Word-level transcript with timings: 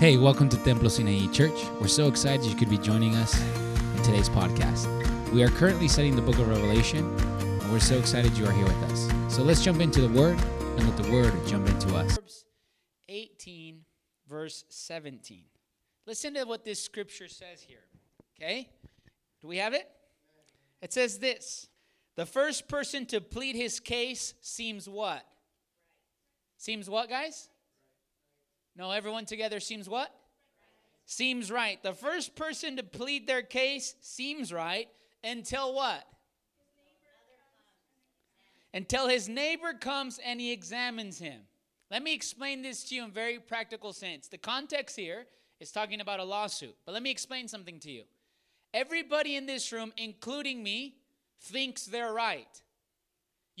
Hey, 0.00 0.16
welcome 0.16 0.48
to 0.48 0.56
Templo 0.56 0.88
Sinaí 0.88 1.30
Church. 1.30 1.62
We're 1.78 1.86
so 1.86 2.08
excited 2.08 2.46
you 2.46 2.56
could 2.56 2.70
be 2.70 2.78
joining 2.78 3.16
us 3.16 3.38
in 3.38 4.02
today's 4.02 4.30
podcast. 4.30 4.88
We 5.30 5.42
are 5.42 5.50
currently 5.50 5.88
studying 5.88 6.16
the 6.16 6.22
book 6.22 6.38
of 6.38 6.48
Revelation, 6.48 7.04
and 7.20 7.70
we're 7.70 7.80
so 7.80 7.98
excited 7.98 8.34
you 8.38 8.46
are 8.46 8.52
here 8.52 8.64
with 8.64 8.82
us. 8.84 9.10
So 9.28 9.42
let's 9.42 9.62
jump 9.62 9.78
into 9.82 10.00
the 10.00 10.08
Word 10.18 10.38
and 10.38 10.88
let 10.88 10.96
the 10.96 11.12
Word 11.12 11.34
jump 11.46 11.68
into 11.68 11.94
us. 11.94 12.14
Proverbs 12.14 12.46
18, 13.10 13.82
verse 14.26 14.64
17. 14.70 15.44
Listen 16.06 16.32
to 16.32 16.44
what 16.44 16.64
this 16.64 16.82
scripture 16.82 17.28
says 17.28 17.60
here. 17.60 17.84
Okay? 18.38 18.70
Do 19.42 19.48
we 19.48 19.58
have 19.58 19.74
it? 19.74 19.86
It 20.80 20.94
says 20.94 21.18
this 21.18 21.68
The 22.16 22.24
first 22.24 22.68
person 22.68 23.04
to 23.04 23.20
plead 23.20 23.54
his 23.54 23.80
case 23.80 24.32
seems 24.40 24.88
what? 24.88 25.26
Seems 26.56 26.88
what, 26.88 27.10
guys? 27.10 27.49
No, 28.76 28.90
everyone 28.90 29.24
together 29.24 29.60
seems 29.60 29.88
what? 29.88 30.14
Seems 31.04 31.50
right. 31.50 31.82
The 31.82 31.92
first 31.92 32.36
person 32.36 32.76
to 32.76 32.82
plead 32.82 33.26
their 33.26 33.42
case 33.42 33.94
seems 34.00 34.52
right 34.52 34.88
until 35.24 35.74
what? 35.74 36.04
Until 38.72 39.08
his 39.08 39.28
neighbor 39.28 39.72
comes 39.72 40.20
and 40.24 40.40
he 40.40 40.52
examines 40.52 41.18
him. 41.18 41.40
Let 41.90 42.04
me 42.04 42.14
explain 42.14 42.62
this 42.62 42.84
to 42.84 42.94
you 42.94 43.04
in 43.04 43.10
very 43.10 43.40
practical 43.40 43.92
sense. 43.92 44.28
The 44.28 44.38
context 44.38 44.94
here 44.96 45.26
is 45.58 45.72
talking 45.72 46.00
about 46.00 46.20
a 46.20 46.24
lawsuit, 46.24 46.76
but 46.86 46.92
let 46.92 47.02
me 47.02 47.10
explain 47.10 47.48
something 47.48 47.80
to 47.80 47.90
you. 47.90 48.04
Everybody 48.72 49.34
in 49.34 49.46
this 49.46 49.72
room, 49.72 49.92
including 49.96 50.62
me, 50.62 50.94
thinks 51.40 51.86
they're 51.86 52.12
right. 52.12 52.62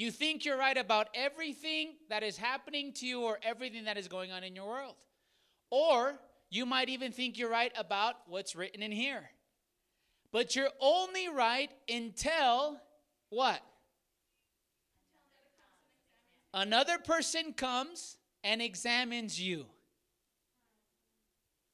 You 0.00 0.10
think 0.10 0.46
you're 0.46 0.56
right 0.56 0.78
about 0.78 1.08
everything 1.12 1.90
that 2.08 2.22
is 2.22 2.38
happening 2.38 2.94
to 2.94 3.06
you 3.06 3.20
or 3.20 3.38
everything 3.42 3.84
that 3.84 3.98
is 3.98 4.08
going 4.08 4.32
on 4.32 4.42
in 4.42 4.56
your 4.56 4.66
world. 4.66 4.94
Or 5.68 6.18
you 6.48 6.64
might 6.64 6.88
even 6.88 7.12
think 7.12 7.36
you're 7.36 7.50
right 7.50 7.70
about 7.76 8.14
what's 8.26 8.56
written 8.56 8.82
in 8.82 8.92
here. 8.92 9.28
But 10.32 10.56
you're 10.56 10.70
only 10.80 11.28
right 11.28 11.70
until 11.86 12.80
what? 13.28 13.60
Another 16.54 16.96
person 16.96 17.52
comes 17.52 18.16
and 18.42 18.62
examines 18.62 19.38
you. 19.38 19.66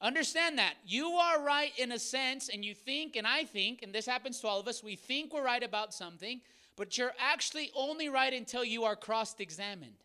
Understand 0.01 0.57
that. 0.57 0.73
You 0.85 1.11
are 1.11 1.41
right 1.41 1.71
in 1.77 1.93
a 1.93 1.97
sense, 1.97 2.49
and 2.49 2.65
you 2.65 2.75
think, 2.75 3.15
and 3.15 3.25
I 3.25 3.45
think, 3.45 3.83
and 3.83 3.95
this 3.95 4.05
happens 4.05 4.41
to 4.41 4.47
all 4.47 4.59
of 4.59 4.67
us, 4.67 4.83
we 4.83 4.97
think 4.97 5.33
we're 5.33 5.45
right 5.45 5.63
about 5.63 5.93
something, 5.93 6.41
but 6.77 6.97
you're 6.97 7.13
actually 7.19 7.71
only 7.75 8.07
right 8.07 8.33
until 8.33 8.63
you 8.63 8.85
are 8.85 8.95
cross 8.95 9.35
examined. 9.39 9.95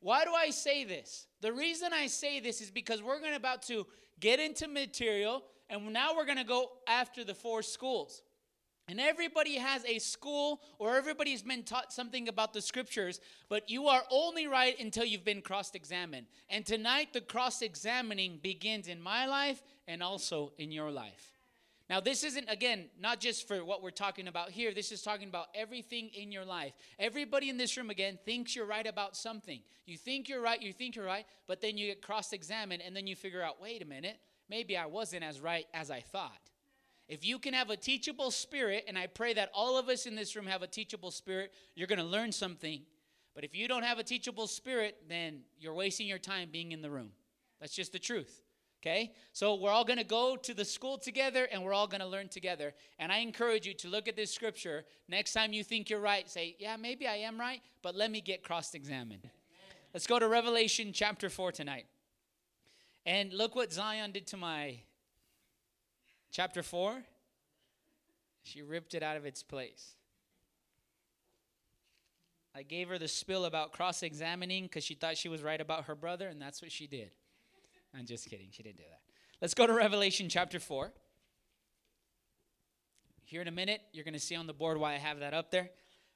Why 0.00 0.24
do 0.24 0.32
I 0.34 0.50
say 0.50 0.84
this? 0.84 1.26
The 1.40 1.52
reason 1.52 1.92
I 1.94 2.08
say 2.08 2.40
this 2.40 2.60
is 2.60 2.70
because 2.70 3.02
we're 3.02 3.20
going 3.20 3.34
about 3.34 3.62
to 3.62 3.86
get 4.20 4.40
into 4.40 4.68
material, 4.68 5.44
and 5.70 5.92
now 5.92 6.14
we're 6.14 6.26
going 6.26 6.36
to 6.36 6.44
go 6.44 6.72
after 6.86 7.24
the 7.24 7.34
four 7.34 7.62
schools. 7.62 8.22
And 8.88 9.00
everybody 9.00 9.56
has 9.56 9.84
a 9.84 9.98
school 9.98 10.60
or 10.78 10.96
everybody's 10.96 11.42
been 11.42 11.64
taught 11.64 11.92
something 11.92 12.28
about 12.28 12.52
the 12.52 12.62
scriptures, 12.62 13.20
but 13.48 13.68
you 13.68 13.88
are 13.88 14.02
only 14.10 14.46
right 14.46 14.78
until 14.78 15.04
you've 15.04 15.24
been 15.24 15.42
cross 15.42 15.74
examined. 15.74 16.26
And 16.48 16.64
tonight, 16.64 17.12
the 17.12 17.20
cross 17.20 17.62
examining 17.62 18.38
begins 18.40 18.86
in 18.86 19.00
my 19.02 19.26
life 19.26 19.60
and 19.88 20.04
also 20.04 20.52
in 20.56 20.70
your 20.70 20.92
life. 20.92 21.35
Now, 21.88 22.00
this 22.00 22.24
isn't, 22.24 22.50
again, 22.50 22.86
not 22.98 23.20
just 23.20 23.46
for 23.46 23.64
what 23.64 23.80
we're 23.80 23.90
talking 23.90 24.26
about 24.26 24.50
here. 24.50 24.74
This 24.74 24.90
is 24.90 25.02
talking 25.02 25.28
about 25.28 25.46
everything 25.54 26.08
in 26.08 26.32
your 26.32 26.44
life. 26.44 26.72
Everybody 26.98 27.48
in 27.48 27.58
this 27.58 27.76
room, 27.76 27.90
again, 27.90 28.18
thinks 28.24 28.56
you're 28.56 28.66
right 28.66 28.86
about 28.86 29.16
something. 29.16 29.60
You 29.86 29.96
think 29.96 30.28
you're 30.28 30.40
right, 30.40 30.60
you 30.60 30.72
think 30.72 30.96
you're 30.96 31.06
right, 31.06 31.26
but 31.46 31.60
then 31.60 31.78
you 31.78 31.86
get 31.86 32.02
cross 32.02 32.32
examined 32.32 32.82
and 32.84 32.96
then 32.96 33.06
you 33.06 33.14
figure 33.14 33.40
out, 33.42 33.62
wait 33.62 33.82
a 33.82 33.86
minute, 33.86 34.18
maybe 34.50 34.76
I 34.76 34.86
wasn't 34.86 35.22
as 35.22 35.40
right 35.40 35.66
as 35.72 35.92
I 35.92 36.00
thought. 36.00 36.50
If 37.08 37.24
you 37.24 37.38
can 37.38 37.54
have 37.54 37.70
a 37.70 37.76
teachable 37.76 38.32
spirit, 38.32 38.84
and 38.88 38.98
I 38.98 39.06
pray 39.06 39.32
that 39.34 39.50
all 39.54 39.78
of 39.78 39.88
us 39.88 40.06
in 40.06 40.16
this 40.16 40.34
room 40.34 40.46
have 40.46 40.62
a 40.62 40.66
teachable 40.66 41.12
spirit, 41.12 41.52
you're 41.76 41.86
going 41.86 42.00
to 42.00 42.04
learn 42.04 42.32
something. 42.32 42.82
But 43.32 43.44
if 43.44 43.54
you 43.54 43.68
don't 43.68 43.84
have 43.84 44.00
a 44.00 44.02
teachable 44.02 44.48
spirit, 44.48 44.96
then 45.08 45.42
you're 45.60 45.74
wasting 45.74 46.08
your 46.08 46.18
time 46.18 46.48
being 46.50 46.72
in 46.72 46.82
the 46.82 46.90
room. 46.90 47.10
That's 47.60 47.74
just 47.74 47.92
the 47.92 48.00
truth. 48.00 48.42
Okay? 48.86 49.12
So 49.32 49.56
we're 49.56 49.70
all 49.70 49.84
going 49.84 49.98
to 49.98 50.04
go 50.04 50.36
to 50.36 50.54
the 50.54 50.64
school 50.64 50.96
together 50.96 51.48
and 51.50 51.64
we're 51.64 51.72
all 51.72 51.88
going 51.88 52.02
to 52.02 52.06
learn 52.06 52.28
together. 52.28 52.72
And 53.00 53.10
I 53.10 53.18
encourage 53.18 53.66
you 53.66 53.74
to 53.74 53.88
look 53.88 54.06
at 54.06 54.14
this 54.14 54.32
scripture. 54.32 54.84
Next 55.08 55.32
time 55.32 55.52
you 55.52 55.64
think 55.64 55.90
you're 55.90 56.00
right, 56.00 56.28
say, 56.30 56.54
Yeah, 56.60 56.76
maybe 56.76 57.08
I 57.08 57.16
am 57.16 57.38
right, 57.40 57.60
but 57.82 57.96
let 57.96 58.12
me 58.12 58.20
get 58.20 58.44
cross 58.44 58.74
examined. 58.74 59.28
Let's 59.92 60.06
go 60.06 60.20
to 60.20 60.28
Revelation 60.28 60.92
chapter 60.92 61.28
4 61.28 61.50
tonight. 61.52 61.86
And 63.04 63.32
look 63.32 63.56
what 63.56 63.72
Zion 63.72 64.12
did 64.12 64.26
to 64.28 64.36
my 64.36 64.78
chapter 66.30 66.62
4. 66.62 67.02
She 68.44 68.62
ripped 68.62 68.94
it 68.94 69.02
out 69.02 69.16
of 69.16 69.26
its 69.26 69.42
place. 69.42 69.96
I 72.54 72.62
gave 72.62 72.88
her 72.88 72.98
the 72.98 73.08
spill 73.08 73.46
about 73.46 73.72
cross 73.72 74.02
examining 74.02 74.64
because 74.64 74.84
she 74.84 74.94
thought 74.94 75.16
she 75.16 75.28
was 75.28 75.42
right 75.42 75.60
about 75.60 75.84
her 75.84 75.94
brother, 75.94 76.28
and 76.28 76.40
that's 76.40 76.62
what 76.62 76.70
she 76.70 76.86
did. 76.86 77.10
I'm 77.96 78.04
just 78.04 78.28
kidding. 78.28 78.48
She 78.50 78.62
didn't 78.62 78.76
do 78.76 78.82
that. 78.90 79.00
Let's 79.40 79.54
go 79.54 79.66
to 79.66 79.72
Revelation 79.72 80.28
chapter 80.28 80.60
4. 80.60 80.92
Here 83.24 83.40
in 83.40 83.48
a 83.48 83.52
minute, 83.52 83.80
you're 83.92 84.04
going 84.04 84.14
to 84.14 84.20
see 84.20 84.36
on 84.36 84.46
the 84.46 84.52
board 84.52 84.78
why 84.78 84.94
I 84.94 84.98
have 84.98 85.20
that 85.20 85.34
up 85.34 85.50
there. 85.50 85.70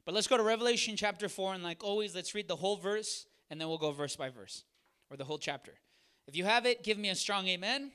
But 0.04 0.14
let's 0.14 0.26
go 0.26 0.36
to 0.36 0.42
Revelation 0.42 0.96
chapter 0.96 1.28
4, 1.28 1.54
and 1.54 1.62
like 1.62 1.82
always, 1.82 2.14
let's 2.14 2.34
read 2.34 2.48
the 2.48 2.56
whole 2.56 2.76
verse, 2.76 3.26
and 3.50 3.60
then 3.60 3.68
we'll 3.68 3.78
go 3.78 3.92
verse 3.92 4.14
by 4.14 4.28
verse, 4.28 4.64
or 5.10 5.16
the 5.16 5.24
whole 5.24 5.38
chapter. 5.38 5.72
If 6.26 6.36
you 6.36 6.44
have 6.44 6.66
it, 6.66 6.84
give 6.84 6.98
me 6.98 7.08
a 7.08 7.14
strong 7.14 7.48
amen. 7.48 7.76
amen. 7.76 7.92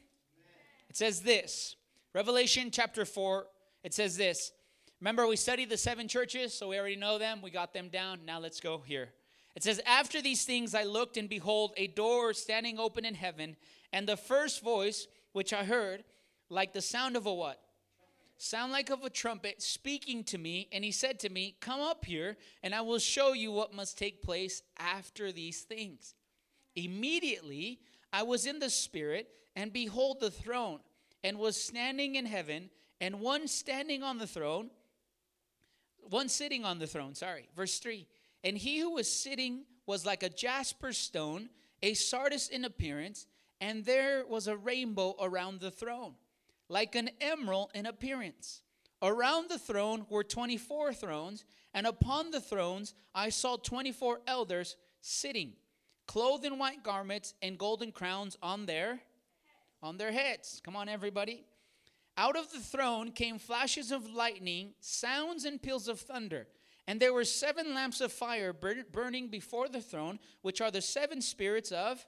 It 0.90 0.98
says 0.98 1.22
this 1.22 1.76
Revelation 2.14 2.72
chapter 2.72 3.06
4, 3.06 3.46
it 3.84 3.94
says 3.94 4.18
this. 4.18 4.52
Remember, 5.00 5.28
we 5.28 5.36
studied 5.36 5.70
the 5.70 5.78
seven 5.78 6.08
churches, 6.08 6.54
so 6.54 6.70
we 6.70 6.80
already 6.80 6.96
know 6.96 7.18
them. 7.18 7.42
We 7.42 7.52
got 7.52 7.74
them 7.74 7.90
down. 7.90 8.22
Now 8.26 8.40
let's 8.40 8.60
go 8.60 8.82
here. 8.86 9.10
It 9.56 9.64
says, 9.64 9.82
After 9.86 10.22
these 10.22 10.46
things 10.46 10.76
I 10.76 10.84
looked, 10.84 11.18
and 11.18 11.30
behold, 11.30 11.74
a 11.78 11.88
door 11.88 12.34
standing 12.34 12.78
open 12.78 13.06
in 13.06 13.16
heaven, 13.16 13.56
and 13.94 14.08
the 14.08 14.18
first 14.18 14.62
voice 14.62 15.08
which 15.32 15.54
I 15.54 15.64
heard, 15.64 16.04
like 16.50 16.74
the 16.74 16.82
sound 16.82 17.16
of 17.16 17.26
a 17.26 17.34
what? 17.34 17.60
Sound 18.38 18.74
like 18.74 18.90
of 18.90 19.04
a 19.04 19.10
trumpet 19.10 19.62
speaking 19.62 20.24
to 20.26 20.38
me, 20.38 20.68
and 20.74 20.84
he 20.84 20.92
said 20.92 21.20
to 21.22 21.30
me, 21.30 21.56
Come 21.62 21.80
up 21.80 22.04
here, 22.04 22.36
and 22.64 22.76
I 22.76 22.82
will 22.82 23.00
show 23.00 23.32
you 23.32 23.52
what 23.52 23.74
must 23.74 23.98
take 23.98 24.22
place 24.22 24.62
after 24.78 25.32
these 25.32 25.62
things. 25.62 26.14
Immediately 26.76 27.80
I 28.12 28.24
was 28.24 28.46
in 28.46 28.60
the 28.60 28.70
Spirit, 28.70 29.30
and 29.56 29.72
behold, 29.72 30.20
the 30.20 30.32
throne, 30.32 30.80
and 31.24 31.40
was 31.40 31.62
standing 31.62 32.16
in 32.16 32.26
heaven, 32.26 32.70
and 33.00 33.22
one 33.22 33.48
standing 33.48 34.04
on 34.04 34.18
the 34.18 34.28
throne, 34.28 34.70
one 36.02 36.28
sitting 36.28 36.66
on 36.66 36.80
the 36.80 36.88
throne, 36.88 37.16
sorry. 37.16 37.48
Verse 37.56 37.80
3 37.80 38.06
And 38.46 38.56
he 38.56 38.80
who 38.80 38.92
was 38.92 39.12
sitting 39.12 39.64
was 39.88 40.06
like 40.06 40.22
a 40.22 40.30
jasper 40.30 40.94
stone, 40.94 41.50
a 41.82 41.96
sardis 41.96 42.48
in 42.48 42.64
appearance, 42.64 43.26
and 43.60 43.84
there 43.84 44.24
was 44.28 44.48
a 44.48 44.56
rainbow 44.56 45.16
around 45.20 45.60
the 45.60 45.72
throne, 45.72 46.14
like 46.70 46.94
an 46.94 47.10
emerald 47.20 47.72
in 47.74 47.88
appearance. 47.88 48.62
Around 49.02 49.50
the 49.50 49.58
throne 49.58 50.06
were 50.10 50.24
24 50.24 50.94
thrones, 50.94 51.44
and 51.74 51.88
upon 51.88 52.30
the 52.30 52.40
thrones 52.40 52.94
I 53.16 53.30
saw 53.30 53.58
24 53.58 54.22
elders 54.28 54.76
sitting, 55.02 55.54
clothed 56.06 56.46
in 56.46 56.60
white 56.60 56.84
garments 56.84 57.34
and 57.42 57.58
golden 57.58 57.92
crowns 57.92 58.38
on 58.44 58.68
their 58.68 59.02
on 59.82 59.98
their 59.98 60.12
heads. 60.12 60.62
Come 60.64 60.76
on 60.76 60.88
everybody. 60.88 61.46
Out 62.18 62.38
of 62.38 62.52
the 62.52 62.60
throne 62.60 63.12
came 63.12 63.38
flashes 63.40 63.92
of 63.92 64.10
lightning, 64.10 64.74
sounds 64.80 65.46
and 65.46 65.62
peals 65.62 65.88
of 65.88 66.00
thunder. 66.00 66.48
And 66.88 67.00
there 67.00 67.14
were 67.14 67.26
seven 67.26 67.74
lamps 67.74 68.00
of 68.02 68.12
fire 68.12 68.54
burning 68.54 69.28
before 69.28 69.68
the 69.68 69.82
throne, 69.82 70.20
which 70.42 70.62
are 70.62 70.72
the 70.72 70.82
seven 70.82 71.22
spirits 71.22 71.72
of 71.72 72.06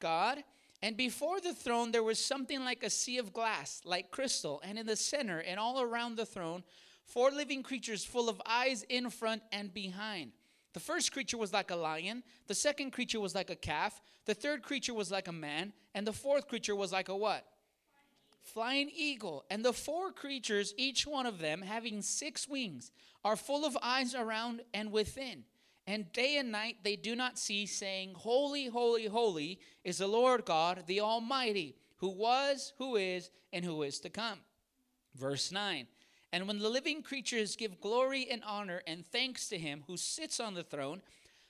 God. 0.00 0.42
And 0.82 0.96
before 0.96 1.40
the 1.40 1.54
throne, 1.54 1.92
there 1.92 2.02
was 2.02 2.24
something 2.24 2.64
like 2.64 2.82
a 2.82 2.90
sea 2.90 3.18
of 3.18 3.32
glass, 3.32 3.82
like 3.84 4.10
crystal. 4.10 4.60
And 4.64 4.78
in 4.78 4.86
the 4.86 4.96
center 4.96 5.38
and 5.38 5.60
all 5.60 5.80
around 5.80 6.16
the 6.16 6.26
throne, 6.26 6.64
four 7.04 7.30
living 7.30 7.62
creatures 7.62 8.04
full 8.04 8.28
of 8.28 8.40
eyes 8.46 8.84
in 8.88 9.10
front 9.10 9.42
and 9.52 9.72
behind. 9.72 10.32
The 10.72 10.80
first 10.80 11.12
creature 11.12 11.38
was 11.38 11.52
like 11.52 11.70
a 11.70 11.76
lion, 11.76 12.22
the 12.46 12.54
second 12.54 12.92
creature 12.92 13.20
was 13.20 13.34
like 13.34 13.50
a 13.50 13.56
calf, 13.56 14.00
the 14.24 14.34
third 14.34 14.62
creature 14.62 14.94
was 14.94 15.10
like 15.10 15.26
a 15.26 15.32
man, 15.32 15.72
and 15.94 16.06
the 16.06 16.12
fourth 16.12 16.46
creature 16.46 16.76
was 16.76 16.92
like 16.92 17.08
a 17.08 17.16
what? 17.16 17.44
Flying 18.42 18.90
eagle. 18.94 19.44
And 19.50 19.64
the 19.64 19.72
four 19.72 20.12
creatures, 20.12 20.74
each 20.76 21.06
one 21.06 21.26
of 21.26 21.38
them 21.38 21.62
having 21.62 22.02
six 22.02 22.48
wings, 22.48 22.90
are 23.24 23.36
full 23.36 23.64
of 23.64 23.76
eyes 23.82 24.14
around 24.14 24.62
and 24.72 24.90
within. 24.90 25.44
And 25.86 26.12
day 26.12 26.36
and 26.36 26.52
night 26.52 26.78
they 26.82 26.96
do 26.96 27.16
not 27.16 27.38
cease, 27.38 27.76
saying, 27.76 28.14
Holy, 28.14 28.66
holy, 28.66 29.06
holy 29.06 29.60
is 29.84 29.98
the 29.98 30.06
Lord 30.06 30.44
God, 30.44 30.84
the 30.86 31.00
Almighty, 31.00 31.76
who 31.96 32.08
was, 32.08 32.72
who 32.78 32.96
is, 32.96 33.30
and 33.52 33.64
who 33.64 33.82
is 33.82 33.98
to 34.00 34.10
come. 34.10 34.38
Verse 35.16 35.50
9 35.50 35.86
And 36.32 36.46
when 36.46 36.58
the 36.58 36.68
living 36.68 37.02
creatures 37.02 37.56
give 37.56 37.80
glory 37.80 38.28
and 38.30 38.42
honor 38.46 38.82
and 38.86 39.04
thanks 39.06 39.48
to 39.48 39.58
him 39.58 39.84
who 39.86 39.96
sits 39.96 40.38
on 40.38 40.54
the 40.54 40.62
throne, 40.62 41.02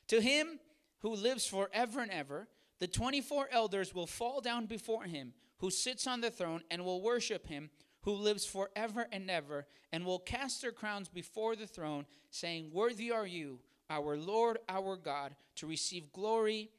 to 0.09 0.21
him 0.21 0.59
who 1.01 1.15
lives 1.15 1.47
forever 1.47 2.01
and 2.01 2.11
ever, 2.11 2.49
The 2.79 2.89
24 2.89 3.49
elders 3.53 3.95
will 3.95 4.07
fall 4.07 4.41
down 4.41 4.67
before 4.67 5.05
him 5.05 5.35
who 5.61 5.71
sits 5.71 6.07
on 6.07 6.21
the 6.21 6.31
throne 6.31 6.63
and 6.71 6.85
will 6.85 7.03
worship 7.03 7.47
him 7.47 7.71
who 8.03 8.13
lives 8.13 8.45
forever 8.45 9.07
and 9.13 9.31
ever 9.31 9.67
and 9.93 10.05
will 10.05 10.19
cast 10.19 10.63
their 10.63 10.73
crowns 10.73 11.09
before 11.09 11.57
the 11.57 11.67
throne 11.67 12.07
saying 12.31 12.71
worthy 12.73 13.11
are 13.11 13.27
you 13.27 13.61
our 13.89 14.17
lord 14.17 14.59
our 14.69 14.97
god 14.97 15.35
to 15.57 15.67
receive 15.67 16.13
glory 16.13 16.71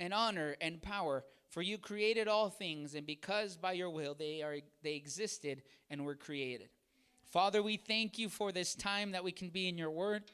and 0.00 0.14
honor 0.14 0.56
and 0.60 0.82
power. 0.82 1.24
For 1.48 1.62
you 1.62 1.78
created 1.78 2.28
all 2.28 2.50
things 2.50 2.94
and 2.94 3.06
because 3.06 3.56
by 3.56 3.72
your 3.72 3.90
will 3.90 4.14
they 4.14 4.42
are 4.42 4.58
they 4.82 4.94
existed 4.94 5.62
and 5.90 6.04
were 6.04 6.14
created. 6.14 6.68
Father 7.24 7.62
we 7.62 7.76
thank 7.76 8.18
you 8.18 8.28
for 8.28 8.52
this 8.52 8.74
time 8.74 9.12
that 9.12 9.24
we 9.24 9.32
can 9.32 9.48
be 9.48 9.68
in 9.68 9.78
your 9.78 9.90
word. 9.90 10.24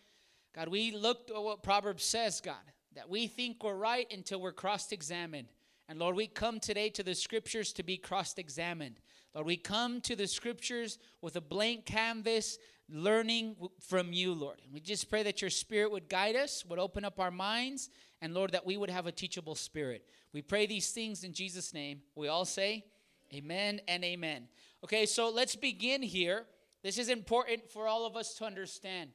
God 0.55 0.69
we 0.69 0.93
looked 0.93 1.31
at 1.31 1.43
what 1.43 1.63
proverbs 1.63 2.05
says 2.05 2.41
god 2.41 2.57
that 2.95 3.11
we 3.11 3.27
think 3.27 3.63
we're 3.63 3.75
right 3.75 4.13
until 4.13 4.41
we're 4.41 4.53
cross 4.53 4.93
examined. 4.93 5.49
And 5.89 5.99
Lord, 5.99 6.17
we 6.17 6.27
come 6.27 6.61
today 6.61 6.89
to 6.91 7.03
the 7.03 7.15
scriptures 7.15 7.73
to 7.75 7.83
be 7.83 7.97
cross 7.97 8.35
examined. 8.39 9.01
Lord, 9.35 9.47
we 9.47 9.57
come 9.57 10.01
to 10.03 10.17
the 10.17 10.27
scriptures 10.27 10.99
with 11.21 11.37
a 11.37 11.41
blank 11.41 11.85
canvas, 11.85 12.59
learning 12.89 13.57
from 13.81 14.13
you, 14.13 14.33
Lord. 14.33 14.61
And 14.65 14.73
we 14.73 14.81
just 14.81 15.11
pray 15.11 15.23
that 15.25 15.41
your 15.41 15.51
spirit 15.51 15.91
would 15.91 16.09
guide 16.09 16.37
us, 16.37 16.65
would 16.67 16.79
open 16.79 17.05
up 17.05 17.21
our 17.21 17.31
minds, 17.31 17.91
and 18.23 18.33
Lord, 18.33 18.53
that 18.53 18.65
we 18.65 18.77
would 18.77 18.91
have 18.91 19.07
a 19.07 19.13
teachable 19.13 19.55
spirit. 19.55 20.07
We 20.33 20.41
pray 20.41 20.67
these 20.67 20.91
things 20.91 21.25
in 21.25 21.35
Jesus' 21.35 21.75
name. 21.75 22.01
We 22.15 22.29
all 22.29 22.45
say, 22.45 22.87
Amen 23.33 23.81
and 23.89 24.05
amen. 24.05 24.49
Okay, 24.85 25.07
so 25.07 25.29
let's 25.29 25.57
begin 25.57 26.03
here. 26.03 26.45
This 26.83 26.99
is 26.99 27.09
important 27.09 27.69
for 27.69 27.89
all 27.89 28.07
of 28.07 28.17
us 28.17 28.35
to 28.35 28.45
understand. 28.45 29.11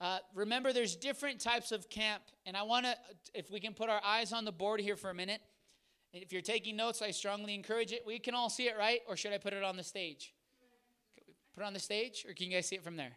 Uh, 0.00 0.18
remember, 0.34 0.72
there's 0.72 0.96
different 0.96 1.40
types 1.40 1.72
of 1.72 1.88
camp, 1.88 2.22
and 2.44 2.56
I 2.56 2.64
want 2.64 2.86
to, 2.86 2.96
if 3.32 3.50
we 3.50 3.60
can 3.60 3.72
put 3.72 3.88
our 3.88 4.02
eyes 4.04 4.32
on 4.32 4.44
the 4.44 4.52
board 4.52 4.80
here 4.80 4.96
for 4.96 5.10
a 5.10 5.14
minute. 5.14 5.40
If 6.12 6.32
you're 6.32 6.42
taking 6.42 6.76
notes, 6.76 7.00
I 7.00 7.10
strongly 7.10 7.54
encourage 7.54 7.92
it. 7.92 8.02
We 8.06 8.18
can 8.18 8.34
all 8.34 8.50
see 8.50 8.68
it, 8.68 8.76
right? 8.78 9.00
Or 9.08 9.16
should 9.16 9.32
I 9.32 9.38
put 9.38 9.52
it 9.52 9.62
on 9.62 9.76
the 9.76 9.82
stage? 9.82 10.34
Put 11.54 11.62
it 11.62 11.66
on 11.66 11.72
the 11.72 11.80
stage, 11.80 12.24
or 12.28 12.34
can 12.34 12.46
you 12.46 12.56
guys 12.56 12.66
see 12.66 12.76
it 12.76 12.84
from 12.84 12.96
there? 12.96 13.12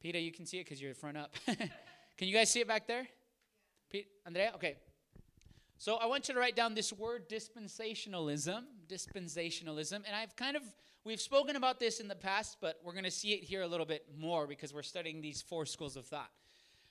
Peter, 0.00 0.18
you 0.18 0.32
can 0.32 0.46
see 0.46 0.58
it 0.58 0.64
because 0.64 0.80
you're 0.80 0.94
front 0.94 1.16
up. 1.16 1.34
can 1.46 2.28
you 2.28 2.34
guys 2.34 2.50
see 2.50 2.60
it 2.60 2.68
back 2.68 2.86
there? 2.86 3.06
Pete, 3.90 4.08
Andrea, 4.24 4.52
okay. 4.54 4.76
So 5.78 5.96
I 5.96 6.06
want 6.06 6.28
you 6.28 6.34
to 6.34 6.40
write 6.40 6.56
down 6.56 6.74
this 6.74 6.92
word 6.92 7.28
dispensationalism, 7.28 8.62
dispensationalism, 8.88 9.94
and 9.94 10.14
I've 10.14 10.36
kind 10.36 10.56
of 10.56 10.62
We've 11.06 11.20
spoken 11.20 11.54
about 11.54 11.78
this 11.78 12.00
in 12.00 12.08
the 12.08 12.16
past, 12.16 12.56
but 12.60 12.80
we're 12.82 12.90
going 12.90 13.04
to 13.04 13.12
see 13.12 13.28
it 13.28 13.44
here 13.44 13.62
a 13.62 13.66
little 13.68 13.86
bit 13.86 14.04
more 14.18 14.48
because 14.48 14.74
we're 14.74 14.82
studying 14.82 15.20
these 15.20 15.40
four 15.40 15.64
schools 15.64 15.96
of 15.96 16.04
thought. 16.04 16.32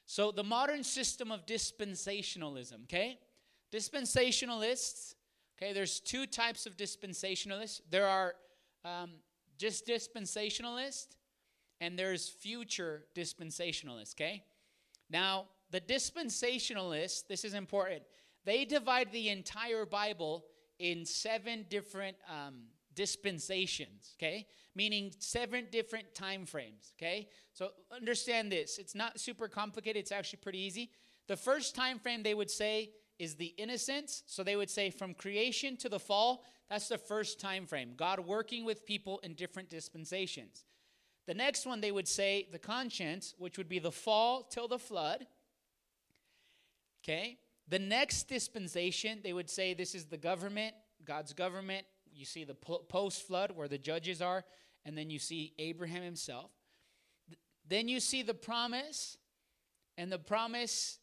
So, 0.05 0.31
the 0.31 0.41
modern 0.41 0.85
system 0.85 1.33
of 1.33 1.45
dispensationalism, 1.45 2.83
okay? 2.83 3.19
Dispensationalists, 3.75 5.15
okay, 5.57 5.73
there's 5.73 5.99
two 5.99 6.25
types 6.25 6.65
of 6.65 6.77
dispensationalists. 6.77 7.81
There 7.89 8.07
are 8.07 8.35
um, 8.85 9.15
just 9.57 9.85
dispensationalists, 9.85 11.17
and 11.81 11.99
there's 11.99 12.29
future 12.29 13.03
dispensationalists, 13.13 14.15
okay? 14.15 14.45
Now, 15.09 15.47
the 15.71 15.81
dispensationalists, 15.81 17.27
this 17.27 17.43
is 17.43 17.53
important, 17.53 18.03
they 18.45 18.63
divide 18.63 19.11
the 19.11 19.27
entire 19.27 19.85
Bible 19.85 20.45
in 20.79 21.05
seven 21.05 21.65
different 21.69 22.15
um, 22.29 22.67
dispensations, 22.93 24.15
okay? 24.17 24.47
Meaning 24.73 25.11
seven 25.19 25.67
different 25.69 26.15
time 26.15 26.45
frames, 26.45 26.93
okay? 26.97 27.27
So 27.51 27.71
understand 27.93 28.53
this. 28.53 28.77
It's 28.77 28.95
not 28.95 29.19
super 29.19 29.49
complicated, 29.49 29.99
it's 29.99 30.13
actually 30.13 30.39
pretty 30.41 30.59
easy. 30.59 30.91
The 31.27 31.35
first 31.35 31.75
time 31.75 31.99
frame 31.99 32.23
they 32.23 32.35
would 32.35 32.51
say 32.51 32.91
is 33.19 33.35
the 33.35 33.53
innocence. 33.57 34.23
So 34.25 34.43
they 34.43 34.55
would 34.55 34.69
say 34.69 34.89
from 34.89 35.13
creation 35.13 35.77
to 35.77 35.89
the 35.89 35.99
fall, 35.99 36.43
that's 36.69 36.87
the 36.87 36.97
first 36.97 37.39
time 37.39 37.65
frame. 37.65 37.93
God 37.95 38.19
working 38.19 38.65
with 38.65 38.85
people 38.85 39.19
in 39.19 39.33
different 39.33 39.69
dispensations. 39.69 40.65
The 41.27 41.33
next 41.33 41.65
one 41.65 41.81
they 41.81 41.91
would 41.91 42.07
say 42.07 42.47
the 42.51 42.59
conscience, 42.59 43.33
which 43.37 43.57
would 43.57 43.69
be 43.69 43.79
the 43.79 43.91
fall 43.91 44.43
till 44.43 44.67
the 44.67 44.79
flood. 44.79 45.25
Okay? 47.03 47.37
The 47.67 47.79
next 47.79 48.27
dispensation, 48.27 49.19
they 49.23 49.33
would 49.33 49.49
say 49.49 49.73
this 49.73 49.95
is 49.95 50.05
the 50.05 50.17
government, 50.17 50.75
God's 51.03 51.33
government 51.33 51.85
you 52.15 52.25
see 52.25 52.45
the 52.45 52.53
post 52.53 53.27
flood 53.27 53.51
where 53.51 53.67
the 53.67 53.77
judges 53.77 54.21
are, 54.21 54.45
and 54.85 54.97
then 54.97 55.09
you 55.09 55.19
see 55.19 55.53
Abraham 55.59 56.01
himself. 56.01 56.49
Then 57.67 57.87
you 57.87 57.99
see 57.99 58.21
the 58.21 58.33
promise, 58.33 59.17
and 59.97 60.11
the 60.11 60.19
promise 60.19 60.99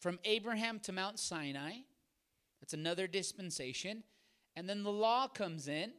from 0.00 0.18
Abraham 0.24 0.80
to 0.80 0.92
Mount 0.92 1.18
Sinai. 1.18 1.72
That's 2.60 2.74
another 2.74 3.06
dispensation. 3.06 4.02
And 4.56 4.68
then 4.68 4.82
the 4.82 4.92
law 4.92 5.28
comes 5.28 5.68
in, 5.68 5.92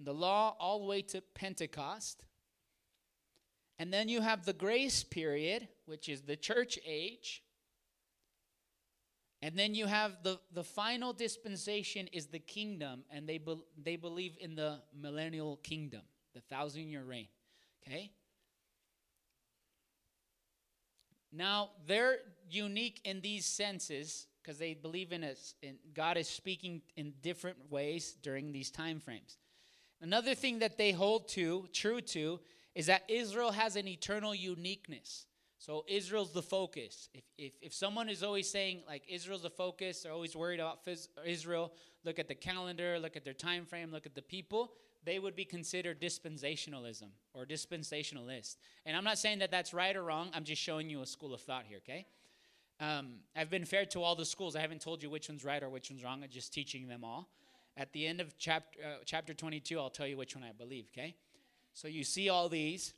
the 0.00 0.14
law 0.14 0.56
all 0.58 0.80
the 0.80 0.86
way 0.86 1.02
to 1.02 1.20
Pentecost. 1.34 2.24
And 3.78 3.92
then 3.92 4.08
you 4.08 4.20
have 4.20 4.44
the 4.44 4.52
grace 4.52 5.02
period, 5.02 5.68
which 5.86 6.08
is 6.08 6.22
the 6.22 6.36
church 6.36 6.78
age. 6.86 7.42
And 9.42 9.58
then 9.58 9.74
you 9.74 9.86
have 9.86 10.22
the, 10.22 10.38
the 10.52 10.64
final 10.64 11.12
dispensation 11.12 12.06
is 12.12 12.28
the 12.28 12.38
kingdom, 12.38 13.04
and 13.10 13.28
they, 13.28 13.36
be, 13.36 13.56
they 13.82 13.96
believe 13.96 14.36
in 14.40 14.54
the 14.54 14.80
millennial 14.98 15.56
kingdom, 15.58 16.00
the 16.34 16.40
thousand 16.40 16.88
year 16.88 17.02
reign. 17.04 17.28
Okay? 17.86 18.10
Now, 21.34 21.70
they're 21.86 22.18
unique 22.48 23.00
in 23.04 23.20
these 23.20 23.44
senses 23.44 24.26
because 24.40 24.58
they 24.58 24.74
believe 24.74 25.12
in 25.12 25.24
us, 25.24 25.54
and 25.62 25.76
God 25.94 26.16
is 26.16 26.28
speaking 26.28 26.82
in 26.96 27.14
different 27.22 27.56
ways 27.70 28.16
during 28.22 28.52
these 28.52 28.70
time 28.70 29.00
frames. 29.00 29.38
Another 30.00 30.34
thing 30.34 30.58
that 30.60 30.76
they 30.76 30.92
hold 30.92 31.28
to, 31.30 31.66
true 31.72 32.00
to, 32.02 32.40
is 32.74 32.86
that 32.86 33.04
Israel 33.08 33.52
has 33.52 33.76
an 33.76 33.88
eternal 33.88 34.34
uniqueness. 34.34 35.26
So 35.58 35.84
Israel's 35.88 36.32
the 36.32 36.42
focus. 36.42 37.08
If, 37.14 37.24
if, 37.38 37.52
if 37.62 37.72
someone 37.72 38.10
is 38.10 38.22
always 38.22 38.50
saying 38.50 38.82
like 38.86 39.02
Israel's 39.08 39.42
the 39.42 39.50
focus, 39.50 40.02
they're 40.02 40.12
always 40.12 40.36
worried 40.36 40.60
about 40.60 40.84
phys- 40.84 41.08
Israel, 41.24 41.72
look 42.04 42.18
at 42.18 42.28
the 42.28 42.34
calendar, 42.34 42.98
look 42.98 43.16
at 43.16 43.24
their 43.24 43.32
time 43.32 43.64
frame, 43.64 43.90
look 43.90 44.04
at 44.04 44.14
the 44.14 44.22
people, 44.22 44.72
they 45.04 45.18
would 45.18 45.36
be 45.36 45.44
considered 45.44 46.00
dispensationalism 46.00 47.08
or 47.32 47.44
dispensationalist. 47.44 48.56
And 48.86 48.96
I'm 48.96 49.04
not 49.04 49.18
saying 49.18 49.40
that 49.40 49.50
that's 49.50 49.74
right 49.74 49.94
or 49.94 50.02
wrong. 50.02 50.30
I'm 50.34 50.44
just 50.44 50.62
showing 50.62 50.88
you 50.88 51.02
a 51.02 51.06
school 51.06 51.34
of 51.34 51.40
thought 51.40 51.64
here, 51.66 51.78
okay? 51.78 52.06
Um, 52.80 53.16
I've 53.36 53.50
been 53.50 53.64
fair 53.64 53.84
to 53.86 54.02
all 54.02 54.16
the 54.16 54.24
schools. 54.24 54.56
I 54.56 54.60
haven't 54.60 54.80
told 54.80 55.02
you 55.02 55.10
which 55.10 55.28
one's 55.28 55.44
right 55.44 55.62
or 55.62 55.68
which 55.68 55.90
one's 55.90 56.02
wrong. 56.02 56.22
I'm 56.22 56.30
just 56.30 56.52
teaching 56.52 56.88
them 56.88 57.04
all. 57.04 57.28
At 57.76 57.92
the 57.92 58.06
end 58.06 58.20
of 58.20 58.36
chapter, 58.38 58.78
uh, 58.82 58.96
chapter 59.04 59.34
22, 59.34 59.78
I'll 59.78 59.90
tell 59.90 60.06
you 60.06 60.16
which 60.16 60.34
one 60.34 60.44
I 60.44 60.52
believe, 60.52 60.86
okay? 60.92 61.14
So 61.72 61.88
you 61.88 62.04
see 62.04 62.28
all 62.28 62.48
these. 62.48 62.94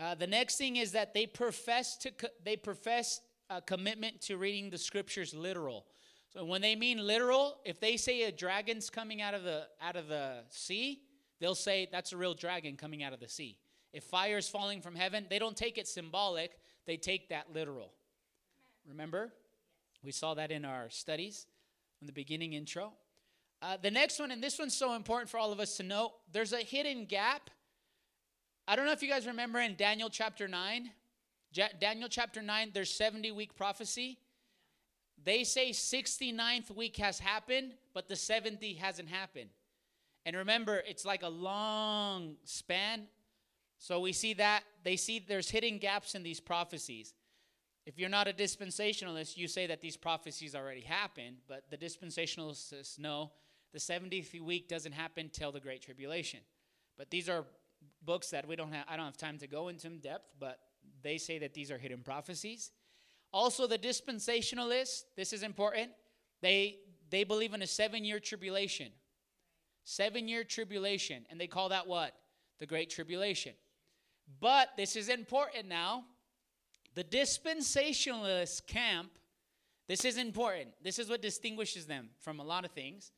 Uh, 0.00 0.14
the 0.14 0.26
next 0.26 0.56
thing 0.56 0.76
is 0.76 0.92
that 0.92 1.14
they 1.14 1.26
profess 1.26 1.96
to 1.98 2.10
co- 2.10 2.28
they 2.44 2.56
profess 2.56 3.20
a 3.48 3.60
commitment 3.60 4.20
to 4.22 4.36
reading 4.36 4.70
the 4.70 4.78
scriptures 4.78 5.34
literal. 5.34 5.86
So 6.32 6.44
when 6.44 6.60
they 6.60 6.76
mean 6.76 6.98
literal, 6.98 7.58
if 7.64 7.80
they 7.80 7.96
say 7.96 8.22
a 8.24 8.32
dragon's 8.32 8.90
coming 8.90 9.22
out 9.22 9.34
of 9.34 9.42
the 9.42 9.66
out 9.80 9.96
of 9.96 10.08
the 10.08 10.44
sea, 10.50 11.02
they'll 11.40 11.54
say 11.54 11.88
that's 11.90 12.12
a 12.12 12.16
real 12.16 12.34
dragon 12.34 12.76
coming 12.76 13.02
out 13.02 13.12
of 13.12 13.20
the 13.20 13.28
sea. 13.28 13.58
If 13.92 14.04
fire 14.04 14.38
is 14.38 14.48
falling 14.48 14.80
from 14.80 14.94
heaven, 14.94 15.26
they 15.30 15.38
don't 15.38 15.56
take 15.56 15.78
it 15.78 15.88
symbolic; 15.88 16.58
they 16.86 16.96
take 16.96 17.28
that 17.30 17.52
literal. 17.52 17.92
Remember, 18.88 19.32
we 20.02 20.12
saw 20.12 20.34
that 20.34 20.50
in 20.50 20.64
our 20.64 20.90
studies 20.90 21.46
in 22.00 22.06
the 22.06 22.12
beginning 22.12 22.52
intro. 22.52 22.92
Uh, 23.62 23.76
the 23.80 23.90
next 23.90 24.18
one, 24.20 24.30
and 24.30 24.42
this 24.42 24.58
one's 24.58 24.76
so 24.76 24.94
important 24.94 25.30
for 25.30 25.38
all 25.38 25.50
of 25.50 25.60
us 25.60 25.76
to 25.78 25.82
know, 25.82 26.12
there's 26.30 26.52
a 26.52 26.58
hidden 26.58 27.06
gap 27.06 27.50
I 28.68 28.74
don't 28.74 28.86
know 28.86 28.92
if 28.92 29.02
you 29.02 29.08
guys 29.08 29.26
remember 29.28 29.60
in 29.60 29.76
Daniel 29.76 30.10
chapter 30.10 30.48
9. 30.48 30.90
Ja- 31.52 31.68
Daniel 31.80 32.08
chapter 32.08 32.42
9, 32.42 32.72
there's 32.74 32.90
70 32.90 33.30
week 33.30 33.54
prophecy. 33.54 34.18
They 35.22 35.44
say 35.44 35.70
69th 35.70 36.74
week 36.74 36.96
has 36.96 37.20
happened, 37.20 37.74
but 37.94 38.08
the 38.08 38.16
70 38.16 38.74
hasn't 38.74 39.08
happened. 39.08 39.50
And 40.26 40.36
remember, 40.36 40.82
it's 40.86 41.04
like 41.04 41.22
a 41.22 41.28
long 41.28 42.34
span. 42.44 43.06
So 43.78 44.00
we 44.00 44.12
see 44.12 44.34
that 44.34 44.64
they 44.82 44.96
see 44.96 45.24
there's 45.26 45.48
hidden 45.48 45.78
gaps 45.78 46.14
in 46.16 46.24
these 46.24 46.40
prophecies. 46.40 47.14
If 47.86 47.96
you're 47.96 48.10
not 48.10 48.26
a 48.26 48.32
dispensationalist, 48.32 49.36
you 49.36 49.46
say 49.46 49.68
that 49.68 49.80
these 49.80 49.96
prophecies 49.96 50.56
already 50.56 50.80
happened, 50.80 51.36
but 51.46 51.70
the 51.70 51.76
dispensationalists 51.76 52.98
know 52.98 53.30
the 53.72 53.78
70th 53.78 54.40
week 54.40 54.68
doesn't 54.68 54.92
happen 54.92 55.30
till 55.32 55.52
the 55.52 55.60
great 55.60 55.82
tribulation. 55.82 56.40
But 56.98 57.10
these 57.10 57.28
are 57.28 57.44
books 58.02 58.30
that 58.30 58.48
we 58.48 58.56
don't 58.56 58.72
have 58.72 58.86
I 58.88 58.96
don't 58.96 59.04
have 59.04 59.16
time 59.16 59.38
to 59.38 59.46
go 59.46 59.68
into 59.68 59.86
in 59.86 60.00
depth, 60.00 60.32
but 60.40 60.58
they 61.02 61.18
say 61.18 61.38
that 61.38 61.54
these 61.54 61.70
are 61.70 61.78
hidden 61.78 62.00
prophecies. 62.00 62.72
Also 63.32 63.68
the 63.68 63.78
dispensationalists, 63.78 65.02
this 65.16 65.32
is 65.32 65.44
important. 65.44 65.90
They 66.42 66.78
they 67.10 67.22
believe 67.22 67.54
in 67.54 67.62
a 67.62 67.66
7-year 67.66 68.18
tribulation. 68.18 68.90
7-year 69.86 70.44
tribulation 70.44 71.24
and 71.30 71.40
they 71.40 71.46
call 71.46 71.70
that 71.70 71.86
what? 71.86 72.12
The 72.58 72.66
great 72.66 72.90
tribulation. 72.90 73.52
But 74.40 74.70
this 74.76 74.96
is 74.96 75.08
important 75.08 75.68
now. 75.68 76.04
The 76.94 77.04
dispensationalist 77.04 78.66
camp, 78.66 79.10
This 79.88 80.04
is 80.04 80.16
important. 80.18 80.70
This 80.82 80.98
is 80.98 81.08
what 81.08 81.22
distinguishes 81.22 81.86
them 81.86 82.08
from 82.20 82.40
a 82.40 82.44
lot 82.44 82.64
of 82.64 82.72
things. 82.72 83.12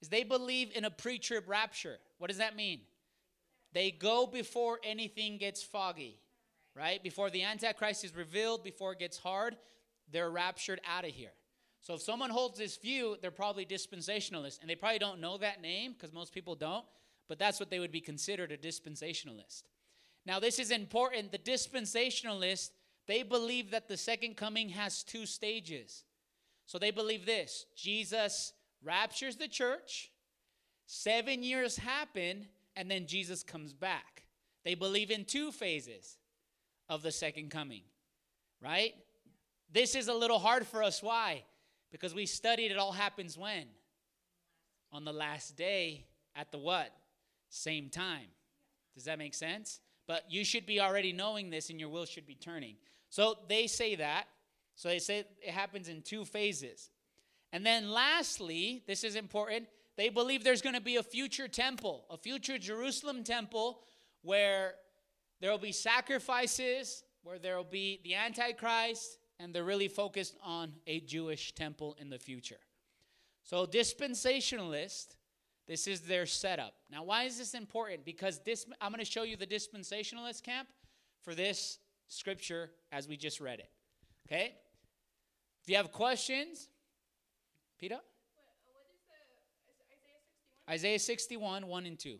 Is 0.00 0.08
they 0.08 0.24
believe 0.24 0.72
in 0.74 0.84
a 0.84 0.90
pre-trib 0.90 1.44
rapture. 1.46 1.98
What 2.18 2.28
does 2.28 2.38
that 2.38 2.56
mean? 2.56 2.80
They 3.72 3.90
go 3.90 4.26
before 4.26 4.80
anything 4.82 5.38
gets 5.38 5.62
foggy, 5.62 6.18
right? 6.74 7.02
Before 7.02 7.30
the 7.30 7.44
antichrist 7.44 8.04
is 8.04 8.16
revealed, 8.16 8.64
before 8.64 8.92
it 8.92 8.98
gets 8.98 9.18
hard, 9.18 9.56
they're 10.10 10.30
raptured 10.30 10.80
out 10.88 11.04
of 11.04 11.12
here. 11.12 11.30
So 11.82 11.94
if 11.94 12.02
someone 12.02 12.30
holds 12.30 12.58
this 12.58 12.76
view, 12.76 13.16
they're 13.20 13.30
probably 13.30 13.64
dispensationalist, 13.64 14.60
and 14.60 14.68
they 14.68 14.74
probably 14.74 14.98
don't 14.98 15.20
know 15.20 15.38
that 15.38 15.62
name 15.62 15.92
because 15.92 16.12
most 16.12 16.32
people 16.34 16.54
don't, 16.54 16.84
but 17.28 17.38
that's 17.38 17.58
what 17.58 17.70
they 17.70 17.78
would 17.78 17.92
be 17.92 18.00
considered 18.00 18.52
a 18.52 18.58
dispensationalist. 18.58 19.62
Now, 20.26 20.38
this 20.38 20.58
is 20.58 20.70
important. 20.70 21.32
The 21.32 21.38
dispensationalist, 21.38 22.70
they 23.06 23.22
believe 23.22 23.70
that 23.70 23.88
the 23.88 23.96
second 23.96 24.36
coming 24.36 24.68
has 24.70 25.02
two 25.02 25.24
stages. 25.24 26.04
So 26.66 26.78
they 26.78 26.90
believe 26.90 27.24
this 27.24 27.66
Jesus 27.74 28.52
raptures 28.82 29.36
the 29.36 29.48
church, 29.48 30.10
seven 30.86 31.42
years 31.42 31.76
happen, 31.76 32.46
and 32.76 32.90
then 32.90 33.06
Jesus 33.06 33.42
comes 33.42 33.72
back. 33.72 34.24
They 34.64 34.74
believe 34.74 35.10
in 35.10 35.24
two 35.24 35.50
phases 35.50 36.18
of 36.88 37.02
the 37.02 37.10
second 37.10 37.50
coming, 37.50 37.82
right? 38.60 38.94
This 39.72 39.94
is 39.94 40.08
a 40.08 40.14
little 40.14 40.38
hard 40.38 40.66
for 40.66 40.82
us. 40.82 41.02
Why? 41.02 41.44
Because 41.90 42.14
we 42.14 42.26
studied 42.26 42.70
it 42.70 42.78
all 42.78 42.92
happens 42.92 43.36
when? 43.36 43.64
On 44.92 45.04
the 45.04 45.12
last 45.12 45.56
day 45.56 46.06
at 46.34 46.50
the 46.52 46.58
what? 46.58 46.92
Same 47.48 47.88
time. 47.88 48.26
Does 48.94 49.04
that 49.04 49.18
make 49.18 49.34
sense? 49.34 49.80
But 50.06 50.24
you 50.28 50.44
should 50.44 50.66
be 50.66 50.80
already 50.80 51.12
knowing 51.12 51.50
this 51.50 51.70
and 51.70 51.78
your 51.78 51.88
will 51.88 52.04
should 52.04 52.26
be 52.26 52.34
turning. 52.34 52.76
So 53.10 53.36
they 53.48 53.66
say 53.66 53.96
that. 53.96 54.26
So 54.76 54.88
they 54.88 54.98
say 54.98 55.24
it 55.42 55.50
happens 55.50 55.88
in 55.88 56.02
two 56.02 56.24
phases. 56.24 56.90
And 57.52 57.66
then 57.66 57.90
lastly, 57.90 58.82
this 58.86 59.04
is 59.04 59.16
important, 59.16 59.66
they 59.96 60.08
believe 60.08 60.44
there's 60.44 60.62
going 60.62 60.76
to 60.76 60.80
be 60.80 60.96
a 60.96 61.02
future 61.02 61.48
temple, 61.48 62.04
a 62.08 62.16
future 62.16 62.58
Jerusalem 62.58 63.24
temple 63.24 63.80
where 64.22 64.74
there 65.40 65.50
will 65.50 65.58
be 65.58 65.72
sacrifices, 65.72 67.02
where 67.22 67.38
there 67.38 67.56
will 67.56 67.64
be 67.64 68.00
the 68.04 68.14
Antichrist, 68.14 69.18
and 69.40 69.54
they're 69.54 69.64
really 69.64 69.88
focused 69.88 70.36
on 70.44 70.72
a 70.86 71.00
Jewish 71.00 71.54
temple 71.54 71.96
in 71.98 72.10
the 72.10 72.18
future. 72.18 72.58
So, 73.42 73.66
dispensationalist, 73.66 75.16
this 75.66 75.86
is 75.86 76.02
their 76.02 76.26
setup. 76.26 76.74
Now, 76.90 77.04
why 77.04 77.24
is 77.24 77.38
this 77.38 77.54
important? 77.54 78.04
Because 78.04 78.40
this, 78.40 78.66
I'm 78.80 78.92
going 78.92 79.04
to 79.04 79.10
show 79.10 79.22
you 79.22 79.36
the 79.36 79.46
dispensationalist 79.46 80.42
camp 80.42 80.68
for 81.22 81.34
this 81.34 81.78
scripture 82.08 82.70
as 82.92 83.08
we 83.08 83.16
just 83.16 83.40
read 83.40 83.60
it. 83.60 83.70
Okay? 84.28 84.54
If 85.62 85.70
you 85.70 85.76
have 85.76 85.90
questions, 85.90 86.68
Peter? 87.78 87.98
Isaiah 90.68 90.98
61, 90.98 91.66
1 91.66 91.86
and 91.86 91.98
2. 91.98 92.18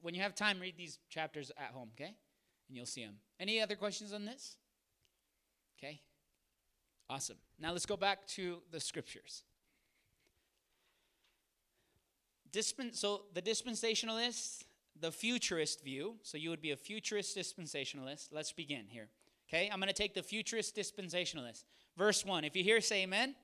When 0.00 0.14
you 0.14 0.22
have 0.22 0.34
time, 0.34 0.58
read 0.60 0.76
these 0.76 0.98
chapters 1.08 1.52
at 1.56 1.72
home, 1.72 1.90
okay? 1.94 2.14
And 2.68 2.76
you'll 2.76 2.86
see 2.86 3.04
them. 3.04 3.16
Any 3.38 3.60
other 3.60 3.76
questions 3.76 4.12
on 4.12 4.24
this? 4.24 4.56
Okay. 5.78 6.00
Awesome. 7.10 7.36
Now 7.58 7.72
let's 7.72 7.86
go 7.86 7.96
back 7.96 8.26
to 8.28 8.58
the 8.70 8.80
scriptures. 8.80 9.42
Dispen- 12.52 12.94
so 12.94 13.22
the 13.34 13.42
dispensationalist, 13.42 14.64
the 15.00 15.10
futurist 15.10 15.82
view, 15.82 16.16
so 16.22 16.36
you 16.36 16.50
would 16.50 16.62
be 16.62 16.72
a 16.72 16.76
futurist 16.76 17.36
dispensationalist. 17.36 18.28
Let's 18.32 18.52
begin 18.52 18.86
here. 18.88 19.08
Okay, 19.48 19.70
I'm 19.72 19.80
going 19.80 19.88
to 19.88 19.94
take 19.94 20.14
the 20.14 20.22
futurist 20.22 20.76
dispensationalist. 20.76 21.64
Verse 21.96 22.24
1. 22.24 22.44
If 22.44 22.54
you 22.54 22.62
hear, 22.62 22.80
say 22.80 23.02
amen. 23.02 23.34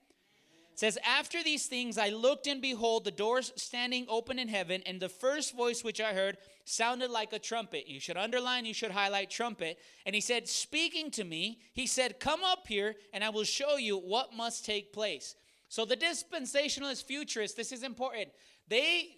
It 0.75 0.81
says, 0.81 0.99
After 1.07 1.41
these 1.41 1.67
things 1.67 1.99
I 1.99 2.09
looked, 2.09 2.49
and 2.49 2.61
behold, 2.61 3.05
the 3.05 3.13
doors 3.13 3.53
standing 3.55 4.07
open 4.09 4.41
in 4.41 4.49
heaven, 4.49 4.83
and 4.85 4.99
the 4.99 5.09
first 5.09 5.57
voice 5.57 5.85
which 5.85 6.01
I 6.01 6.13
heard 6.13 6.37
sounded 6.65 7.13
like 7.13 7.33
a 7.33 7.39
trumpet. 7.39 7.87
You 7.87 8.01
should 8.01 8.17
underline, 8.17 8.67
you 8.67 8.75
should 8.75 8.91
highlight 8.91 9.31
trumpet. 9.31 9.79
And 10.05 10.17
he 10.17 10.21
said, 10.21 10.49
Speaking 10.49 11.13
to 11.13 11.23
me, 11.23 11.61
he 11.75 11.87
said, 11.87 12.19
Come 12.19 12.43
up 12.43 12.67
here, 12.67 12.97
and 13.13 13.23
I 13.23 13.29
will 13.29 13.45
show 13.45 13.77
you 13.77 13.97
what 13.97 14.35
must 14.35 14.65
take 14.67 14.93
place. 14.93 15.37
So 15.69 15.85
the 15.85 15.97
dispensationalist 15.97 17.05
futurists, 17.05 17.57
this 17.57 17.71
is 17.71 17.85
important. 17.85 18.31
They 18.67 19.15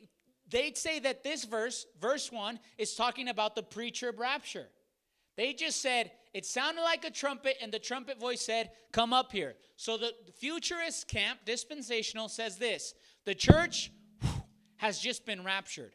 they'd 0.50 0.76
say 0.76 0.98
that 0.98 1.24
this 1.24 1.44
verse, 1.44 1.86
verse 1.98 2.30
1, 2.30 2.60
is 2.76 2.94
talking 2.94 3.28
about 3.28 3.54
the 3.54 3.62
pre-trib 3.62 4.20
rapture. 4.20 4.66
They 5.38 5.54
just 5.54 5.80
said, 5.80 6.10
it 6.36 6.44
sounded 6.44 6.82
like 6.82 7.06
a 7.06 7.10
trumpet, 7.10 7.56
and 7.62 7.72
the 7.72 7.78
trumpet 7.78 8.20
voice 8.20 8.42
said, 8.42 8.68
Come 8.92 9.14
up 9.14 9.32
here. 9.32 9.54
So 9.76 9.96
the 9.96 10.12
futurist 10.38 11.08
camp, 11.08 11.40
dispensational, 11.46 12.28
says 12.28 12.58
this 12.58 12.92
the 13.24 13.34
church 13.34 13.90
has 14.76 14.98
just 14.98 15.24
been 15.24 15.44
raptured. 15.44 15.94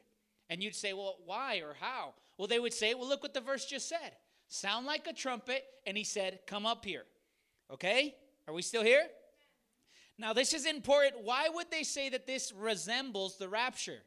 And 0.50 0.64
you'd 0.64 0.74
say, 0.74 0.94
Well, 0.94 1.18
why 1.26 1.58
or 1.58 1.76
how? 1.80 2.16
Well, 2.40 2.48
they 2.48 2.58
would 2.58 2.74
say, 2.74 2.96
Well, 2.96 3.08
look 3.08 3.22
what 3.22 3.36
the 3.36 3.40
verse 3.40 3.66
just 3.66 3.88
said. 3.88 4.16
Sound 4.48 4.88
like 4.88 5.06
a 5.06 5.14
trumpet, 5.14 5.64
and 5.86 5.96
he 5.96 6.04
said, 6.04 6.40
Come 6.48 6.66
up 6.66 6.86
here. 6.86 7.04
Okay? 7.72 8.16
Are 8.48 8.54
we 8.56 8.64
still 8.64 8.84
here? 8.84 9.04
Now, 10.18 10.34
this 10.34 10.56
is 10.56 10.66
important. 10.66 11.24
Why 11.24 11.50
would 11.50 11.70
they 11.70 11.84
say 11.84 12.10
that 12.10 12.26
this 12.26 12.52
resembles 12.52 13.38
the 13.38 13.48
rapture? 13.48 14.00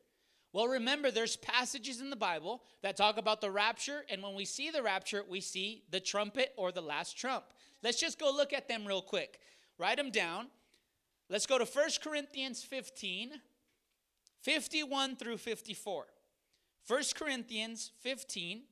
Well, 0.55 0.69
remember, 0.69 1.11
there's 1.11 1.35
passages 1.35 2.01
in 2.01 2.11
the 2.11 2.17
Bible 2.17 2.63
that 2.83 2.97
talk 2.97 3.17
about 3.19 3.41
the 3.41 3.51
rapture, 3.51 4.05
and 4.09 4.23
when 4.23 4.37
we 4.37 4.45
see 4.45 4.71
the 4.71 4.85
rapture, 4.85 5.25
we 5.29 5.41
see 5.41 5.83
the 5.91 5.99
trumpet 5.99 6.53
or 6.57 6.71
the 6.71 6.81
last 6.81 7.19
trump. 7.19 7.47
Let's 7.83 7.99
just 7.99 8.21
go 8.21 8.31
look 8.33 8.53
at 8.53 8.69
them 8.69 8.87
real 8.87 9.03
quick. 9.03 9.41
Write 9.79 9.97
them 9.97 10.13
down. 10.13 10.47
Let's 11.29 11.47
go 11.47 11.59
to 11.59 11.65
1 11.65 11.89
Corinthians 12.01 12.63
15, 12.63 13.33
51 14.43 15.17
through 15.17 15.39
54. 15.39 16.07
1 16.87 17.03
Corinthians 17.17 17.91
15, 18.03 18.63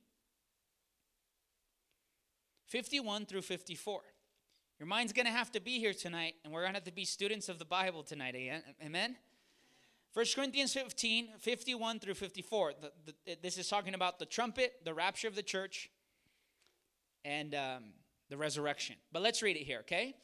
51 2.65 3.25
through 3.25 3.41
54. 3.41 4.01
Your 4.79 4.87
mind's 4.87 5.11
going 5.11 5.25
to 5.25 5.33
have 5.33 5.51
to 5.51 5.59
be 5.59 5.79
here 5.79 5.93
tonight, 5.93 6.35
and 6.45 6.53
we're 6.53 6.61
going 6.61 6.71
to 6.71 6.77
have 6.77 6.85
to 6.85 6.93
be 6.93 7.03
students 7.03 7.49
of 7.49 7.59
the 7.59 7.65
Bible 7.65 8.03
tonight. 8.03 8.35
Amen? 8.81 9.17
1 10.13 10.25
Corinthians 10.35 10.73
15, 10.73 11.29
51 11.39 11.99
through 11.99 12.13
54. 12.13 12.73
The, 12.79 13.13
the, 13.25 13.37
this 13.41 13.57
is 13.57 13.67
talking 13.67 13.95
about 13.95 14.19
the 14.19 14.25
trumpet, 14.25 14.73
the 14.85 14.93
rapture 14.93 15.27
of 15.27 15.35
the 15.35 15.41
church, 15.41 15.89
and 17.25 17.55
um, 17.55 17.83
the 18.29 18.37
resurrection. 18.37 18.95
But 19.11 19.23
let's 19.23 19.41
read 19.41 19.57
it 19.57 19.63
here, 19.63 19.79
okay? 19.79 20.15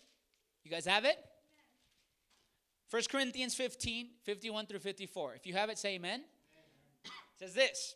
You 0.63 0.69
guys 0.69 0.85
have 0.85 1.05
it? 1.05 1.17
1 2.91 3.01
Corinthians 3.11 3.55
15, 3.55 4.09
51 4.23 4.67
through 4.67 4.79
54. 4.79 5.33
If 5.35 5.47
you 5.47 5.53
have 5.53 5.69
it, 5.69 5.79
say 5.79 5.95
amen. 5.95 6.21
amen. 6.21 6.25
It 7.05 7.39
says 7.39 7.53
this 7.55 7.95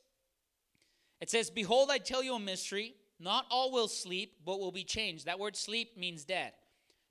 It 1.21 1.29
says, 1.29 1.51
Behold, 1.51 1.89
I 1.91 1.99
tell 1.99 2.23
you 2.23 2.35
a 2.35 2.39
mystery. 2.39 2.95
Not 3.19 3.45
all 3.51 3.71
will 3.71 3.87
sleep, 3.87 4.33
but 4.43 4.59
will 4.59 4.71
be 4.71 4.83
changed. 4.83 5.27
That 5.27 5.39
word 5.39 5.55
sleep 5.55 5.95
means 5.95 6.25
dead. 6.25 6.53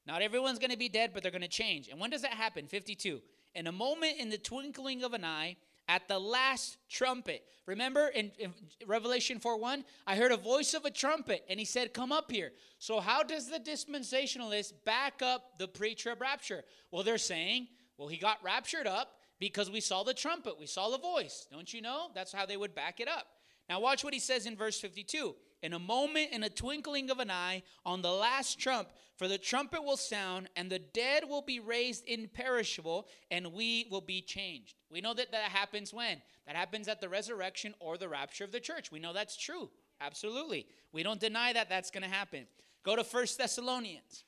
Not 0.06 0.22
everyone's 0.22 0.58
going 0.58 0.72
to 0.72 0.76
be 0.76 0.88
dead, 0.88 1.12
but 1.14 1.22
they're 1.22 1.30
going 1.32 1.42
to 1.42 1.48
change. 1.48 1.88
And 1.88 2.00
when 2.00 2.10
does 2.10 2.22
that 2.22 2.32
happen? 2.32 2.66
52 2.66 3.22
in 3.54 3.66
a 3.66 3.72
moment 3.72 4.14
in 4.18 4.30
the 4.30 4.38
twinkling 4.38 5.02
of 5.04 5.12
an 5.12 5.24
eye 5.24 5.56
at 5.88 6.08
the 6.08 6.18
last 6.18 6.78
trumpet. 6.88 7.44
Remember 7.66 8.08
in, 8.08 8.32
in, 8.38 8.52
Revelation 8.86 9.38
4 9.38 9.58
1, 9.58 9.84
I 10.06 10.16
heard 10.16 10.32
a 10.32 10.36
voice 10.36 10.74
of 10.74 10.84
a 10.84 10.90
trumpet 10.90 11.44
and 11.48 11.58
he 11.58 11.66
said, 11.66 11.92
Come 11.92 12.12
up 12.12 12.30
here. 12.30 12.52
So, 12.78 13.00
how 13.00 13.22
does 13.22 13.48
the 13.48 13.58
dispensationalist 13.58 14.72
back 14.84 15.22
up 15.22 15.58
the 15.58 15.68
pre 15.68 15.94
trib 15.94 16.20
rapture? 16.20 16.64
Well, 16.90 17.02
they're 17.02 17.18
saying, 17.18 17.68
Well, 17.98 18.08
he 18.08 18.16
got 18.16 18.42
raptured 18.42 18.86
up 18.86 19.16
because 19.38 19.70
we 19.70 19.80
saw 19.80 20.02
the 20.02 20.14
trumpet, 20.14 20.58
we 20.58 20.66
saw 20.66 20.90
the 20.90 20.98
voice. 20.98 21.46
Don't 21.50 21.72
you 21.72 21.82
know? 21.82 22.08
That's 22.14 22.32
how 22.32 22.46
they 22.46 22.56
would 22.56 22.74
back 22.74 23.00
it 23.00 23.08
up. 23.08 23.26
Now, 23.68 23.80
watch 23.80 24.04
what 24.04 24.14
he 24.14 24.20
says 24.20 24.46
in 24.46 24.56
verse 24.56 24.80
52 24.80 25.34
in 25.62 25.72
a 25.72 25.78
moment, 25.78 26.32
in 26.32 26.42
a 26.42 26.50
twinkling 26.50 27.10
of 27.10 27.20
an 27.20 27.30
eye, 27.30 27.62
on 27.86 28.02
the 28.02 28.10
last 28.10 28.58
trump, 28.58 28.88
for 29.16 29.28
the 29.28 29.38
trumpet 29.38 29.84
will 29.84 29.96
sound, 29.96 30.48
and 30.56 30.70
the 30.70 30.78
dead 30.78 31.24
will 31.28 31.42
be 31.42 31.60
raised 31.60 32.04
imperishable, 32.06 33.06
and 33.30 33.52
we 33.52 33.86
will 33.90 34.00
be 34.00 34.20
changed. 34.20 34.74
We 34.90 35.00
know 35.00 35.14
that 35.14 35.30
that 35.32 35.50
happens 35.50 35.94
when? 35.94 36.20
That 36.46 36.56
happens 36.56 36.88
at 36.88 37.00
the 37.00 37.08
resurrection 37.08 37.74
or 37.78 37.96
the 37.96 38.08
rapture 38.08 38.44
of 38.44 38.52
the 38.52 38.60
church. 38.60 38.90
We 38.90 38.98
know 38.98 39.12
that's 39.12 39.36
true. 39.36 39.70
Absolutely. 40.00 40.66
We 40.92 41.04
don't 41.04 41.20
deny 41.20 41.52
that 41.52 41.68
that's 41.68 41.90
going 41.90 42.02
to 42.02 42.08
happen. 42.08 42.46
Go 42.82 42.96
to 42.96 43.04
First 43.04 43.38
Thessalonians. 43.38 44.24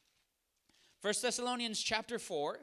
First 1.01 1.23
Thessalonians 1.23 1.81
chapter 1.81 2.19
4. 2.21 2.61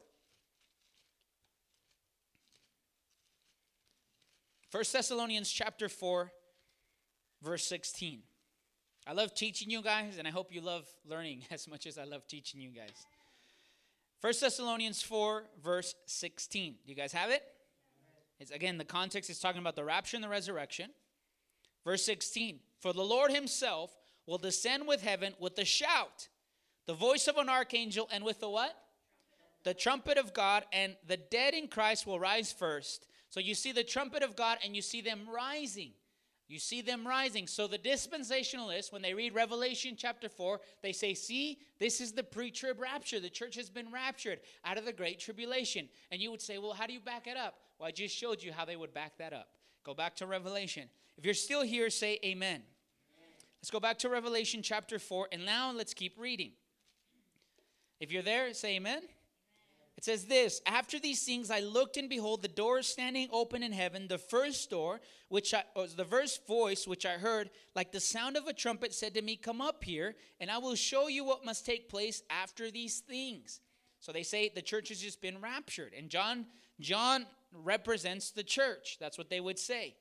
1 4.72 4.84
Thessalonians 4.94 5.52
chapter 5.52 5.90
4, 5.90 6.32
verse 7.44 7.66
16. 7.66 8.22
I 9.08 9.14
love 9.14 9.34
teaching 9.34 9.70
you 9.70 9.82
guys, 9.82 10.18
and 10.18 10.28
I 10.28 10.32
hope 10.32 10.54
you 10.54 10.62
love 10.62 10.88
learning 11.06 11.44
as 11.52 11.68
much 11.68 11.86
as 11.86 11.98
I 11.98 12.04
love 12.04 12.28
teaching 12.28 12.62
you 12.62 12.70
guys. 12.70 13.06
1 14.22 14.34
Thessalonians 14.40 15.02
4, 15.02 15.46
verse 15.64 15.96
16. 16.06 16.76
Do 16.86 16.90
you 16.90 16.96
guys 16.96 17.12
have 17.12 17.32
it? 17.32 17.44
It's 18.40 18.52
again, 18.52 18.78
the 18.78 18.86
context 18.86 19.30
is 19.30 19.40
talking 19.40 19.62
about 19.62 19.76
the 19.76 19.84
rapture 19.84 20.18
and 20.18 20.24
the 20.24 20.30
resurrection. 20.30 20.92
Verse 21.84 22.04
16 22.06 22.60
For 22.80 22.94
the 22.94 23.04
Lord 23.04 23.32
himself 23.32 23.96
will 24.28 24.38
descend 24.38 24.88
with 24.88 25.02
heaven 25.02 25.34
with 25.40 25.58
a 25.58 25.66
shout, 25.66 26.28
the 26.86 26.94
voice 26.94 27.28
of 27.28 27.38
an 27.38 27.50
archangel, 27.50 28.08
and 28.12 28.24
with 28.24 28.40
the 28.40 28.50
what? 28.50 28.76
the 29.64 29.74
trumpet 29.74 30.18
of 30.18 30.34
God, 30.34 30.64
and 30.72 30.96
the 31.08 31.18
dead 31.18 31.54
in 31.54 31.68
Christ 31.68 32.08
will 32.08 32.20
rise 32.20 32.52
first. 32.52 33.08
So 33.30 33.40
you 33.40 33.56
see 33.56 33.72
the 33.72 33.84
trumpet 33.84 34.24
of 34.24 34.36
God 34.36 34.58
and 34.64 34.76
you 34.76 34.82
see 34.82 35.02
them 35.02 35.22
rising. 35.34 35.92
You 36.52 36.60
see 36.60 36.82
them 36.82 37.08
rising. 37.08 37.48
So 37.48 37.66
the 37.66 37.78
dispensationalists, 37.78 38.92
when 38.92 39.02
they 39.02 39.14
read 39.14 39.34
Revelation 39.34 39.96
chapter 39.98 40.28
4, 40.28 40.60
they 40.84 40.92
say, 40.92 41.14
See, 41.14 41.60
this 41.80 42.02
is 42.02 42.12
the 42.12 42.24
pre 42.24 42.52
trib 42.52 42.82
rapture. 42.82 43.22
The 43.22 43.30
church 43.30 43.56
has 43.56 43.70
been 43.70 43.90
raptured 43.90 44.40
out 44.66 44.78
of 44.78 44.84
the 44.84 44.92
great 44.92 45.18
tribulation. 45.18 45.88
And 46.12 46.20
you 46.20 46.30
would 46.30 46.42
say, 46.42 46.58
Well, 46.58 46.74
how 46.74 46.88
do 46.88 46.92
you 46.92 47.00
back 47.00 47.26
it 47.26 47.38
up? 47.38 47.56
Well, 47.80 47.88
I 47.88 47.92
just 47.92 48.14
showed 48.14 48.44
you 48.44 48.52
how 48.52 48.66
they 48.66 48.76
would 48.76 48.94
back 48.94 49.18
that 49.20 49.32
up. 49.32 49.48
Go 49.86 49.94
back 49.94 50.18
to 50.18 50.28
Revelation. 50.28 50.90
If 51.18 51.24
you're 51.24 51.34
still 51.34 51.62
here, 51.62 51.90
say 51.90 52.20
amen. 52.26 52.56
amen. 52.56 52.64
Let's 53.62 53.72
go 53.72 53.80
back 53.80 53.98
to 54.00 54.10
Revelation 54.10 54.62
chapter 54.62 55.00
4, 55.00 55.30
and 55.32 55.46
now 55.46 55.72
let's 55.72 55.94
keep 55.94 56.20
reading. 56.20 56.52
If 58.02 58.12
you're 58.12 58.24
there, 58.24 58.54
say 58.54 58.76
amen. 58.76 59.04
It 59.98 60.06
says 60.06 60.26
this 60.26 60.62
After 60.66 61.00
these 61.00 61.24
things 61.24 61.52
I 61.52 61.60
looked, 61.60 61.98
and 61.98 62.10
behold, 62.10 62.42
the 62.42 62.48
door 62.48 62.82
standing 62.82 63.28
open 63.32 63.64
in 63.64 63.72
heaven. 63.72 64.08
The 64.08 64.18
first 64.18 64.70
door, 64.70 65.02
which 65.30 65.54
I, 65.54 65.64
was 65.76 65.96
the 65.96 66.06
first 66.06 66.48
voice 66.48 66.88
which 66.88 67.06
I 67.06 67.14
heard, 67.14 67.50
like 67.76 67.92
the 67.92 68.00
sound 68.00 68.38
of 68.38 68.48
a 68.48 68.54
trumpet, 68.54 68.94
said 68.94 69.14
to 69.16 69.22
me, 69.22 69.36
Come 69.36 69.62
up 69.62 69.84
here, 69.84 70.16
and 70.40 70.50
I 70.50 70.58
will 70.58 70.76
show 70.76 71.08
you 71.08 71.24
what 71.24 71.46
must 71.46 71.66
take 71.66 71.90
place 71.90 72.24
after 72.30 72.72
these 72.72 73.00
things. 73.00 73.60
So 74.00 74.12
they 74.12 74.24
say 74.24 74.50
the 74.54 74.62
church 74.62 74.90
has 74.90 75.00
just 75.00 75.22
been 75.22 75.40
raptured. 75.40 75.94
And 75.96 76.10
John, 76.10 76.48
John 76.80 77.28
represents 77.54 78.32
the 78.32 78.44
church. 78.44 78.98
That's 79.00 79.18
what 79.18 79.30
they 79.30 79.40
would 79.40 79.60
say. 79.60 79.96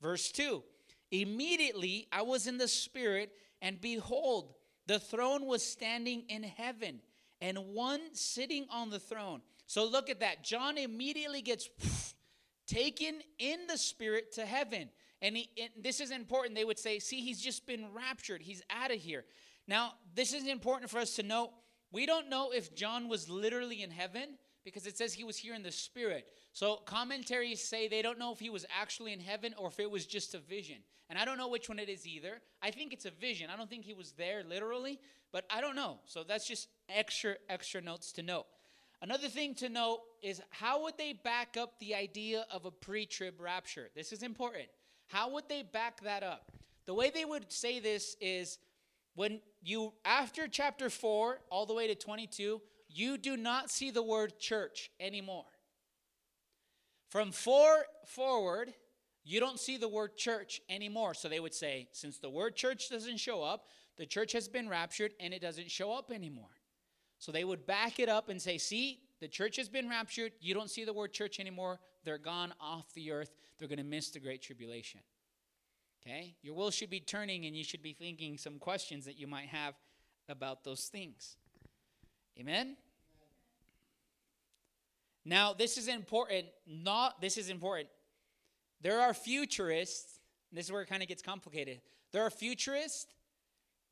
Verse 0.00 0.32
2 0.32 0.62
Immediately 1.10 2.08
I 2.10 2.22
was 2.22 2.46
in 2.46 2.56
the 2.56 2.68
Spirit, 2.68 3.32
and 3.60 3.80
behold, 3.80 4.54
the 4.86 4.98
throne 4.98 5.46
was 5.46 5.62
standing 5.62 6.24
in 6.28 6.42
heaven 6.42 7.00
and 7.42 7.58
one 7.74 8.00
sitting 8.14 8.66
on 8.70 8.88
the 8.88 9.00
throne. 9.00 9.42
So 9.66 9.84
look 9.84 10.08
at 10.08 10.20
that. 10.20 10.44
John 10.44 10.78
immediately 10.78 11.42
gets 11.42 11.68
taken 12.68 13.16
in 13.38 13.66
the 13.68 13.76
spirit 13.76 14.32
to 14.34 14.46
heaven. 14.46 14.88
And, 15.20 15.36
he, 15.36 15.50
and 15.60 15.70
this 15.84 16.00
is 16.00 16.12
important. 16.12 16.54
They 16.54 16.64
would 16.64 16.78
say, 16.78 17.00
see, 17.00 17.20
he's 17.20 17.40
just 17.40 17.66
been 17.66 17.86
raptured. 17.92 18.42
He's 18.42 18.62
out 18.70 18.92
of 18.92 18.98
here. 18.98 19.24
Now, 19.66 19.94
this 20.14 20.32
is 20.32 20.46
important 20.46 20.88
for 20.90 20.98
us 20.98 21.16
to 21.16 21.24
know. 21.24 21.50
We 21.90 22.06
don't 22.06 22.30
know 22.30 22.52
if 22.52 22.74
John 22.74 23.08
was 23.08 23.28
literally 23.28 23.82
in 23.82 23.90
heaven 23.90 24.38
because 24.64 24.86
it 24.86 24.96
says 24.96 25.12
he 25.12 25.24
was 25.24 25.36
here 25.36 25.54
in 25.54 25.64
the 25.64 25.72
spirit. 25.72 26.26
So 26.52 26.76
commentaries 26.84 27.62
say 27.62 27.88
they 27.88 28.02
don't 28.02 28.18
know 28.18 28.32
if 28.32 28.38
he 28.38 28.50
was 28.50 28.66
actually 28.78 29.12
in 29.12 29.20
heaven 29.20 29.54
or 29.56 29.68
if 29.68 29.80
it 29.80 29.90
was 29.90 30.06
just 30.06 30.34
a 30.34 30.38
vision. 30.38 30.76
And 31.08 31.18
I 31.18 31.24
don't 31.24 31.38
know 31.38 31.48
which 31.48 31.68
one 31.68 31.78
it 31.78 31.88
is 31.88 32.06
either. 32.06 32.40
I 32.62 32.70
think 32.70 32.92
it's 32.92 33.04
a 33.04 33.10
vision. 33.10 33.50
I 33.52 33.56
don't 33.56 33.68
think 33.68 33.84
he 33.84 33.94
was 33.94 34.12
there 34.12 34.42
literally, 34.44 34.98
but 35.32 35.44
I 35.50 35.60
don't 35.60 35.76
know. 35.76 35.98
So 36.04 36.24
that's 36.24 36.46
just 36.46 36.68
extra 36.88 37.36
extra 37.48 37.80
notes 37.80 38.12
to 38.12 38.22
note. 38.22 38.46
Another 39.00 39.28
thing 39.28 39.54
to 39.56 39.68
note 39.68 40.00
is 40.22 40.40
how 40.50 40.84
would 40.84 40.96
they 40.96 41.12
back 41.12 41.56
up 41.56 41.78
the 41.80 41.94
idea 41.94 42.46
of 42.50 42.66
a 42.66 42.70
pre-trib 42.70 43.40
rapture? 43.40 43.90
This 43.96 44.12
is 44.12 44.22
important. 44.22 44.66
How 45.08 45.30
would 45.32 45.48
they 45.48 45.62
back 45.62 46.00
that 46.02 46.22
up? 46.22 46.52
The 46.86 46.94
way 46.94 47.10
they 47.10 47.24
would 47.24 47.50
say 47.50 47.80
this 47.80 48.16
is 48.20 48.58
when 49.14 49.40
you 49.62 49.92
after 50.04 50.48
chapter 50.48 50.88
4 50.88 51.40
all 51.50 51.66
the 51.66 51.74
way 51.74 51.86
to 51.88 51.94
22, 51.94 52.60
you 52.88 53.18
do 53.18 53.36
not 53.36 53.70
see 53.70 53.90
the 53.90 54.02
word 54.02 54.38
church 54.38 54.90
anymore. 55.00 55.44
From 57.12 57.30
4 57.30 57.84
forward, 58.06 58.72
you 59.22 59.38
don't 59.38 59.60
see 59.60 59.76
the 59.76 59.86
word 59.86 60.16
church 60.16 60.62
anymore. 60.70 61.12
So 61.12 61.28
they 61.28 61.40
would 61.40 61.52
say, 61.52 61.88
since 61.92 62.16
the 62.16 62.30
word 62.30 62.56
church 62.56 62.88
doesn't 62.88 63.18
show 63.18 63.42
up, 63.42 63.66
the 63.98 64.06
church 64.06 64.32
has 64.32 64.48
been 64.48 64.66
raptured 64.66 65.12
and 65.20 65.34
it 65.34 65.42
doesn't 65.42 65.70
show 65.70 65.92
up 65.92 66.10
anymore. 66.10 66.48
So 67.18 67.30
they 67.30 67.44
would 67.44 67.66
back 67.66 68.00
it 68.00 68.08
up 68.08 68.30
and 68.30 68.40
say, 68.40 68.56
see, 68.56 69.00
the 69.20 69.28
church 69.28 69.56
has 69.56 69.68
been 69.68 69.90
raptured. 69.90 70.32
You 70.40 70.54
don't 70.54 70.70
see 70.70 70.86
the 70.86 70.94
word 70.94 71.12
church 71.12 71.38
anymore. 71.38 71.80
They're 72.02 72.16
gone 72.16 72.54
off 72.58 72.94
the 72.94 73.12
earth. 73.12 73.36
They're 73.58 73.68
going 73.68 73.76
to 73.76 73.84
miss 73.84 74.08
the 74.08 74.18
great 74.18 74.40
tribulation. 74.40 75.00
Okay? 76.00 76.34
Your 76.40 76.54
will 76.54 76.70
should 76.70 76.88
be 76.88 77.00
turning 77.00 77.44
and 77.44 77.54
you 77.54 77.62
should 77.62 77.82
be 77.82 77.92
thinking 77.92 78.38
some 78.38 78.58
questions 78.58 79.04
that 79.04 79.18
you 79.18 79.26
might 79.26 79.48
have 79.48 79.74
about 80.30 80.64
those 80.64 80.84
things. 80.84 81.36
Amen? 82.40 82.78
Now, 85.24 85.52
this 85.52 85.78
is 85.78 85.88
important. 85.88 86.46
Not 86.66 87.20
this 87.20 87.36
is 87.36 87.48
important. 87.48 87.88
There 88.80 89.00
are 89.00 89.14
futurists, 89.14 90.18
this 90.50 90.66
is 90.66 90.72
where 90.72 90.82
it 90.82 90.88
kind 90.88 91.02
of 91.02 91.08
gets 91.08 91.22
complicated. 91.22 91.80
There 92.12 92.22
are 92.22 92.30
futurists 92.30 93.06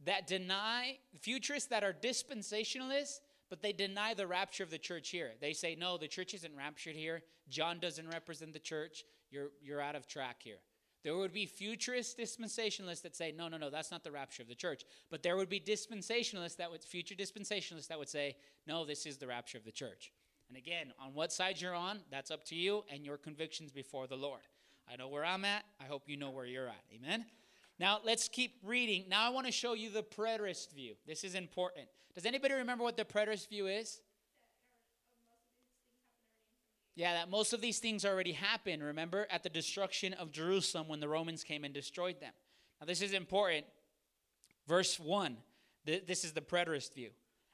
that 0.04 0.26
deny, 0.26 0.98
futurists 1.20 1.68
that 1.68 1.84
are 1.84 1.92
dispensationalists, 1.92 3.20
but 3.48 3.62
they 3.62 3.72
deny 3.72 4.14
the 4.14 4.26
rapture 4.26 4.64
of 4.64 4.70
the 4.70 4.78
church 4.78 5.10
here. 5.10 5.32
They 5.40 5.52
say, 5.52 5.76
no, 5.76 5.96
the 5.96 6.08
church 6.08 6.34
isn't 6.34 6.56
raptured 6.56 6.96
here. 6.96 7.22
John 7.48 7.78
doesn't 7.78 8.08
represent 8.08 8.52
the 8.52 8.58
church. 8.58 9.04
You're, 9.30 9.50
you're 9.62 9.80
out 9.80 9.94
of 9.94 10.06
track 10.06 10.36
here. 10.40 10.58
There 11.02 11.16
would 11.16 11.32
be 11.32 11.46
futurist 11.46 12.18
dispensationalists 12.18 13.02
that 13.02 13.16
say, 13.16 13.32
no, 13.36 13.48
no, 13.48 13.56
no, 13.56 13.70
that's 13.70 13.90
not 13.90 14.04
the 14.04 14.10
rapture 14.10 14.42
of 14.42 14.48
the 14.48 14.54
church. 14.54 14.84
But 15.10 15.22
there 15.22 15.36
would 15.36 15.48
be 15.48 15.58
dispensationalists 15.58 16.56
that 16.56 16.70
would, 16.70 16.82
future 16.84 17.14
dispensationalists 17.14 17.88
that 17.88 17.98
would 17.98 18.08
say, 18.08 18.36
no, 18.66 18.84
this 18.84 19.06
is 19.06 19.16
the 19.16 19.26
rapture 19.26 19.56
of 19.56 19.64
the 19.64 19.72
church. 19.72 20.12
And 20.50 20.58
again, 20.58 20.92
on 21.00 21.14
what 21.14 21.32
side 21.32 21.60
you're 21.60 21.76
on, 21.76 22.00
that's 22.10 22.32
up 22.32 22.44
to 22.46 22.56
you 22.56 22.82
and 22.92 23.06
your 23.06 23.16
convictions 23.16 23.70
before 23.70 24.08
the 24.08 24.16
Lord. 24.16 24.40
I 24.92 24.96
know 24.96 25.06
where 25.06 25.24
I'm 25.24 25.44
at. 25.44 25.62
I 25.80 25.84
hope 25.84 26.02
you 26.06 26.16
know 26.16 26.30
where 26.30 26.44
you're 26.44 26.66
at. 26.66 26.82
Amen. 26.92 27.24
Now 27.78 28.00
let's 28.04 28.28
keep 28.28 28.56
reading. 28.64 29.04
Now 29.08 29.24
I 29.24 29.28
want 29.28 29.46
to 29.46 29.52
show 29.52 29.74
you 29.74 29.90
the 29.90 30.02
preterist 30.02 30.74
view. 30.74 30.94
This 31.06 31.22
is 31.22 31.36
important. 31.36 31.86
Does 32.16 32.26
anybody 32.26 32.54
remember 32.54 32.82
what 32.82 32.96
the 32.96 33.04
preterist 33.04 33.48
view 33.48 33.68
is? 33.68 34.00
Yeah, 36.96 37.12
that 37.14 37.30
most 37.30 37.52
of 37.52 37.60
these 37.60 37.78
things 37.78 38.04
already 38.04 38.32
happened, 38.32 38.82
remember, 38.82 39.28
at 39.30 39.44
the 39.44 39.48
destruction 39.48 40.14
of 40.14 40.32
Jerusalem 40.32 40.88
when 40.88 40.98
the 40.98 41.08
Romans 41.08 41.44
came 41.44 41.62
and 41.62 41.72
destroyed 41.72 42.20
them. 42.20 42.32
Now, 42.80 42.86
this 42.86 43.02
is 43.02 43.12
important. 43.12 43.66
Verse 44.66 44.98
1, 44.98 45.36
this 45.84 46.24
is 46.24 46.32
the 46.32 46.40
preterist 46.40 46.92
view. 46.94 47.10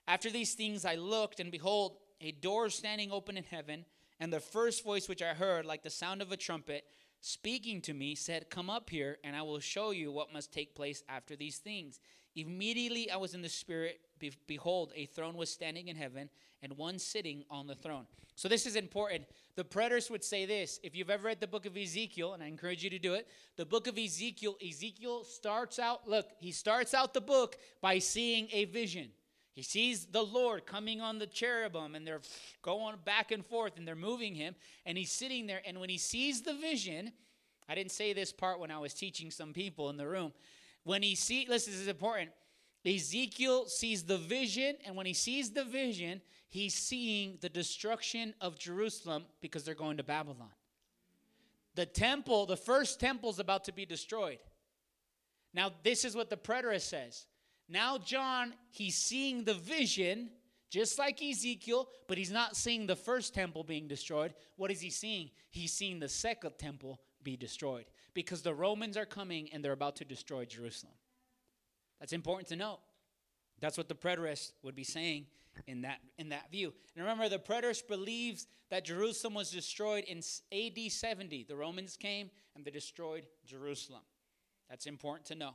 After 0.09 0.31
these 0.31 0.55
things 0.55 0.85
I 0.87 0.95
looked, 0.95 1.41
and 1.41 1.53
behold, 1.53 1.99
a 2.21 2.33
door 2.33 2.71
standing 2.71 3.13
open 3.13 3.37
in 3.37 3.45
heaven, 3.45 3.85
and 4.19 4.33
the 4.33 4.41
first 4.41 4.85
voice 4.85 5.09
which 5.09 5.23
I 5.23 5.35
heard, 5.35 5.67
like 5.67 5.83
the 5.83 5.91
sound 5.91 6.23
of 6.23 6.33
a 6.33 6.37
trumpet, 6.37 6.85
speaking 7.21 7.81
to 7.83 7.95
me, 7.95 8.15
said, 8.15 8.51
Come 8.51 8.71
up 8.71 8.89
here, 8.91 9.19
and 9.25 9.37
I 9.37 9.43
will 9.43 9.61
show 9.61 9.91
you 9.91 10.11
what 10.11 10.33
must 10.33 10.53
take 10.53 10.75
place 10.75 11.03
after 11.09 11.37
these 11.37 11.59
things. 11.59 12.01
Immediately 12.35 13.11
I 13.11 13.17
was 13.17 13.35
in 13.35 13.43
the 13.43 13.49
Spirit. 13.49 14.01
Be- 14.19 14.33
behold, 14.47 14.93
a 14.95 15.07
throne 15.07 15.37
was 15.37 15.51
standing 15.51 15.89
in 15.89 15.97
heaven, 15.97 16.31
and 16.63 16.77
one 16.77 16.99
sitting 16.99 17.45
on 17.51 17.67
the 17.67 17.75
throne. 17.75 18.07
So, 18.35 18.49
this 18.49 18.67
is 18.67 18.77
important. 18.77 19.25
The 19.55 19.65
preterists 19.65 20.11
would 20.11 20.25
say 20.25 20.45
this. 20.45 20.79
If 20.83 20.95
you've 20.95 21.11
ever 21.11 21.27
read 21.27 21.41
the 21.41 21.47
book 21.47 21.67
of 21.67 21.77
Ezekiel, 21.77 22.35
and 22.35 22.43
I 22.43 22.47
encourage 22.47 22.85
you 22.85 22.91
to 22.91 22.99
do 22.99 23.15
it, 23.15 23.29
the 23.57 23.67
book 23.67 23.87
of 23.87 23.99
Ezekiel, 23.99 24.57
Ezekiel 24.67 25.25
starts 25.25 25.79
out, 25.79 26.09
look, 26.09 26.27
he 26.39 26.53
starts 26.53 26.93
out 26.93 27.15
the 27.15 27.21
book 27.21 27.57
by 27.81 27.99
seeing 27.99 28.49
a 28.53 28.67
vision. 28.67 29.11
He 29.57 29.63
sees 29.63 30.05
the 30.05 30.23
Lord 30.23 30.67
coming 30.67 31.01
on 31.01 31.19
the 31.19 31.27
cherubim 31.27 31.95
and 31.95 32.07
they're 32.07 32.21
going 32.61 32.95
back 33.07 33.33
and 33.33 33.45
forth 33.45 33.79
and 33.79 33.89
they're 33.89 33.97
moving 33.97 34.35
him 34.35 34.55
and 34.85 34.99
he's 34.99 35.11
sitting 35.11 35.47
there. 35.47 35.63
And 35.67 35.81
when 35.81 35.89
he 35.89 35.97
sees 35.97 36.43
the 36.43 36.53
vision, 36.53 37.11
I 37.67 37.75
didn't 37.75 37.93
say 37.93 38.13
this 38.13 38.35
part 38.35 38.61
when 38.61 38.71
I 38.71 38.79
was 38.79 38.93
teaching 38.93 39.31
some 39.31 39.55
people 39.55 39.89
in 39.89 39.97
the 39.97 40.07
room. 40.07 40.35
When 40.85 41.03
he 41.03 41.15
sees, 41.15 41.49
listen, 41.49 41.73
this 41.73 41.81
is 41.81 41.89
important. 41.89 42.33
Ezekiel 42.85 43.67
sees 43.67 44.05
the 44.05 44.19
vision, 44.19 44.77
and 44.85 44.95
when 44.95 45.07
he 45.07 45.15
sees 45.15 45.51
the 45.51 45.65
vision, 45.65 46.21
he's 46.49 46.75
seeing 46.75 47.39
the 47.41 47.49
destruction 47.49 48.33
of 48.41 48.59
Jerusalem 48.59 49.25
because 49.41 49.65
they're 49.65 49.75
going 49.75 49.97
to 49.97 50.05
Babylon. 50.05 50.53
The 51.75 51.87
temple, 51.87 52.47
the 52.47 52.57
first 52.57 53.01
temple, 53.01 53.31
is 53.31 53.41
about 53.41 53.65
to 53.65 53.73
be 53.73 53.85
destroyed. 53.87 54.39
Now, 55.53 55.73
this 55.83 56.05
is 56.05 56.15
what 56.15 56.31
the 56.31 56.37
preterist 56.37 56.83
says 56.83 57.27
now, 57.69 57.99
John, 57.99 58.55
he's 58.71 58.97
seeing 58.97 59.45
the 59.45 59.55
vision, 59.55 60.31
just 60.71 60.99
like 60.99 61.23
Ezekiel, 61.23 61.89
but 62.07 62.19
he's 62.19 62.31
not 62.31 62.57
seeing 62.57 62.87
the 62.87 62.97
first 62.97 63.35
temple 63.35 63.65
being 63.65 63.89
destroyed. 63.89 64.35
What 64.57 64.71
is 64.71 64.81
he 64.81 64.91
seeing? 64.91 65.31
He's 65.51 65.73
seeing 65.73 65.99
the 65.99 66.09
second 66.09 66.59
temple 66.59 67.01
be 67.23 67.37
destroyed 67.37 67.87
because 68.15 68.43
the 68.43 68.55
Romans 68.55 68.97
are 68.97 69.07
coming 69.07 69.49
and 69.53 69.65
they're 69.65 69.73
about 69.73 69.97
to 69.97 70.05
destroy 70.05 70.45
Jerusalem. 70.45 70.95
That's 71.99 72.13
important 72.13 72.49
to 72.49 72.57
note. 72.57 72.81
That's 73.61 73.77
what 73.77 73.89
the 73.89 73.95
preterist 73.95 74.53
would 74.63 74.77
be 74.77 74.85
saying 74.85 75.27
in 75.67 75.81
that 75.83 75.99
in 76.19 76.29
that 76.29 76.51
view. 76.53 76.75
And 76.95 77.05
remember, 77.05 77.29
the 77.29 77.39
preterist 77.39 77.89
believes 77.89 78.47
that 78.71 78.85
Jerusalem 78.85 79.35
was 79.35 79.51
destroyed 79.51 80.05
in 80.05 80.19
AD 80.53 80.93
70. 80.93 81.47
The 81.49 81.57
Romans 81.57 81.97
came 81.97 82.31
and 82.55 82.65
they 82.65 82.71
destroyed 82.71 83.27
Jerusalem. 83.47 84.03
That's 84.69 84.87
important 84.87 85.27
to 85.29 85.35
know. 85.35 85.53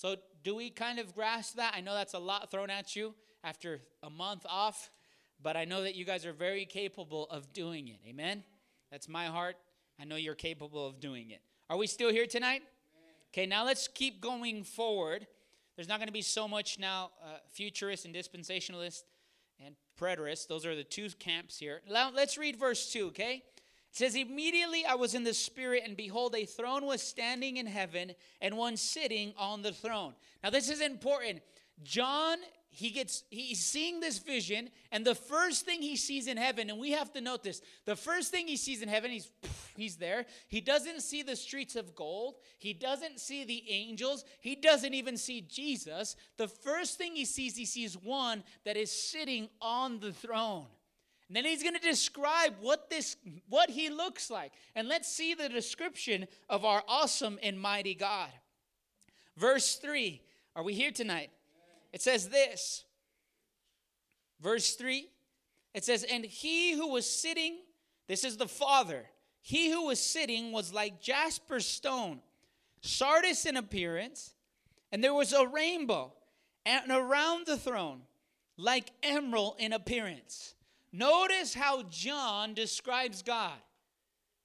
So, 0.00 0.16
do 0.42 0.56
we 0.56 0.70
kind 0.70 0.98
of 0.98 1.14
grasp 1.14 1.56
that? 1.56 1.74
I 1.76 1.82
know 1.82 1.92
that's 1.92 2.14
a 2.14 2.18
lot 2.18 2.50
thrown 2.50 2.70
at 2.70 2.96
you 2.96 3.14
after 3.44 3.82
a 4.02 4.08
month 4.08 4.46
off, 4.48 4.90
but 5.42 5.58
I 5.58 5.66
know 5.66 5.82
that 5.82 5.94
you 5.94 6.06
guys 6.06 6.24
are 6.24 6.32
very 6.32 6.64
capable 6.64 7.28
of 7.28 7.52
doing 7.52 7.88
it. 7.88 7.98
Amen? 8.08 8.42
That's 8.90 9.10
my 9.10 9.26
heart. 9.26 9.56
I 10.00 10.04
know 10.04 10.16
you're 10.16 10.34
capable 10.34 10.86
of 10.86 11.00
doing 11.00 11.28
it. 11.28 11.42
Are 11.68 11.76
we 11.76 11.86
still 11.86 12.10
here 12.10 12.24
tonight? 12.24 12.62
Okay, 13.34 13.44
now 13.44 13.62
let's 13.62 13.88
keep 13.88 14.22
going 14.22 14.64
forward. 14.64 15.26
There's 15.76 15.86
not 15.86 15.98
going 15.98 16.08
to 16.08 16.14
be 16.14 16.22
so 16.22 16.48
much 16.48 16.78
now 16.78 17.10
uh, 17.22 17.36
futurist 17.50 18.06
and 18.06 18.14
dispensationalist 18.14 19.02
and 19.62 19.74
preterist. 20.00 20.48
Those 20.48 20.64
are 20.64 20.74
the 20.74 20.82
two 20.82 21.10
camps 21.18 21.58
here. 21.58 21.82
Now 21.90 22.10
let's 22.10 22.38
read 22.38 22.56
verse 22.56 22.90
2, 22.90 23.08
okay? 23.08 23.42
It 23.90 23.96
says, 23.96 24.14
Immediately 24.14 24.84
I 24.86 24.94
was 24.94 25.14
in 25.14 25.24
the 25.24 25.34
Spirit, 25.34 25.82
and 25.84 25.96
behold, 25.96 26.34
a 26.36 26.44
throne 26.44 26.86
was 26.86 27.02
standing 27.02 27.56
in 27.56 27.66
heaven, 27.66 28.12
and 28.40 28.56
one 28.56 28.76
sitting 28.76 29.34
on 29.36 29.62
the 29.62 29.72
throne. 29.72 30.14
Now, 30.42 30.50
this 30.50 30.70
is 30.70 30.80
important. 30.80 31.40
John, 31.82 32.38
he 32.68 32.90
gets, 32.90 33.24
he's 33.30 33.58
seeing 33.58 33.98
this 33.98 34.20
vision, 34.20 34.70
and 34.92 35.04
the 35.04 35.16
first 35.16 35.64
thing 35.64 35.82
he 35.82 35.96
sees 35.96 36.28
in 36.28 36.36
heaven, 36.36 36.70
and 36.70 36.78
we 36.78 36.92
have 36.92 37.12
to 37.14 37.20
note 37.20 37.42
this 37.42 37.62
the 37.84 37.96
first 37.96 38.30
thing 38.30 38.46
he 38.46 38.56
sees 38.56 38.80
in 38.80 38.88
heaven, 38.88 39.10
he's, 39.10 39.28
he's 39.76 39.96
there. 39.96 40.24
He 40.46 40.60
doesn't 40.60 41.00
see 41.00 41.22
the 41.22 41.34
streets 41.34 41.74
of 41.74 41.96
gold, 41.96 42.36
he 42.58 42.72
doesn't 42.72 43.18
see 43.18 43.44
the 43.44 43.64
angels, 43.68 44.24
he 44.40 44.54
doesn't 44.54 44.94
even 44.94 45.16
see 45.16 45.40
Jesus. 45.40 46.14
The 46.36 46.48
first 46.48 46.96
thing 46.96 47.16
he 47.16 47.24
sees, 47.24 47.56
he 47.56 47.66
sees 47.66 47.94
one 47.94 48.44
that 48.64 48.76
is 48.76 48.92
sitting 48.92 49.48
on 49.60 49.98
the 49.98 50.12
throne. 50.12 50.66
And 51.30 51.36
then 51.36 51.44
he's 51.44 51.62
going 51.62 51.76
to 51.76 51.80
describe 51.80 52.56
what 52.60 52.90
this 52.90 53.16
what 53.48 53.70
he 53.70 53.88
looks 53.88 54.30
like. 54.30 54.50
And 54.74 54.88
let's 54.88 55.06
see 55.06 55.32
the 55.32 55.48
description 55.48 56.26
of 56.48 56.64
our 56.64 56.82
awesome 56.88 57.38
and 57.40 57.56
mighty 57.56 57.94
God. 57.94 58.30
Verse 59.36 59.76
3. 59.76 60.20
Are 60.56 60.64
we 60.64 60.74
here 60.74 60.90
tonight? 60.90 61.30
It 61.92 62.02
says 62.02 62.30
this. 62.30 62.82
Verse 64.40 64.74
3. 64.74 65.08
It 65.72 65.84
says, 65.84 66.02
"And 66.02 66.24
he 66.24 66.72
who 66.72 66.88
was 66.88 67.08
sitting, 67.08 67.60
this 68.08 68.24
is 68.24 68.36
the 68.36 68.48
Father. 68.48 69.08
He 69.40 69.70
who 69.70 69.86
was 69.86 70.00
sitting 70.00 70.50
was 70.50 70.72
like 70.72 71.00
jasper 71.00 71.60
stone, 71.60 72.22
sardis 72.82 73.46
in 73.46 73.56
appearance, 73.56 74.34
and 74.90 75.04
there 75.04 75.14
was 75.14 75.32
a 75.32 75.46
rainbow 75.46 76.12
and 76.66 76.90
around 76.90 77.46
the 77.46 77.56
throne, 77.56 78.02
like 78.56 78.90
emerald 79.04 79.60
in 79.60 79.72
appearance." 79.72 80.56
Notice 80.92 81.54
how 81.54 81.84
John 81.84 82.54
describes 82.54 83.22
God. 83.22 83.58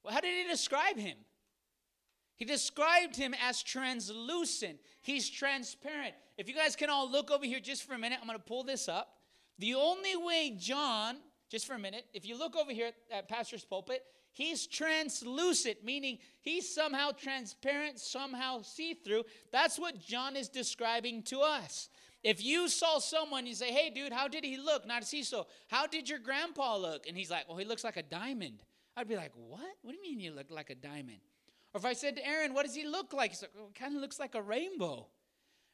Well, 0.04 0.14
how 0.14 0.22
did 0.22 0.36
he 0.36 0.50
describe 0.50 0.98
him? 0.98 1.18
He 2.36 2.46
described 2.46 3.16
him 3.16 3.34
as 3.42 3.64
translucent. 3.64 4.80
He's 5.02 5.30
transparent. 5.30 6.14
If 6.38 6.50
you 6.50 6.56
guys 6.56 6.76
can 6.76 6.90
all 6.90 7.10
look 7.10 7.32
over 7.32 7.46
here 7.46 7.60
just 7.60 7.84
for 7.84 7.94
a 7.94 7.98
minute, 7.98 8.20
I'm 8.22 8.28
going 8.28 8.38
to 8.38 8.44
pull 8.44 8.64
this 8.64 8.90
up. 8.90 9.20
The 9.58 9.76
only 9.76 10.18
way 10.18 10.56
John, 10.58 11.18
just 11.50 11.66
for 11.66 11.74
a 11.74 11.80
minute, 11.80 12.06
if 12.14 12.26
you 12.26 12.38
look 12.38 12.56
over 12.56 12.72
here 12.72 12.92
at 13.10 13.30
Pastor's 13.30 13.64
pulpit, 13.64 14.04
he's 14.34 14.68
translucent, 14.68 15.84
meaning 15.84 16.20
he's 16.42 16.74
somehow 16.74 17.12
transparent, 17.12 18.00
somehow 18.00 18.62
see 18.62 18.94
through. 18.94 19.24
That's 19.52 19.80
what 19.80 20.00
John 20.00 20.36
is 20.36 20.50
describing 20.50 21.24
to 21.24 21.40
us. 21.40 21.90
If 22.26 22.44
you 22.44 22.68
saw 22.70 22.98
someone, 22.98 23.46
you 23.46 23.54
say, 23.54 23.72
hey, 23.72 23.92
dude, 23.92 24.12
how 24.12 24.28
did 24.28 24.44
he 24.44 24.58
look? 24.58 24.88
Not 24.88 25.04
so. 25.04 25.46
How 25.68 25.86
did 25.86 26.10
your 26.10 26.18
grandpa 26.18 26.76
look? 26.76 27.06
And 27.08 27.16
he's 27.16 27.30
like, 27.30 27.48
well, 27.48 27.56
he 27.56 27.66
looks 27.66 27.84
like 27.84 27.98
a 27.98 28.04
diamond. 28.04 28.64
I'd 28.98 29.08
be 29.08 29.16
like, 29.16 29.32
what? 29.36 29.62
What 29.84 29.92
do 29.92 29.98
you 29.98 30.02
mean 30.02 30.20
you 30.20 30.32
look 30.32 30.50
like 30.50 30.72
a 30.72 30.76
diamond? 30.76 31.20
Or 31.72 31.78
if 31.78 31.86
I 31.86 31.94
said 31.94 32.16
to 32.16 32.28
Aaron, 32.28 32.56
what 32.56 32.66
does 32.66 32.74
he 32.74 32.84
look 32.88 33.14
like? 33.14 33.30
He's 33.30 33.44
like, 33.44 33.52
oh, 33.60 33.70
kind 33.78 33.96
of 33.96 34.02
looks 34.02 34.20
like 34.20 34.34
a 34.34 34.42
rainbow. 34.42 35.06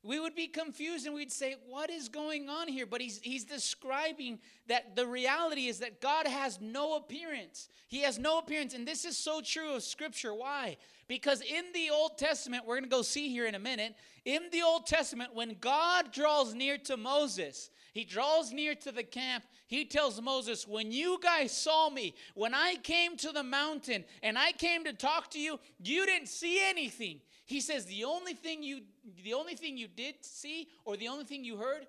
We 0.04 0.20
would 0.20 0.34
be 0.34 0.48
confused 0.48 1.06
and 1.06 1.14
we'd 1.14 1.32
say, 1.32 1.56
what 1.70 1.92
is 1.92 2.10
going 2.10 2.50
on 2.50 2.68
here? 2.68 2.88
But 2.88 3.02
he's, 3.02 3.20
he's 3.22 3.44
describing 3.44 4.40
that 4.68 4.96
the 4.96 5.06
reality 5.06 5.68
is 5.68 5.80
that 5.80 6.02
God 6.02 6.26
has 6.26 6.60
no 6.60 6.96
appearance. 6.96 7.70
He 7.88 8.02
has 8.02 8.18
no 8.18 8.40
appearance. 8.40 8.74
And 8.74 8.88
this 8.88 9.06
is 9.06 9.16
so 9.16 9.42
true 9.42 9.76
of 9.76 9.84
Scripture. 9.84 10.34
Why? 10.34 10.78
Because 11.08 11.42
in 11.42 11.66
the 11.74 11.92
Old 11.92 12.18
Testament, 12.18 12.66
we're 12.66 12.78
going 12.78 12.90
to 12.90 12.96
go 12.96 13.04
see 13.04 13.30
here 13.30 13.46
in 13.46 13.54
a 13.54 13.60
minute, 13.60 13.96
in 14.26 14.44
the 14.52 14.64
Old 14.64 14.88
Testament, 14.88 15.36
when 15.36 15.56
God 15.60 16.12
draws 16.12 16.56
near 16.56 16.80
to 16.80 16.98
Moses, 16.98 17.70
he 17.94 18.06
draws 18.06 18.54
near 18.54 18.74
to 18.76 18.92
the 18.92 19.04
camp. 19.04 19.44
He 19.68 19.86
tells 19.86 20.22
Moses, 20.22 20.68
When 20.68 20.92
you 20.92 21.20
guys 21.22 21.52
saw 21.52 21.90
me, 21.90 22.16
when 22.34 22.54
I 22.54 22.76
came 22.76 23.18
to 23.18 23.32
the 23.32 23.44
mountain 23.44 24.06
and 24.24 24.38
I 24.38 24.54
came 24.54 24.86
to 24.86 24.94
talk 24.94 25.30
to 25.32 25.40
you, 25.40 25.60
you 25.84 26.06
didn't 26.06 26.30
see 26.30 26.62
anything. 26.64 27.20
He 27.52 27.60
says, 27.60 27.86
The 27.86 28.06
only 28.06 28.34
thing 28.34 28.64
you 28.64 28.82
the 29.24 29.34
only 29.34 29.56
thing 29.56 29.78
you 29.78 29.88
did 29.88 30.16
see 30.22 30.70
or 30.86 30.96
the 30.96 31.10
only 31.10 31.26
thing 31.26 31.44
you 31.44 31.58
heard 31.58 31.86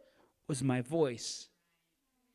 was 0.48 0.62
my 0.62 0.81
voice. 0.81 1.46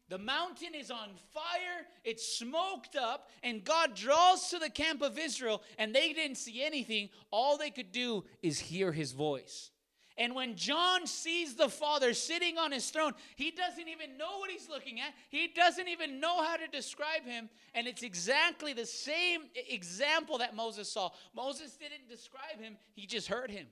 The 0.09 0.17
mountain 0.17 0.73
is 0.73 0.89
on 0.89 1.09
fire, 1.33 1.85
it's 2.05 2.37
smoked 2.37 2.95
up, 2.95 3.29
and 3.43 3.61
God 3.61 3.93
draws 3.93 4.49
to 4.51 4.59
the 4.59 4.69
camp 4.69 5.01
of 5.01 5.19
Israel, 5.19 5.61
and 5.77 5.93
they 5.93 6.13
didn't 6.13 6.37
see 6.37 6.63
anything. 6.63 7.09
All 7.29 7.57
they 7.57 7.71
could 7.71 7.91
do 7.91 8.23
is 8.41 8.57
hear 8.57 8.93
his 8.93 9.11
voice. 9.11 9.71
And 10.17 10.33
when 10.33 10.55
John 10.55 11.05
sees 11.05 11.53
the 11.53 11.69
Father 11.69 12.13
sitting 12.13 12.57
on 12.57 12.71
his 12.71 12.89
throne, 12.89 13.13
he 13.35 13.51
doesn't 13.51 13.87
even 13.87 14.17
know 14.17 14.39
what 14.39 14.49
he's 14.49 14.67
looking 14.67 14.99
at. 14.99 15.13
He 15.29 15.47
doesn't 15.47 15.87
even 15.87 16.19
know 16.19 16.43
how 16.43 16.57
to 16.57 16.67
describe 16.67 17.23
him. 17.23 17.49
And 17.75 17.87
it's 17.87 18.01
exactly 18.01 18.73
the 18.73 18.85
same 18.85 19.41
example 19.69 20.39
that 20.39 20.55
Moses 20.55 20.91
saw. 20.91 21.11
Moses 21.35 21.77
didn't 21.77 22.09
describe 22.09 22.59
him, 22.59 22.77
he 22.95 23.05
just 23.05 23.27
heard 23.27 23.51
him. 23.51 23.67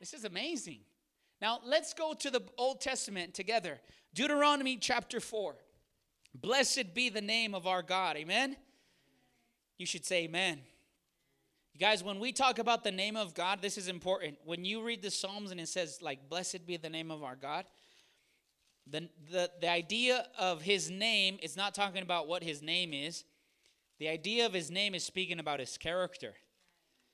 This 0.00 0.14
is 0.14 0.24
amazing. 0.24 0.80
Now, 1.42 1.60
let's 1.64 1.92
go 1.92 2.14
to 2.14 2.30
the 2.30 2.42
Old 2.56 2.80
Testament 2.80 3.34
together. 3.34 3.80
Deuteronomy 4.14 4.78
chapter 4.78 5.20
4. 5.20 5.56
Blessed 6.34 6.94
be 6.94 7.10
the 7.10 7.20
name 7.20 7.54
of 7.54 7.66
our 7.66 7.82
God. 7.82 8.16
Amen. 8.16 8.56
You 9.76 9.86
should 9.86 10.06
say 10.06 10.24
amen. 10.24 10.60
You 11.74 11.80
guys, 11.80 12.04
when 12.04 12.20
we 12.20 12.30
talk 12.30 12.60
about 12.60 12.84
the 12.84 12.92
name 12.92 13.16
of 13.16 13.34
God, 13.34 13.60
this 13.60 13.76
is 13.76 13.88
important. 13.88 14.38
When 14.44 14.64
you 14.64 14.82
read 14.82 15.02
the 15.02 15.10
Psalms 15.10 15.50
and 15.50 15.58
it 15.58 15.68
says, 15.68 15.98
like, 16.00 16.28
blessed 16.28 16.66
be 16.66 16.76
the 16.76 16.88
name 16.88 17.10
of 17.10 17.24
our 17.24 17.34
God, 17.34 17.64
the, 18.86 19.08
the, 19.30 19.50
the 19.60 19.68
idea 19.68 20.26
of 20.38 20.62
his 20.62 20.88
name 20.88 21.38
is 21.42 21.56
not 21.56 21.74
talking 21.74 22.02
about 22.02 22.28
what 22.28 22.44
his 22.44 22.62
name 22.62 22.94
is. 22.94 23.24
The 23.98 24.08
idea 24.08 24.46
of 24.46 24.52
his 24.52 24.70
name 24.70 24.94
is 24.94 25.02
speaking 25.02 25.40
about 25.40 25.58
his 25.58 25.76
character. 25.76 26.34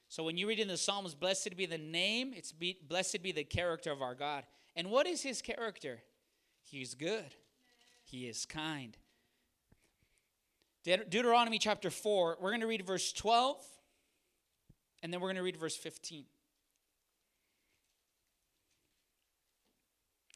So 0.09 0.25
when 0.25 0.37
you 0.37 0.47
read 0.47 0.61
in 0.61 0.69
the 0.69 0.77
Psalms, 0.77 1.15
blessed 1.15 1.57
be 1.57 1.65
the 1.65 1.79
name, 1.79 2.35
it's 2.37 2.53
be, 2.53 2.77
blessed 2.87 3.23
be 3.23 3.33
the 3.33 3.45
character 3.45 3.91
of 3.91 4.03
our 4.03 4.15
God. 4.15 4.45
And 4.77 4.91
what 4.91 5.07
is 5.07 5.23
his 5.23 5.41
character? 5.41 6.03
He's 6.63 6.95
good, 6.95 7.35
he 8.05 8.29
is 8.29 8.45
kind, 8.45 8.97
De- 10.83 11.05
Deuteronomy 11.05 11.59
chapter 11.59 11.91
4, 11.91 12.39
we're 12.41 12.51
going 12.51 12.63
to 12.63 12.67
read 12.67 12.87
verse 12.87 13.13
12, 13.13 13.63
and 15.03 15.13
then 15.13 15.21
we're 15.21 15.29
going 15.29 15.37
to 15.37 15.43
read 15.43 15.57
verse 15.57 15.77
15. 15.77 16.25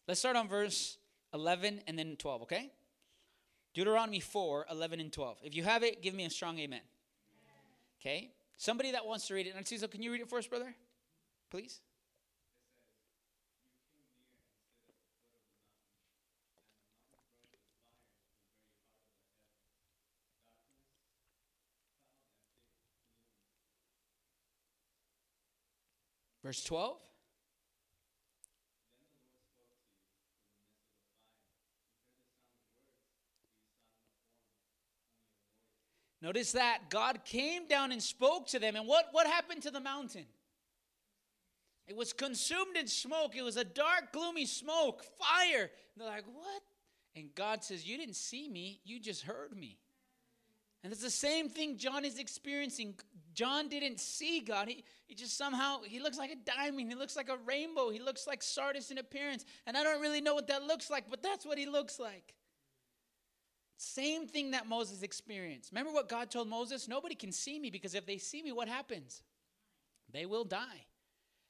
Let's 0.07 0.21
start 0.21 0.37
on 0.37 0.49
verse 0.49 0.99
11 1.33 1.83
and 1.87 1.99
then 1.99 2.17
12, 2.17 2.43
okay? 2.43 2.71
Deuteronomy 3.73 4.21
4, 4.21 4.67
11 4.71 5.01
and 5.01 5.13
12. 5.13 5.39
If 5.43 5.55
you 5.57 5.65
have 5.65 5.83
it, 5.83 6.03
give 6.03 6.15
me 6.15 6.25
a 6.25 6.31
strong 6.31 6.59
amen. 6.59 6.83
Okay? 8.01 8.31
Somebody 8.57 8.93
that 8.93 9.05
wants 9.05 9.27
to 9.29 9.35
read 9.35 9.47
it. 9.47 9.57
Narciso, 9.57 9.91
can 9.91 10.03
you 10.03 10.13
read 10.13 10.21
it 10.21 10.29
for 10.29 10.39
us, 10.39 10.47
brother? 10.47 10.75
Please. 11.51 11.81
Verse 26.45 26.63
12. 26.63 26.99
Notice 36.21 36.53
that 36.53 36.91
God 36.91 37.25
came 37.25 37.67
down 37.67 37.93
and 37.93 38.03
spoke 38.03 38.47
to 38.49 38.59
them. 38.59 38.77
And 38.77 38.87
what, 38.87 39.07
what 39.13 39.27
happened 39.27 39.63
to 39.63 39.71
the 39.71 39.81
mountain? 39.81 40.27
It 41.87 41.97
was 41.97 42.13
consumed 42.13 42.77
in 42.77 42.89
smoke. 42.89 43.37
It 43.37 43.43
was 43.43 43.57
a 43.57 43.65
dark, 43.65 44.13
gloomy 44.13 44.45
smoke, 44.45 45.03
fire. 45.19 45.63
And 45.63 45.71
they're 45.97 46.09
like, 46.09 46.25
what? 46.27 46.63
And 47.17 47.35
God 47.35 47.63
says, 47.63 47.87
You 47.87 47.97
didn't 47.97 48.17
see 48.17 48.49
me, 48.49 48.81
you 48.85 49.01
just 49.01 49.23
heard 49.23 49.57
me. 49.57 49.79
And 50.85 50.93
it's 50.93 51.03
the 51.03 51.11
same 51.11 51.49
thing 51.49 51.79
John 51.79 52.05
is 52.05 52.19
experiencing. 52.19 52.95
John 53.33 53.69
didn't 53.69 53.99
see 53.99 54.41
God. 54.41 54.69
He, 54.69 54.85
he 55.07 55.15
just 55.15 55.37
somehow, 55.37 55.79
he 55.83 55.99
looks 55.99 56.19
like 56.19 56.31
a 56.31 56.37
diamond. 56.37 56.91
He 56.91 56.95
looks 56.95 57.17
like 57.17 57.31
a 57.31 57.39
rainbow. 57.47 57.89
He 57.89 58.01
looks 58.01 58.27
like 58.27 58.43
sardis 58.43 58.91
in 58.91 58.99
appearance. 58.99 59.47
And 59.67 59.79
I 59.79 59.83
don't 59.83 60.03
really 60.03 60.21
know 60.21 60.35
what 60.35 60.49
that 60.49 60.63
looks 60.63 60.91
like, 60.91 61.05
but 61.09 61.23
that's 61.23 61.47
what 61.47 61.57
he 61.57 61.65
looks 61.65 61.99
like. 61.99 62.35
Same 63.79 64.29
thing 64.29 64.51
that 64.51 64.69
Moses 64.69 65.03
experienced. 65.03 65.73
Remember 65.73 65.91
what 65.91 66.09
God 66.09 66.31
told 66.31 66.49
Moses? 66.49 66.87
Nobody 66.87 67.15
can 67.15 67.33
see 67.33 67.59
me 67.59 67.71
because 67.71 67.95
if 67.95 68.05
they 68.05 68.19
see 68.19 68.43
me, 68.43 68.53
what 68.53 68.69
happens? 68.69 69.23
They 70.13 70.27
will 70.27 70.45
die. 70.45 70.85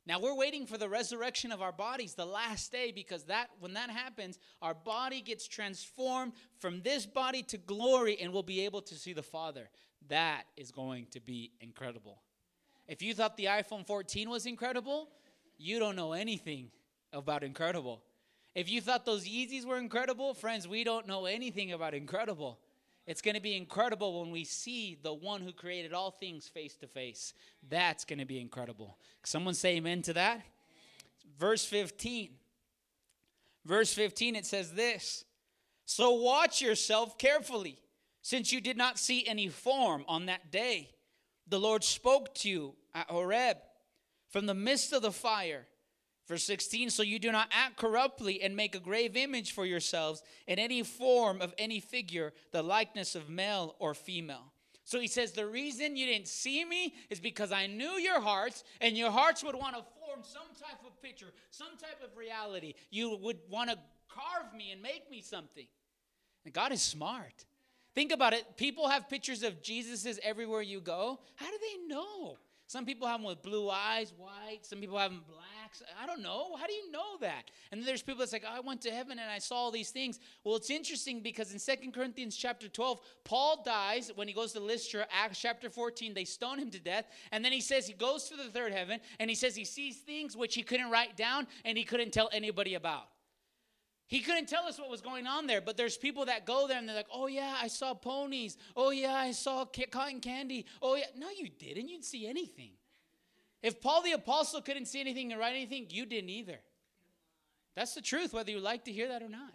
Now 0.06 0.20
we're 0.20 0.36
waiting 0.36 0.66
for 0.66 0.76
the 0.76 0.88
resurrection 0.88 1.50
of 1.50 1.62
our 1.62 1.72
bodies, 1.72 2.14
the 2.14 2.26
last 2.26 2.70
day, 2.70 2.92
because 2.92 3.24
that 3.24 3.48
when 3.58 3.72
that 3.74 3.88
happens, 3.90 4.38
our 4.60 4.74
body 4.74 5.22
gets 5.22 5.48
transformed 5.48 6.32
from 6.58 6.82
this 6.82 7.06
body 7.06 7.42
to 7.44 7.56
glory, 7.56 8.18
and 8.20 8.32
we'll 8.32 8.42
be 8.42 8.66
able 8.66 8.82
to 8.82 8.94
see 8.96 9.14
the 9.14 9.22
Father. 9.22 9.70
That 10.08 10.44
is 10.56 10.70
going 10.70 11.06
to 11.12 11.20
be 11.20 11.52
incredible. 11.60 12.22
If 12.86 13.00
you 13.00 13.14
thought 13.14 13.38
the 13.38 13.46
iPhone 13.46 13.86
14 13.86 14.28
was 14.28 14.44
incredible, 14.44 15.08
you 15.56 15.78
don't 15.78 15.96
know 15.96 16.12
anything 16.12 16.70
about 17.12 17.42
incredible. 17.42 18.02
If 18.54 18.70
you 18.70 18.80
thought 18.80 19.06
those 19.06 19.26
Yeezys 19.26 19.64
were 19.64 19.78
incredible, 19.78 20.34
friends, 20.34 20.68
we 20.68 20.84
don't 20.84 21.06
know 21.06 21.24
anything 21.24 21.72
about 21.72 21.94
incredible. 21.94 22.60
It's 23.06 23.20
going 23.20 23.34
to 23.34 23.40
be 23.40 23.56
incredible 23.56 24.20
when 24.20 24.30
we 24.30 24.44
see 24.44 24.96
the 25.02 25.12
one 25.12 25.42
who 25.42 25.52
created 25.52 25.92
all 25.92 26.10
things 26.10 26.48
face 26.48 26.74
to 26.76 26.86
face. 26.86 27.34
That's 27.68 28.04
going 28.04 28.18
to 28.18 28.24
be 28.24 28.40
incredible. 28.40 28.96
Someone 29.24 29.54
say 29.54 29.76
amen 29.76 30.02
to 30.02 30.14
that? 30.14 30.40
Verse 31.38 31.64
15. 31.64 32.30
Verse 33.66 33.92
15, 33.92 34.36
it 34.36 34.46
says 34.46 34.72
this 34.72 35.24
So 35.84 36.12
watch 36.12 36.62
yourself 36.62 37.18
carefully, 37.18 37.78
since 38.22 38.52
you 38.52 38.60
did 38.60 38.76
not 38.76 38.98
see 38.98 39.26
any 39.26 39.48
form 39.48 40.04
on 40.08 40.26
that 40.26 40.50
day. 40.50 40.90
The 41.46 41.60
Lord 41.60 41.84
spoke 41.84 42.34
to 42.36 42.48
you 42.48 42.74
at 42.94 43.10
Horeb 43.10 43.58
from 44.30 44.46
the 44.46 44.54
midst 44.54 44.94
of 44.94 45.02
the 45.02 45.12
fire. 45.12 45.66
Verse 46.26 46.44
16, 46.44 46.88
so 46.88 47.02
you 47.02 47.18
do 47.18 47.30
not 47.30 47.48
act 47.52 47.76
corruptly 47.76 48.42
and 48.42 48.56
make 48.56 48.74
a 48.74 48.80
grave 48.80 49.14
image 49.14 49.52
for 49.52 49.66
yourselves 49.66 50.22
in 50.46 50.58
any 50.58 50.82
form 50.82 51.42
of 51.42 51.52
any 51.58 51.80
figure, 51.80 52.32
the 52.50 52.62
likeness 52.62 53.14
of 53.14 53.28
male 53.28 53.76
or 53.78 53.92
female. 53.92 54.52
So 54.84 55.00
he 55.00 55.06
says, 55.06 55.32
the 55.32 55.46
reason 55.46 55.96
you 55.96 56.06
didn't 56.06 56.28
see 56.28 56.64
me 56.64 56.94
is 57.10 57.20
because 57.20 57.52
I 57.52 57.66
knew 57.66 57.92
your 57.92 58.20
hearts, 58.20 58.64
and 58.80 58.96
your 58.96 59.10
hearts 59.10 59.42
would 59.44 59.54
want 59.54 59.76
to 59.76 59.82
form 60.06 60.20
some 60.22 60.48
type 60.58 60.80
of 60.86 61.00
picture, 61.02 61.32
some 61.50 61.76
type 61.78 62.02
of 62.02 62.16
reality. 62.16 62.74
You 62.90 63.18
would 63.22 63.38
want 63.50 63.70
to 63.70 63.78
carve 64.08 64.54
me 64.54 64.72
and 64.72 64.80
make 64.82 65.10
me 65.10 65.20
something. 65.20 65.66
And 66.44 66.54
God 66.54 66.72
is 66.72 66.82
smart. 66.82 67.44
Think 67.94 68.12
about 68.12 68.32
it. 68.32 68.56
People 68.56 68.88
have 68.88 69.08
pictures 69.08 69.42
of 69.42 69.62
Jesuses 69.62 70.18
everywhere 70.22 70.62
you 70.62 70.80
go. 70.80 71.20
How 71.36 71.50
do 71.50 71.56
they 71.60 71.94
know? 71.94 72.36
Some 72.66 72.86
people 72.86 73.06
have 73.06 73.20
them 73.20 73.26
with 73.26 73.42
blue 73.42 73.68
eyes, 73.68 74.12
white. 74.16 74.60
Some 74.62 74.80
people 74.80 74.98
have 74.98 75.10
them 75.10 75.22
blacks. 75.28 75.82
I 76.00 76.06
don't 76.06 76.22
know. 76.22 76.56
How 76.56 76.66
do 76.66 76.72
you 76.72 76.90
know 76.90 77.18
that? 77.20 77.50
And 77.70 77.80
then 77.80 77.86
there's 77.86 78.02
people 78.02 78.20
that's 78.20 78.32
like, 78.32 78.44
oh, 78.46 78.56
I 78.56 78.60
went 78.60 78.80
to 78.82 78.90
heaven 78.90 79.18
and 79.18 79.30
I 79.30 79.38
saw 79.38 79.56
all 79.56 79.70
these 79.70 79.90
things. 79.90 80.18
Well, 80.44 80.56
it's 80.56 80.70
interesting 80.70 81.20
because 81.20 81.52
in 81.52 81.58
Second 81.58 81.92
Corinthians 81.92 82.36
chapter 82.36 82.68
12, 82.68 83.00
Paul 83.24 83.62
dies 83.64 84.10
when 84.14 84.28
he 84.28 84.34
goes 84.34 84.52
to 84.52 84.60
Lystra. 84.60 85.06
Acts 85.12 85.38
chapter 85.38 85.68
14, 85.68 86.14
they 86.14 86.24
stone 86.24 86.58
him 86.58 86.70
to 86.70 86.80
death. 86.80 87.06
And 87.32 87.44
then 87.44 87.52
he 87.52 87.60
says 87.60 87.86
he 87.86 87.92
goes 87.92 88.28
to 88.30 88.36
the 88.36 88.44
third 88.44 88.72
heaven 88.72 89.00
and 89.20 89.28
he 89.28 89.36
says 89.36 89.54
he 89.54 89.64
sees 89.64 89.98
things 89.98 90.36
which 90.36 90.54
he 90.54 90.62
couldn't 90.62 90.90
write 90.90 91.16
down 91.16 91.46
and 91.64 91.76
he 91.76 91.84
couldn't 91.84 92.12
tell 92.12 92.30
anybody 92.32 92.74
about. 92.74 93.08
He 94.06 94.20
couldn't 94.20 94.48
tell 94.48 94.64
us 94.64 94.78
what 94.78 94.90
was 94.90 95.00
going 95.00 95.26
on 95.26 95.46
there, 95.46 95.60
but 95.60 95.76
there's 95.76 95.96
people 95.96 96.26
that 96.26 96.44
go 96.44 96.68
there 96.68 96.78
and 96.78 96.88
they're 96.88 96.96
like, 96.96 97.08
oh, 97.12 97.26
yeah, 97.26 97.56
I 97.60 97.68
saw 97.68 97.94
ponies. 97.94 98.56
Oh, 98.76 98.90
yeah, 98.90 99.14
I 99.14 99.32
saw 99.32 99.64
cotton 99.90 100.20
candy. 100.20 100.66
Oh, 100.82 100.94
yeah. 100.94 101.06
No, 101.16 101.28
you 101.30 101.48
didn't. 101.48 101.88
You 101.88 101.96
didn't 101.96 102.04
see 102.04 102.26
anything. 102.26 102.72
If 103.62 103.80
Paul 103.80 104.02
the 104.02 104.12
Apostle 104.12 104.60
couldn't 104.60 104.86
see 104.86 105.00
anything 105.00 105.32
and 105.32 105.40
write 105.40 105.54
anything, 105.54 105.86
you 105.88 106.04
didn't 106.04 106.28
either. 106.28 106.58
That's 107.74 107.94
the 107.94 108.02
truth, 108.02 108.34
whether 108.34 108.50
you 108.50 108.60
like 108.60 108.84
to 108.84 108.92
hear 108.92 109.08
that 109.08 109.22
or 109.22 109.28
not. 109.28 109.54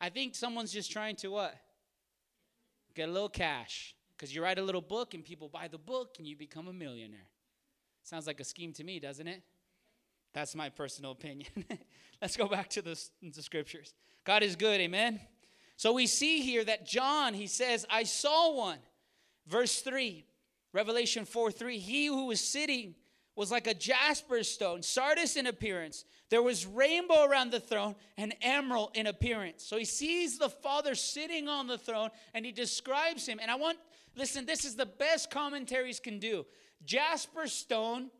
I 0.00 0.08
think 0.08 0.34
someone's 0.34 0.72
just 0.72 0.90
trying 0.92 1.16
to 1.16 1.28
what? 1.28 1.54
Get 2.94 3.08
a 3.08 3.12
little 3.12 3.28
cash. 3.28 3.94
Because 4.16 4.34
you 4.34 4.42
write 4.42 4.58
a 4.58 4.62
little 4.62 4.80
book 4.80 5.14
and 5.14 5.24
people 5.24 5.48
buy 5.48 5.66
the 5.66 5.78
book 5.78 6.16
and 6.18 6.26
you 6.26 6.36
become 6.36 6.68
a 6.68 6.72
millionaire. 6.72 7.26
Sounds 8.02 8.26
like 8.26 8.38
a 8.38 8.44
scheme 8.44 8.72
to 8.74 8.84
me, 8.84 9.00
doesn't 9.00 9.26
it? 9.26 9.42
That's 10.32 10.54
my 10.54 10.68
personal 10.68 11.12
opinion. 11.12 11.50
Let's 12.22 12.36
go 12.36 12.46
back 12.46 12.68
to 12.70 12.82
the, 12.82 13.00
the 13.22 13.42
scriptures. 13.42 13.94
God 14.24 14.42
is 14.42 14.56
good, 14.56 14.80
amen. 14.80 15.20
So 15.76 15.92
we 15.92 16.06
see 16.06 16.40
here 16.40 16.64
that 16.64 16.86
John, 16.86 17.34
he 17.34 17.46
says, 17.46 17.86
I 17.90 18.02
saw 18.02 18.54
one. 18.54 18.78
Verse 19.46 19.80
3, 19.80 20.24
Revelation 20.72 21.24
4 21.24 21.50
3. 21.50 21.78
He 21.78 22.06
who 22.06 22.26
was 22.26 22.40
sitting 22.40 22.94
was 23.34 23.50
like 23.50 23.66
a 23.66 23.74
jasper 23.74 24.42
stone, 24.44 24.82
sardis 24.82 25.36
in 25.36 25.46
appearance. 25.46 26.04
There 26.28 26.42
was 26.42 26.66
rainbow 26.66 27.24
around 27.24 27.50
the 27.50 27.58
throne 27.58 27.96
and 28.16 28.34
emerald 28.42 28.90
in 28.94 29.06
appearance. 29.06 29.64
So 29.64 29.78
he 29.78 29.84
sees 29.84 30.38
the 30.38 30.50
Father 30.50 30.94
sitting 30.94 31.48
on 31.48 31.66
the 31.66 31.78
throne 31.78 32.10
and 32.34 32.44
he 32.44 32.52
describes 32.52 33.26
him. 33.26 33.38
And 33.40 33.50
I 33.50 33.56
want, 33.56 33.78
listen, 34.14 34.46
this 34.46 34.64
is 34.64 34.76
the 34.76 34.86
best 34.86 35.30
commentaries 35.30 35.98
can 35.98 36.18
do. 36.18 36.44
Jasper 36.84 37.46
stone, 37.46 38.10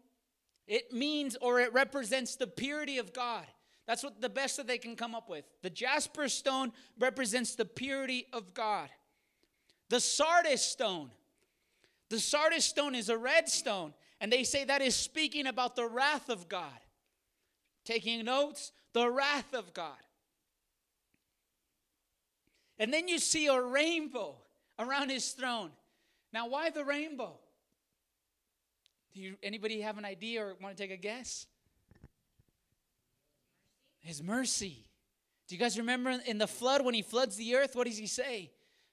it 0.71 0.93
means 0.93 1.37
or 1.41 1.59
it 1.59 1.73
represents 1.75 2.37
the 2.37 2.47
purity 2.47 2.99
of 2.99 3.13
God. 3.13 3.45
That's 3.89 4.05
what 4.05 4.21
the 4.21 4.29
best 4.29 4.57
that 4.57 4.69
they 4.69 4.79
can 4.79 4.95
come 4.95 5.17
up 5.17 5.29
with. 5.29 5.45
The 5.63 5.69
jasper 5.69 6.29
stone 6.29 6.71
represents 6.97 7.57
the 7.57 7.65
purity 7.65 8.27
of 8.33 8.55
God. 8.55 8.89
The 9.89 9.99
sardis 9.99 10.63
stone. 10.63 11.11
The 12.09 12.21
sardis 12.21 12.65
stone 12.65 12.95
is 12.95 13.09
a 13.09 13.19
red 13.19 13.49
stone, 13.49 13.95
and 14.21 14.33
they 14.33 14.45
say 14.45 14.63
that 14.65 14.81
is 14.81 14.95
speaking 14.95 15.49
about 15.49 15.75
the 15.75 15.89
wrath 15.89 16.29
of 16.29 16.49
God. 16.49 16.79
Taking 17.85 18.25
notes, 18.25 18.71
the 18.93 19.11
wrath 19.11 19.53
of 19.53 19.75
God. 19.75 19.99
And 22.79 22.95
then 22.95 23.09
you 23.09 23.19
see 23.19 23.49
a 23.49 23.61
rainbow 23.61 24.37
around 24.79 25.11
his 25.11 25.33
throne. 25.33 25.71
Now, 26.33 26.49
why 26.49 26.71
the 26.71 26.85
rainbow? 26.85 27.41
Do 29.13 29.21
you, 29.21 29.37
anybody 29.43 29.81
have 29.81 29.99
an 29.99 30.05
idea 30.05 30.45
or 30.45 30.55
want 30.61 30.77
to 30.77 30.83
take 30.83 30.93
a 30.93 30.97
guess? 30.97 31.47
His 33.99 34.23
mercy. 34.23 34.87
Do 35.49 35.55
you 35.55 35.61
guys 35.61 35.77
remember 35.79 36.17
in 36.27 36.39
the 36.39 36.47
flood 36.47 36.85
when 36.85 36.95
he 36.95 37.03
floods 37.03 37.37
the 37.37 37.57
earth? 37.57 37.75
What 37.75 37.87
does 37.87 37.99
he 37.99 38.07
say? 38.07 38.51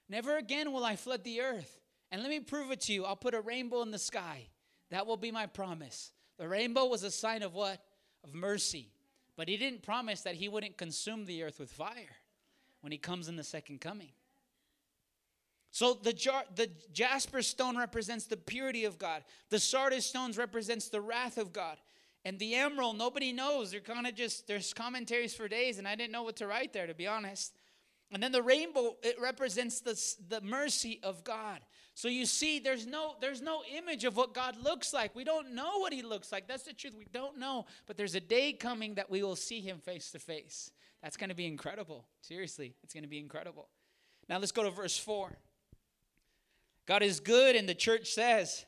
Never 0.08 0.36
again 0.36 0.72
will 0.72 0.84
I 0.84 0.96
flood 0.96 1.22
the 1.22 1.40
earth. 1.40 1.78
And 2.10 2.22
let 2.22 2.30
me 2.30 2.40
prove 2.40 2.70
it 2.70 2.80
to 2.82 2.92
you. 2.92 3.04
I'll 3.04 3.16
put 3.16 3.34
a 3.34 3.40
rainbow 3.40 3.82
in 3.82 3.90
the 3.90 3.98
sky. 3.98 4.48
That 4.90 5.06
will 5.06 5.16
be 5.16 5.30
my 5.30 5.46
promise. 5.46 6.12
The 6.38 6.48
rainbow 6.48 6.86
was 6.86 7.02
a 7.02 7.10
sign 7.10 7.42
of 7.42 7.54
what? 7.54 7.80
Of 8.24 8.34
mercy. 8.34 8.90
But 9.36 9.48
he 9.48 9.56
didn't 9.56 9.82
promise 9.82 10.22
that 10.22 10.34
he 10.34 10.48
wouldn't 10.48 10.76
consume 10.76 11.26
the 11.26 11.44
earth 11.44 11.60
with 11.60 11.70
fire 11.70 12.16
when 12.80 12.90
he 12.90 12.98
comes 12.98 13.28
in 13.28 13.36
the 13.36 13.44
second 13.44 13.80
coming. 13.80 14.10
So 15.70 15.94
the, 15.94 16.12
jar, 16.12 16.44
the 16.54 16.70
jasper 16.92 17.42
stone 17.42 17.76
represents 17.76 18.26
the 18.26 18.36
purity 18.36 18.84
of 18.84 18.98
God. 18.98 19.22
The 19.50 19.58
sardis 19.58 20.06
stones 20.06 20.38
represents 20.38 20.88
the 20.88 21.00
wrath 21.00 21.38
of 21.38 21.52
God. 21.52 21.76
And 22.24 22.38
the 22.38 22.54
emerald, 22.54 22.98
nobody 22.98 23.32
knows. 23.32 23.70
They're 23.70 23.80
kind 23.80 24.06
of 24.06 24.14
just, 24.14 24.46
there's 24.46 24.72
commentaries 24.72 25.34
for 25.34 25.48
days, 25.48 25.78
and 25.78 25.86
I 25.86 25.94
didn't 25.94 26.12
know 26.12 26.24
what 26.24 26.36
to 26.36 26.46
write 26.46 26.72
there, 26.72 26.86
to 26.86 26.94
be 26.94 27.06
honest. 27.06 27.54
And 28.10 28.22
then 28.22 28.32
the 28.32 28.42
rainbow, 28.42 28.96
it 29.02 29.20
represents 29.20 29.80
the, 29.80 30.00
the 30.28 30.40
mercy 30.40 30.98
of 31.02 31.24
God. 31.24 31.60
So 31.94 32.08
you 32.08 32.26
see, 32.26 32.58
there's 32.58 32.86
no, 32.86 33.16
there's 33.20 33.42
no 33.42 33.62
image 33.76 34.04
of 34.04 34.16
what 34.16 34.32
God 34.32 34.56
looks 34.62 34.92
like. 34.92 35.14
We 35.14 35.24
don't 35.24 35.54
know 35.54 35.78
what 35.78 35.92
he 35.92 36.02
looks 36.02 36.32
like. 36.32 36.48
That's 36.48 36.62
the 36.62 36.72
truth. 36.72 36.94
We 36.96 37.06
don't 37.12 37.38
know. 37.38 37.66
But 37.86 37.96
there's 37.96 38.14
a 38.14 38.20
day 38.20 38.52
coming 38.52 38.94
that 38.94 39.10
we 39.10 39.22
will 39.22 39.36
see 39.36 39.60
him 39.60 39.78
face 39.78 40.10
to 40.12 40.18
face. 40.18 40.70
That's 41.02 41.16
going 41.16 41.30
to 41.30 41.36
be 41.36 41.46
incredible. 41.46 42.06
Seriously, 42.22 42.74
it's 42.82 42.94
going 42.94 43.04
to 43.04 43.08
be 43.08 43.18
incredible. 43.18 43.68
Now 44.28 44.38
let's 44.38 44.52
go 44.52 44.62
to 44.62 44.70
verse 44.70 44.96
4. 44.96 45.36
God 46.88 47.02
is 47.02 47.20
good, 47.20 47.54
and 47.54 47.68
the 47.68 47.74
church 47.74 48.14
says, 48.14 48.64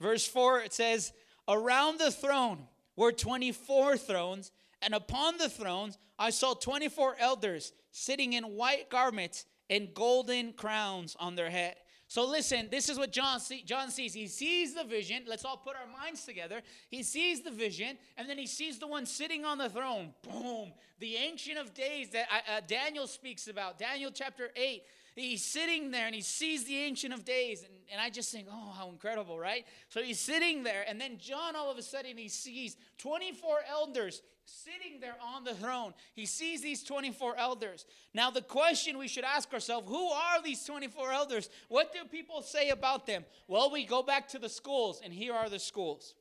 verse 0.00 0.26
4, 0.26 0.60
it 0.60 0.72
says, 0.72 1.12
Around 1.46 1.98
the 1.98 2.10
throne 2.10 2.66
were 2.96 3.12
24 3.12 3.98
thrones, 3.98 4.50
and 4.80 4.94
upon 4.94 5.36
the 5.36 5.50
thrones 5.50 5.98
I 6.18 6.30
saw 6.30 6.54
24 6.54 7.16
elders 7.20 7.74
sitting 7.90 8.32
in 8.32 8.44
white 8.44 8.88
garments 8.88 9.44
and 9.68 9.92
golden 9.92 10.54
crowns 10.54 11.16
on 11.20 11.34
their 11.34 11.50
head. 11.50 11.76
So 12.08 12.26
listen, 12.26 12.68
this 12.70 12.88
is 12.88 12.98
what 12.98 13.12
John 13.12 13.38
see, 13.38 13.62
John 13.62 13.90
sees. 13.90 14.14
He 14.14 14.26
sees 14.26 14.74
the 14.74 14.84
vision. 14.84 15.24
Let's 15.26 15.44
all 15.44 15.58
put 15.58 15.76
our 15.76 15.86
minds 15.86 16.24
together. 16.24 16.62
He 16.90 17.02
sees 17.02 17.42
the 17.42 17.50
vision, 17.50 17.98
and 18.16 18.28
then 18.28 18.38
he 18.38 18.46
sees 18.46 18.78
the 18.78 18.86
one 18.86 19.06
sitting 19.06 19.44
on 19.44 19.58
the 19.58 19.68
throne. 19.68 20.14
Boom! 20.22 20.72
The 21.00 21.16
ancient 21.16 21.58
of 21.58 21.74
days 21.74 22.08
that 22.10 22.26
uh, 22.32 22.60
Daniel 22.66 23.06
speaks 23.06 23.46
about. 23.46 23.78
Daniel 23.78 24.10
chapter 24.12 24.48
eight 24.56 24.82
he's 25.18 25.44
sitting 25.44 25.90
there 25.90 26.06
and 26.06 26.14
he 26.14 26.20
sees 26.20 26.64
the 26.64 26.76
Ancient 26.76 27.12
of 27.12 27.24
Days. 27.24 27.62
And, 27.62 27.72
and 27.92 28.00
I 28.00 28.10
just 28.10 28.30
think, 28.30 28.46
oh, 28.50 28.72
how 28.76 28.88
incredible, 28.88 29.38
right? 29.38 29.64
So 29.88 30.02
he's 30.02 30.20
sitting 30.20 30.62
there, 30.62 30.84
and 30.88 31.00
then 31.00 31.18
John 31.18 31.56
all 31.56 31.70
of 31.70 31.78
a 31.78 31.82
sudden 31.82 32.16
he 32.16 32.28
sees 32.28 32.76
24 32.98 33.60
elders 33.68 34.22
sitting 34.48 35.00
there 35.00 35.16
on 35.34 35.44
the 35.44 35.54
throne. 35.54 35.92
He 36.14 36.24
sees 36.24 36.62
these 36.62 36.82
24 36.82 37.36
elders. 37.36 37.84
Now, 38.14 38.30
the 38.30 38.42
question 38.42 38.96
we 38.96 39.08
should 39.08 39.24
ask 39.24 39.52
ourselves 39.52 39.88
who 39.88 40.08
are 40.08 40.42
these 40.42 40.64
24 40.64 41.12
elders? 41.12 41.50
What 41.68 41.92
do 41.92 41.98
people 42.10 42.40
say 42.42 42.70
about 42.70 43.06
them? 43.06 43.24
Well, 43.46 43.70
we 43.70 43.84
go 43.84 44.02
back 44.02 44.28
to 44.28 44.38
the 44.38 44.48
schools, 44.48 45.00
and 45.04 45.12
here 45.12 45.34
are 45.34 45.50
the 45.50 45.58
schools. 45.58 46.14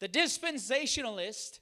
The 0.00 0.08
dispensationalists, 0.08 1.60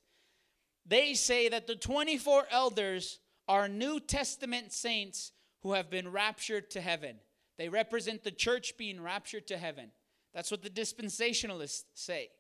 they 0.85 1.15
say 1.15 1.49
that 1.49 1.67
the 1.67 1.77
24 1.77 2.47
elders 2.51 3.21
are 3.49 3.69
New 3.69 4.01
Testament 4.01 4.73
saints 4.73 5.33
who 5.63 5.75
have 5.75 5.89
been 5.89 6.11
raptured 6.11 6.71
to 6.71 6.81
heaven. 6.81 7.17
They 7.59 7.69
represent 7.69 8.25
the 8.25 8.31
church 8.33 8.77
being 8.77 9.01
raptured 9.01 9.47
to 9.49 9.59
heaven. 9.59 9.93
That's 10.35 10.51
what 10.51 10.63
the 10.63 10.71
dispensationalists 10.71 11.85
say. 11.95 12.31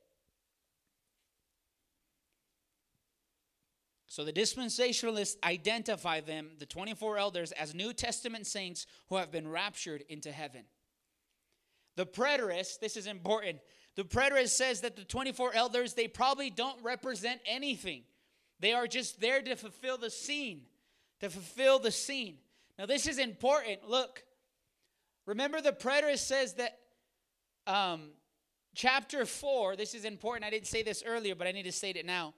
So 4.12 4.27
the 4.27 4.33
dispensationalists 4.33 5.37
identify 5.42 6.20
them, 6.20 6.51
the 6.59 6.66
24 6.66 7.16
elders, 7.16 7.51
as 7.53 7.75
New 7.75 7.94
Testament 7.94 8.46
saints 8.46 8.87
who 9.09 9.16
have 9.16 9.31
been 9.31 9.48
raptured 9.48 10.05
into 10.07 10.31
heaven. 10.31 10.64
The 11.96 12.05
preterist, 12.05 12.81
this 12.81 12.98
is 12.98 13.07
important. 13.07 13.61
The 13.96 14.05
preterist 14.05 14.51
says 14.51 14.83
that 14.83 14.96
the 14.96 15.05
24 15.05 15.55
elders, 15.55 15.94
they 15.94 16.09
probably 16.09 16.51
don't 16.51 16.77
represent 16.83 17.40
anything. 17.46 18.03
They 18.61 18.75
are 18.75 18.87
just 18.87 19.18
there 19.18 19.40
to 19.40 19.57
fulfill 19.57 19.96
the 19.96 20.11
scene. 20.11 20.66
to 21.20 21.31
fulfill 21.31 21.79
the 21.79 21.90
scene. 21.90 22.37
Now, 22.79 22.85
this 22.85 23.07
is 23.07 23.16
important. 23.16 23.88
Look, 23.88 24.25
remember 25.25 25.62
the 25.62 25.72
preterist 25.72 26.27
says 26.27 26.53
that 26.57 26.79
um, 27.66 28.11
chapter 28.75 29.25
4, 29.25 29.75
this 29.77 29.94
is 29.94 30.05
important. 30.05 30.44
I 30.44 30.51
didn't 30.51 30.66
say 30.66 30.83
this 30.83 31.03
earlier, 31.07 31.35
but 31.35 31.46
I 31.46 31.53
need 31.53 31.62
to 31.62 31.72
state 31.72 31.96
it 31.96 32.05
now. 32.05 32.35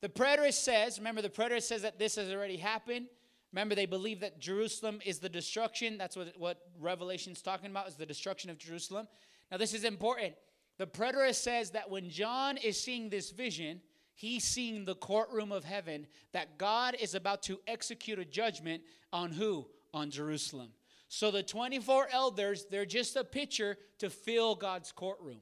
The 0.00 0.08
preterist 0.08 0.54
says, 0.54 0.98
remember, 0.98 1.22
the 1.22 1.28
preterist 1.28 1.64
says 1.64 1.82
that 1.82 1.98
this 1.98 2.16
has 2.16 2.32
already 2.32 2.56
happened. 2.56 3.06
Remember, 3.52 3.74
they 3.74 3.86
believe 3.86 4.20
that 4.20 4.40
Jerusalem 4.40 5.00
is 5.04 5.18
the 5.18 5.28
destruction. 5.28 5.98
That's 5.98 6.16
what, 6.16 6.32
what 6.38 6.58
Revelation's 6.78 7.42
talking 7.42 7.70
about, 7.70 7.88
is 7.88 7.96
the 7.96 8.06
destruction 8.06 8.50
of 8.50 8.58
Jerusalem. 8.58 9.08
Now, 9.50 9.56
this 9.56 9.74
is 9.74 9.84
important. 9.84 10.34
The 10.78 10.86
preterist 10.86 11.36
says 11.36 11.70
that 11.72 11.90
when 11.90 12.08
John 12.08 12.56
is 12.56 12.80
seeing 12.80 13.10
this 13.10 13.30
vision, 13.30 13.82
he's 14.14 14.44
seeing 14.44 14.84
the 14.84 14.94
courtroom 14.94 15.52
of 15.52 15.64
heaven, 15.64 16.06
that 16.32 16.56
God 16.56 16.96
is 16.98 17.14
about 17.14 17.42
to 17.44 17.60
execute 17.66 18.18
a 18.18 18.24
judgment 18.24 18.82
on 19.12 19.32
who? 19.32 19.66
On 19.92 20.10
Jerusalem. 20.10 20.70
So 21.08 21.30
the 21.30 21.42
24 21.42 22.08
elders, 22.12 22.66
they're 22.70 22.86
just 22.86 23.16
a 23.16 23.24
picture 23.24 23.76
to 23.98 24.08
fill 24.08 24.54
God's 24.54 24.92
courtroom. 24.92 25.40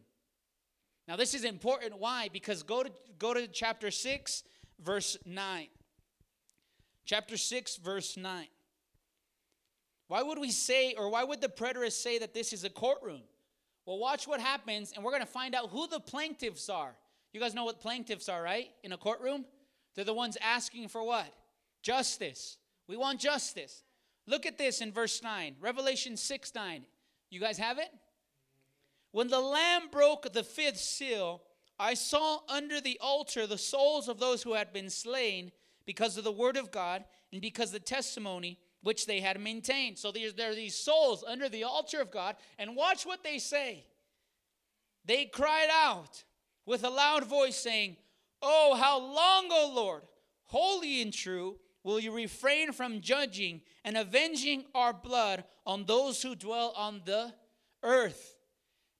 Now, 1.08 1.16
this 1.16 1.32
is 1.32 1.44
important. 1.44 1.98
Why? 1.98 2.28
Because 2.30 2.62
go 2.62 2.82
to, 2.82 2.92
go 3.18 3.32
to 3.32 3.48
chapter 3.48 3.90
6, 3.90 4.42
verse 4.78 5.16
9. 5.24 5.66
Chapter 7.06 7.38
6, 7.38 7.76
verse 7.78 8.18
9. 8.18 8.46
Why 10.08 10.22
would 10.22 10.38
we 10.38 10.50
say, 10.50 10.94
or 10.98 11.08
why 11.08 11.24
would 11.24 11.40
the 11.40 11.48
preterist 11.48 12.02
say 12.02 12.18
that 12.18 12.34
this 12.34 12.52
is 12.52 12.64
a 12.64 12.70
courtroom? 12.70 13.22
Well, 13.86 13.98
watch 13.98 14.28
what 14.28 14.40
happens, 14.40 14.92
and 14.94 15.02
we're 15.02 15.12
going 15.12 15.22
to 15.22 15.26
find 15.26 15.54
out 15.54 15.70
who 15.70 15.86
the 15.86 15.98
plaintiffs 15.98 16.68
are. 16.68 16.94
You 17.32 17.40
guys 17.40 17.54
know 17.54 17.64
what 17.64 17.80
plaintiffs 17.80 18.28
are, 18.28 18.42
right? 18.42 18.68
In 18.84 18.92
a 18.92 18.98
courtroom? 18.98 19.46
They're 19.94 20.04
the 20.04 20.12
ones 20.12 20.36
asking 20.42 20.88
for 20.88 21.02
what? 21.02 21.32
Justice. 21.82 22.58
We 22.86 22.98
want 22.98 23.18
justice. 23.18 23.82
Look 24.26 24.44
at 24.44 24.58
this 24.58 24.82
in 24.82 24.92
verse 24.92 25.22
9, 25.22 25.56
Revelation 25.58 26.18
6 26.18 26.54
9. 26.54 26.84
You 27.30 27.40
guys 27.40 27.56
have 27.56 27.78
it? 27.78 27.88
When 29.12 29.28
the 29.28 29.40
Lamb 29.40 29.88
broke 29.90 30.32
the 30.32 30.42
fifth 30.42 30.78
seal, 30.78 31.42
I 31.78 31.94
saw 31.94 32.40
under 32.48 32.80
the 32.80 32.98
altar 33.00 33.46
the 33.46 33.58
souls 33.58 34.08
of 34.08 34.18
those 34.18 34.42
who 34.42 34.54
had 34.54 34.72
been 34.72 34.90
slain 34.90 35.52
because 35.86 36.18
of 36.18 36.24
the 36.24 36.32
word 36.32 36.56
of 36.56 36.70
God 36.70 37.04
and 37.32 37.40
because 37.40 37.68
of 37.68 37.74
the 37.74 37.80
testimony 37.80 38.58
which 38.82 39.06
they 39.06 39.20
had 39.20 39.40
maintained. 39.40 39.98
So 39.98 40.12
there 40.12 40.50
are 40.50 40.54
these 40.54 40.76
souls 40.76 41.24
under 41.26 41.48
the 41.48 41.64
altar 41.64 42.00
of 42.00 42.10
God, 42.10 42.36
and 42.58 42.76
watch 42.76 43.04
what 43.04 43.24
they 43.24 43.38
say. 43.38 43.84
They 45.04 45.24
cried 45.24 45.68
out 45.72 46.24
with 46.66 46.84
a 46.84 46.90
loud 46.90 47.24
voice, 47.24 47.56
saying, 47.56 47.96
Oh, 48.42 48.76
how 48.78 48.98
long, 49.00 49.48
O 49.50 49.72
Lord, 49.74 50.02
holy 50.44 51.02
and 51.02 51.12
true, 51.12 51.56
will 51.82 51.98
you 51.98 52.12
refrain 52.12 52.72
from 52.72 53.00
judging 53.00 53.62
and 53.84 53.96
avenging 53.96 54.64
our 54.74 54.92
blood 54.92 55.44
on 55.66 55.86
those 55.86 56.22
who 56.22 56.34
dwell 56.34 56.72
on 56.76 57.02
the 57.04 57.32
earth? 57.82 58.37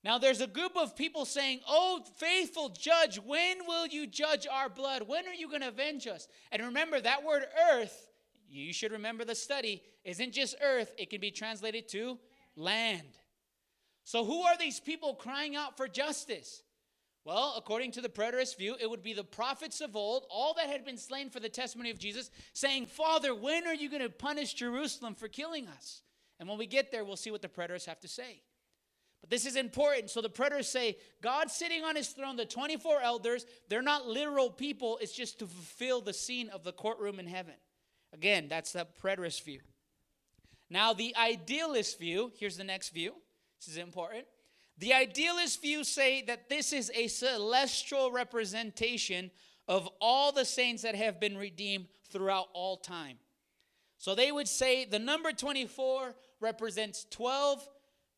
Now, 0.05 0.19
there's 0.19 0.41
a 0.41 0.47
group 0.47 0.77
of 0.77 0.97
people 0.97 1.25
saying, 1.25 1.61
Oh, 1.69 2.03
faithful 2.17 2.69
judge, 2.69 3.19
when 3.19 3.67
will 3.67 3.87
you 3.87 4.07
judge 4.07 4.47
our 4.51 4.69
blood? 4.69 5.03
When 5.07 5.27
are 5.27 5.35
you 5.35 5.49
going 5.49 5.63
to 5.63 5.69
avenge 5.69 6.07
us? 6.07 6.29
And 6.53 6.63
remember, 6.63 7.01
that 7.01 7.25
word 7.25 7.45
earth, 7.73 8.09
you 8.49 8.73
should 8.73 8.93
remember 8.93 9.25
the 9.25 9.35
study, 9.35 9.83
isn't 10.05 10.33
just 10.33 10.55
earth, 10.63 10.95
it 10.97 11.11
can 11.11 11.21
be 11.21 11.31
translated 11.31 11.89
to 11.89 12.19
land. 12.57 13.19
So, 14.05 14.25
who 14.25 14.43
are 14.43 14.57
these 14.57 14.81
people 14.81 15.15
crying 15.15 15.57
out 15.57 15.77
for 15.77 15.89
justice? 15.89 16.63
Well, 17.25 17.55
according 17.59 17.93
to 17.93 18.01
the 18.01 18.09
preterist 18.09 18.57
view, 18.57 18.75
it 18.81 18.89
would 18.89 19.03
be 19.03 19.13
the 19.13 19.23
prophets 19.23 19.83
of 19.83 19.97
old, 19.97 20.25
all 20.31 20.55
that 20.55 20.69
had 20.69 20.85
been 20.85 20.97
slain 20.97 21.29
for 21.29 21.41
the 21.41 21.51
testimony 21.51 21.91
of 21.91 21.99
Jesus, 21.99 22.31
saying, 22.55 22.87
Father, 22.87 23.35
when 23.35 23.67
are 23.67 23.75
you 23.75 23.91
going 23.91 24.01
to 24.01 24.09
punish 24.09 24.55
Jerusalem 24.55 25.15
for 25.15 25.29
killing 25.29 25.69
us? 25.69 26.01
And 26.41 26.49
when 26.49 26.57
we 26.57 26.67
get 26.67 26.91
there, 26.91 27.05
we'll 27.05 27.17
see 27.17 27.31
what 27.31 27.43
the 27.43 27.49
preterists 27.49 27.85
have 27.85 28.01
to 28.01 28.09
say. 28.09 28.41
But 29.20 29.31
this 29.31 29.46
is 29.46 29.57
important. 29.57 30.11
So 30.11 30.20
the 30.20 30.31
preterists 30.31 30.66
say 30.66 30.96
God 31.22 31.50
sitting 31.50 31.85
on 31.85 31.96
his 31.96 32.09
throne, 32.09 32.37
the 32.37 32.44
24 32.44 33.00
elders, 33.00 33.46
they're 33.68 33.83
not 33.83 34.07
literal 34.07 34.50
people, 34.50 34.98
it's 35.00 35.12
just 35.12 35.38
to 35.40 35.46
fulfill 35.46 36.00
the 36.00 36.12
scene 36.12 36.48
of 36.50 36.64
the 36.64 36.72
courtroom 36.72 37.18
in 37.18 37.26
heaven. 37.26 37.54
Again, 38.12 38.46
that's 38.48 38.72
the 38.72 38.87
preterist 39.02 39.44
view. 39.44 39.61
Now, 40.70 40.92
the 40.92 41.16
idealist 41.16 41.98
view, 41.98 42.33
here's 42.38 42.57
the 42.57 42.64
next 42.64 42.90
view. 42.90 43.14
This 43.59 43.68
is 43.68 43.78
important. 43.78 44.24
The 44.78 44.94
idealist 44.94 45.61
view 45.61 45.83
say 45.83 46.22
that 46.22 46.48
this 46.48 46.72
is 46.72 46.92
a 46.94 47.09
celestial 47.09 48.12
representation 48.12 49.31
of 49.66 49.88
all 50.00 50.31
the 50.31 50.44
saints 50.44 50.83
that 50.83 50.94
have 50.94 51.18
been 51.18 51.37
redeemed 51.37 51.87
throughout 52.11 52.46
all 52.54 52.76
time. 52.76 53.18
So 53.98 54.14
they 54.14 54.31
would 54.31 54.46
say 54.46 54.85
the 54.85 54.98
number 54.98 55.33
24 55.33 56.14
represents 56.40 57.07
12 57.11 57.68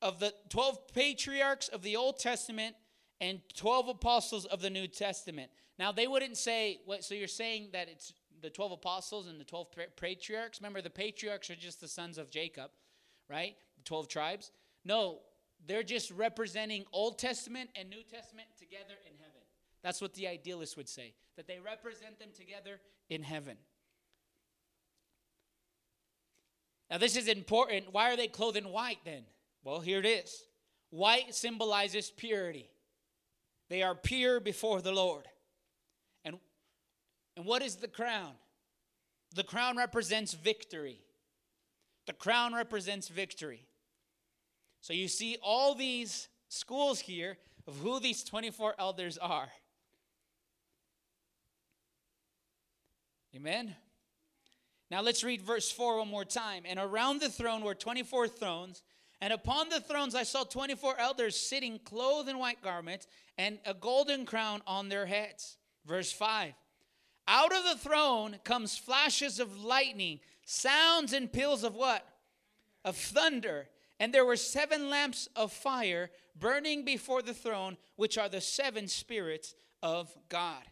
of 0.02 0.18
the 0.18 0.34
12 0.48 0.92
patriarchs 0.92 1.68
of 1.68 1.82
the 1.82 1.96
Old 1.96 2.18
Testament 2.18 2.76
and 3.20 3.40
12 3.56 3.88
apostles 3.88 4.44
of 4.46 4.60
the 4.62 4.70
New 4.70 4.86
Testament. 4.86 5.50
Now, 5.78 5.92
they 5.92 6.06
wouldn't 6.06 6.36
say, 6.36 6.80
what, 6.84 7.04
so 7.04 7.14
you're 7.14 7.28
saying 7.28 7.70
that 7.72 7.88
it's 7.88 8.12
the 8.42 8.50
12 8.50 8.72
apostles 8.72 9.26
and 9.26 9.40
the 9.40 9.44
12 9.44 9.68
patriarchs? 9.96 10.60
Remember, 10.60 10.80
the 10.80 10.90
patriarchs 10.90 11.50
are 11.50 11.56
just 11.56 11.80
the 11.80 11.88
sons 11.88 12.18
of 12.18 12.30
Jacob, 12.30 12.70
right? 13.28 13.56
The 13.76 13.84
12 13.84 14.08
tribes. 14.08 14.50
No, 14.84 15.20
they're 15.66 15.82
just 15.82 16.10
representing 16.10 16.84
Old 16.92 17.18
Testament 17.18 17.70
and 17.76 17.90
New 17.90 18.02
Testament 18.02 18.48
together 18.58 18.94
in 19.06 19.12
heaven. 19.18 19.40
That's 19.82 20.00
what 20.00 20.14
the 20.14 20.28
idealists 20.28 20.76
would 20.76 20.88
say, 20.88 21.14
that 21.36 21.46
they 21.46 21.58
represent 21.58 22.18
them 22.18 22.28
together 22.34 22.80
in 23.08 23.22
heaven. 23.22 23.56
Now, 26.90 26.98
this 26.98 27.16
is 27.16 27.28
important. 27.28 27.92
Why 27.92 28.10
are 28.12 28.16
they 28.16 28.26
clothed 28.26 28.56
in 28.56 28.70
white 28.70 28.98
then? 29.04 29.22
Well, 29.62 29.81
here 29.81 29.99
it 29.99 30.07
is. 30.07 30.44
White 30.90 31.35
symbolizes 31.35 32.11
purity. 32.11 32.68
They 33.68 33.83
are 33.83 33.94
pure 33.94 34.40
before 34.40 34.81
the 34.81 34.92
Lord. 34.92 35.27
And, 36.25 36.37
and 37.37 37.44
what 37.46 37.62
is 37.62 37.77
the 37.77 37.88
crown? 37.88 38.33
The 39.35 39.44
crown 39.44 39.77
represents 39.77 40.35
victory. 40.35 41.01
The 42.07 42.12
crown 42.12 42.55
represents 42.55 43.09
victory. 43.09 43.64
So 44.81 44.92
you 44.92 45.07
see 45.07 45.37
all 45.42 45.75
these 45.75 46.29
schools 46.49 46.99
here 46.99 47.38
of 47.66 47.77
who 47.77 48.01
these 48.01 48.25
24 48.25 48.75
elders 48.79 49.18
are. 49.18 49.49
Amen. 53.37 53.77
Now 54.90 55.03
let's 55.03 55.23
read 55.23 55.42
verse 55.42 55.70
4 55.70 55.99
one 55.99 56.09
more 56.09 56.25
time. 56.25 56.64
And 56.66 56.81
around 56.81 57.20
the 57.20 57.29
throne 57.29 57.62
were 57.62 57.77
24 57.77 58.27
thrones 58.27 58.83
and 59.20 59.33
upon 59.33 59.68
the 59.68 59.80
thrones 59.80 60.14
I 60.14 60.22
saw 60.22 60.44
24 60.44 60.98
elders 60.98 61.37
sitting 61.37 61.78
clothed 61.85 62.28
in 62.28 62.38
white 62.38 62.62
garments 62.62 63.06
and 63.37 63.59
a 63.66 63.74
golden 63.74 64.24
crown 64.24 64.62
on 64.66 64.88
their 64.88 65.06
heads. 65.06 65.59
Verse 65.87 66.11
5 66.12 66.54
Out 67.28 67.54
of 67.54 67.64
the 67.64 67.78
throne 67.78 68.37
comes 68.44 68.78
flashes 68.78 69.38
of 69.38 69.62
lightning, 69.62 70.20
sounds 70.44 71.12
and 71.12 71.30
peals 71.30 71.64
of 71.64 71.74
what? 71.74 72.06
Of 72.85 72.96
thunder. 72.96 73.68
And 73.98 74.14
there 74.14 74.24
were 74.24 74.37
seven 74.37 74.88
lamps 74.88 75.28
of 75.37 75.52
fire 75.52 76.11
burning 76.38 76.87
before 76.87 77.20
the 77.20 77.35
throne, 77.35 77.76
which 77.96 78.16
are 78.16 78.30
the 78.30 78.40
seven 78.40 78.88
spirits 78.88 79.54
of 79.83 80.14
God. 80.30 80.62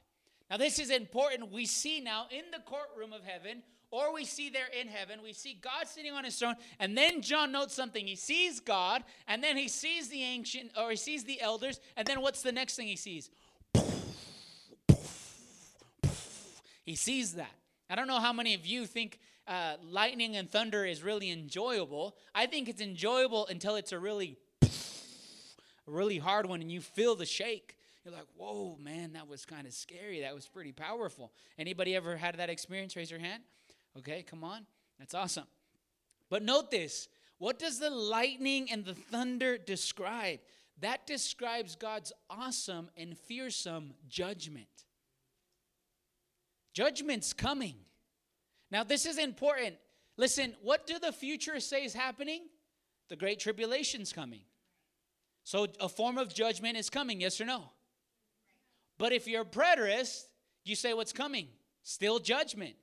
Now, 0.50 0.56
this 0.56 0.78
is 0.78 0.88
important. 0.88 1.52
We 1.52 1.66
see 1.66 2.00
now 2.00 2.26
in 2.30 2.44
the 2.50 2.60
courtroom 2.64 3.12
of 3.12 3.24
heaven 3.24 3.62
or 3.90 4.12
we 4.12 4.24
see 4.24 4.50
there 4.50 4.68
in 4.78 4.88
heaven, 4.88 5.20
we 5.22 5.32
see 5.32 5.58
God 5.60 5.86
sitting 5.86 6.12
on 6.12 6.24
his 6.24 6.36
throne, 6.36 6.56
and 6.78 6.96
then 6.96 7.22
John 7.22 7.52
notes 7.52 7.74
something. 7.74 8.06
He 8.06 8.16
sees 8.16 8.60
God, 8.60 9.02
and 9.26 9.42
then 9.42 9.56
he 9.56 9.68
sees 9.68 10.08
the 10.08 10.22
ancient, 10.22 10.72
or 10.76 10.90
he 10.90 10.96
sees 10.96 11.24
the 11.24 11.40
elders, 11.40 11.80
and 11.96 12.06
then 12.06 12.20
what's 12.20 12.42
the 12.42 12.52
next 12.52 12.76
thing 12.76 12.86
he 12.86 12.96
sees? 12.96 13.30
He 16.84 16.94
sees 16.94 17.34
that. 17.34 17.52
I 17.90 17.94
don't 17.94 18.06
know 18.06 18.20
how 18.20 18.32
many 18.32 18.54
of 18.54 18.66
you 18.66 18.86
think 18.86 19.18
uh, 19.46 19.74
lightning 19.82 20.36
and 20.36 20.50
thunder 20.50 20.84
is 20.84 21.02
really 21.02 21.30
enjoyable. 21.30 22.16
I 22.34 22.46
think 22.46 22.68
it's 22.68 22.82
enjoyable 22.82 23.46
until 23.46 23.76
it's 23.76 23.92
a 23.92 23.98
really, 23.98 24.36
really 25.86 26.18
hard 26.18 26.46
one, 26.46 26.60
and 26.60 26.70
you 26.70 26.82
feel 26.82 27.14
the 27.14 27.26
shake. 27.26 27.76
You're 28.04 28.14
like, 28.14 28.26
whoa, 28.36 28.76
man, 28.82 29.12
that 29.14 29.28
was 29.28 29.44
kind 29.44 29.66
of 29.66 29.72
scary. 29.72 30.20
That 30.20 30.34
was 30.34 30.46
pretty 30.46 30.72
powerful. 30.72 31.32
Anybody 31.58 31.94
ever 31.96 32.16
had 32.16 32.36
that 32.36 32.48
experience? 32.48 32.96
Raise 32.96 33.10
your 33.10 33.20
hand. 33.20 33.42
Okay, 33.98 34.22
come 34.22 34.44
on. 34.44 34.66
That's 34.98 35.14
awesome. 35.14 35.46
But 36.30 36.42
note 36.42 36.70
this 36.70 37.08
what 37.38 37.58
does 37.58 37.78
the 37.78 37.90
lightning 37.90 38.70
and 38.70 38.84
the 38.84 38.94
thunder 38.94 39.58
describe? 39.58 40.40
That 40.80 41.06
describes 41.06 41.74
God's 41.74 42.12
awesome 42.30 42.90
and 42.96 43.16
fearsome 43.16 43.94
judgment. 44.08 44.68
Judgment's 46.72 47.32
coming. 47.32 47.74
Now, 48.70 48.84
this 48.84 49.06
is 49.06 49.18
important. 49.18 49.76
Listen, 50.16 50.54
what 50.62 50.86
do 50.86 50.98
the 50.98 51.10
futurists 51.10 51.70
say 51.70 51.84
is 51.84 51.94
happening? 51.94 52.42
The 53.08 53.16
Great 53.16 53.40
Tribulation's 53.40 54.12
coming. 54.12 54.42
So, 55.42 55.66
a 55.80 55.88
form 55.88 56.18
of 56.18 56.34
judgment 56.34 56.76
is 56.76 56.90
coming, 56.90 57.20
yes 57.20 57.40
or 57.40 57.46
no? 57.46 57.70
But 58.98 59.12
if 59.12 59.26
you're 59.26 59.42
a 59.42 59.46
preterist, 59.46 60.24
you 60.64 60.76
say 60.76 60.92
what's 60.92 61.12
coming? 61.12 61.48
Still 61.82 62.18
judgment. 62.18 62.74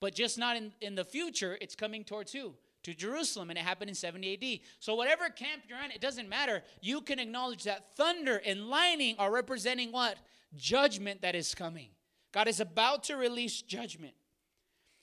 But 0.00 0.14
just 0.14 0.38
not 0.38 0.56
in, 0.56 0.72
in 0.80 0.94
the 0.94 1.04
future, 1.04 1.58
it's 1.60 1.74
coming 1.74 2.04
towards 2.04 2.32
who? 2.32 2.54
To 2.84 2.94
Jerusalem, 2.94 3.50
and 3.50 3.58
it 3.58 3.62
happened 3.62 3.90
in 3.90 3.94
70 3.94 4.34
AD. 4.34 4.60
So, 4.78 4.94
whatever 4.94 5.28
camp 5.28 5.62
you're 5.68 5.82
in, 5.82 5.90
it 5.90 6.00
doesn't 6.00 6.28
matter. 6.28 6.62
You 6.80 7.00
can 7.00 7.18
acknowledge 7.18 7.64
that 7.64 7.96
thunder 7.96 8.40
and 8.46 8.68
lightning 8.68 9.16
are 9.18 9.32
representing 9.32 9.90
what? 9.90 10.16
Judgment 10.56 11.22
that 11.22 11.34
is 11.34 11.54
coming. 11.54 11.88
God 12.32 12.46
is 12.46 12.60
about 12.60 13.04
to 13.04 13.16
release 13.16 13.62
judgment. 13.62 14.14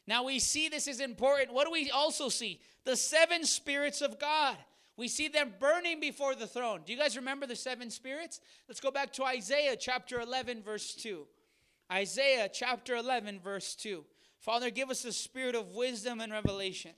Now, 0.07 0.23
we 0.23 0.39
see 0.39 0.69
this 0.69 0.87
is 0.87 0.99
important. 0.99 1.53
What 1.53 1.65
do 1.65 1.71
we 1.71 1.89
also 1.91 2.29
see? 2.29 2.61
The 2.85 2.95
seven 2.95 3.43
spirits 3.43 4.01
of 4.01 4.19
God. 4.19 4.55
We 4.97 5.07
see 5.09 5.27
them 5.27 5.53
burning 5.59 5.99
before 5.99 6.35
the 6.35 6.47
throne. 6.47 6.81
Do 6.85 6.93
you 6.93 6.99
guys 6.99 7.17
remember 7.17 7.45
the 7.45 7.55
seven 7.55 7.89
spirits? 7.89 8.39
Let's 8.69 8.79
go 8.79 8.91
back 8.91 9.11
to 9.13 9.25
Isaiah 9.25 9.75
chapter 9.75 10.21
11, 10.21 10.63
verse 10.63 10.95
2. 10.95 11.25
Isaiah 11.91 12.49
chapter 12.51 12.95
11, 12.95 13.41
verse 13.43 13.75
2. 13.75 14.05
Father, 14.45 14.69
give 14.69 14.91
us 14.91 15.01
the 15.01 15.11
spirit 15.11 15.55
of 15.55 15.71
wisdom 15.71 16.21
and 16.21 16.31
revelation 16.31 16.91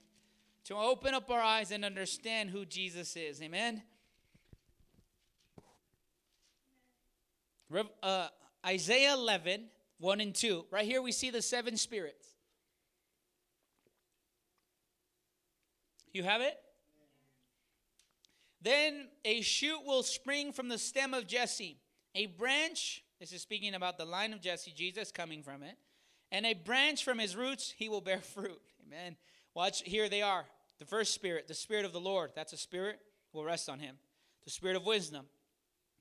to 0.64 0.74
open 0.74 1.14
up 1.14 1.30
our 1.30 1.40
eyes 1.40 1.70
and 1.70 1.82
understand 1.82 2.50
who 2.50 2.66
Jesus 2.66 3.16
is. 3.16 3.40
Amen. 3.40 3.82
Uh, 8.02 8.28
Isaiah 8.66 9.14
11, 9.14 9.64
1 9.98 10.20
and 10.20 10.34
2. 10.34 10.66
Right 10.70 10.84
here 10.84 11.00
we 11.00 11.10
see 11.10 11.30
the 11.30 11.40
seven 11.40 11.78
spirits. 11.78 12.28
You 16.12 16.24
have 16.24 16.42
it? 16.42 16.58
Then 18.60 19.08
a 19.24 19.40
shoot 19.40 19.82
will 19.86 20.02
spring 20.02 20.52
from 20.52 20.68
the 20.68 20.76
stem 20.76 21.14
of 21.14 21.26
Jesse, 21.26 21.78
a 22.14 22.26
branch, 22.26 23.04
this 23.18 23.32
is 23.32 23.40
speaking 23.40 23.72
about 23.74 23.96
the 23.96 24.04
line 24.04 24.34
of 24.34 24.42
Jesse, 24.42 24.72
Jesus 24.72 25.10
coming 25.10 25.42
from 25.42 25.62
it, 25.62 25.78
and 26.30 26.46
a 26.46 26.54
branch 26.54 27.04
from 27.04 27.18
his 27.18 27.36
roots, 27.36 27.74
he 27.76 27.88
will 27.88 28.00
bear 28.00 28.20
fruit. 28.20 28.60
Amen. 28.86 29.16
Watch, 29.54 29.82
here 29.82 30.08
they 30.08 30.22
are. 30.22 30.44
The 30.78 30.84
first 30.84 31.14
spirit, 31.14 31.48
the 31.48 31.54
spirit 31.54 31.84
of 31.84 31.92
the 31.92 32.00
Lord, 32.00 32.30
that's 32.34 32.52
a 32.52 32.56
spirit, 32.56 33.00
will 33.32 33.44
rest 33.44 33.68
on 33.68 33.80
him. 33.80 33.96
The 34.44 34.50
spirit 34.50 34.76
of 34.76 34.86
wisdom, 34.86 35.26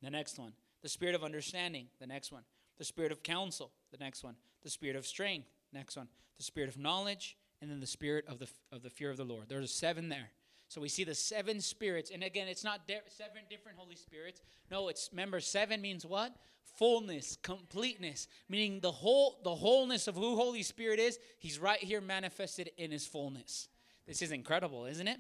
the 0.02 0.10
next 0.10 0.38
one. 0.38 0.54
The 0.84 0.90
spirit 0.90 1.16
of 1.16 1.24
understanding, 1.24 1.88
the 2.00 2.08
next 2.08 2.32
one. 2.32 2.44
The 2.78 2.86
spirit 2.86 3.12
of 3.12 3.24
counsel, 3.24 3.72
the 3.92 3.98
next 3.98 4.24
one. 4.24 4.36
The 4.64 4.70
spirit 4.70 4.96
of 4.96 5.08
strength, 5.08 5.48
next 5.74 5.98
one. 5.98 6.08
The 6.38 6.44
spirit 6.44 6.70
of 6.70 6.78
knowledge, 6.78 7.36
and 7.62 7.72
then 7.72 7.80
the 7.80 7.88
spirit 7.88 8.26
of 8.28 8.40
the, 8.40 8.48
of 8.72 8.84
the 8.84 8.90
fear 8.90 9.10
of 9.10 9.18
the 9.18 9.26
Lord. 9.26 9.46
There's 9.50 9.74
seven 9.74 10.10
there. 10.10 10.30
So 10.70 10.82
we 10.82 10.90
see 10.90 11.04
the 11.04 11.16
seven 11.16 11.62
spirits. 11.62 12.12
And 12.14 12.24
again, 12.24 12.48
it's 12.48 12.64
not 12.64 12.88
de- 12.88 13.02
seven 13.08 13.42
different 13.50 13.78
Holy 13.78 13.96
Spirits. 13.96 14.42
No, 14.70 14.90
it's 14.90 15.10
remember 15.12 15.40
seven 15.40 15.82
means 15.82 16.06
what? 16.06 16.36
Fullness, 16.78 17.38
completeness, 17.42 18.28
meaning 18.50 18.82
the 18.82 18.92
whole 18.92 19.40
the 19.44 19.56
wholeness 19.56 20.08
of 20.08 20.16
who 20.16 20.36
Holy 20.36 20.64
Spirit 20.64 21.00
is, 21.00 21.18
he's 21.40 21.58
right 21.58 21.80
here 21.80 22.02
manifested 22.02 22.72
in 22.78 22.92
his 22.92 23.08
fullness. 23.08 23.70
This 24.06 24.22
is 24.22 24.32
incredible, 24.32 24.86
isn't 24.86 25.08
it? 25.08 25.20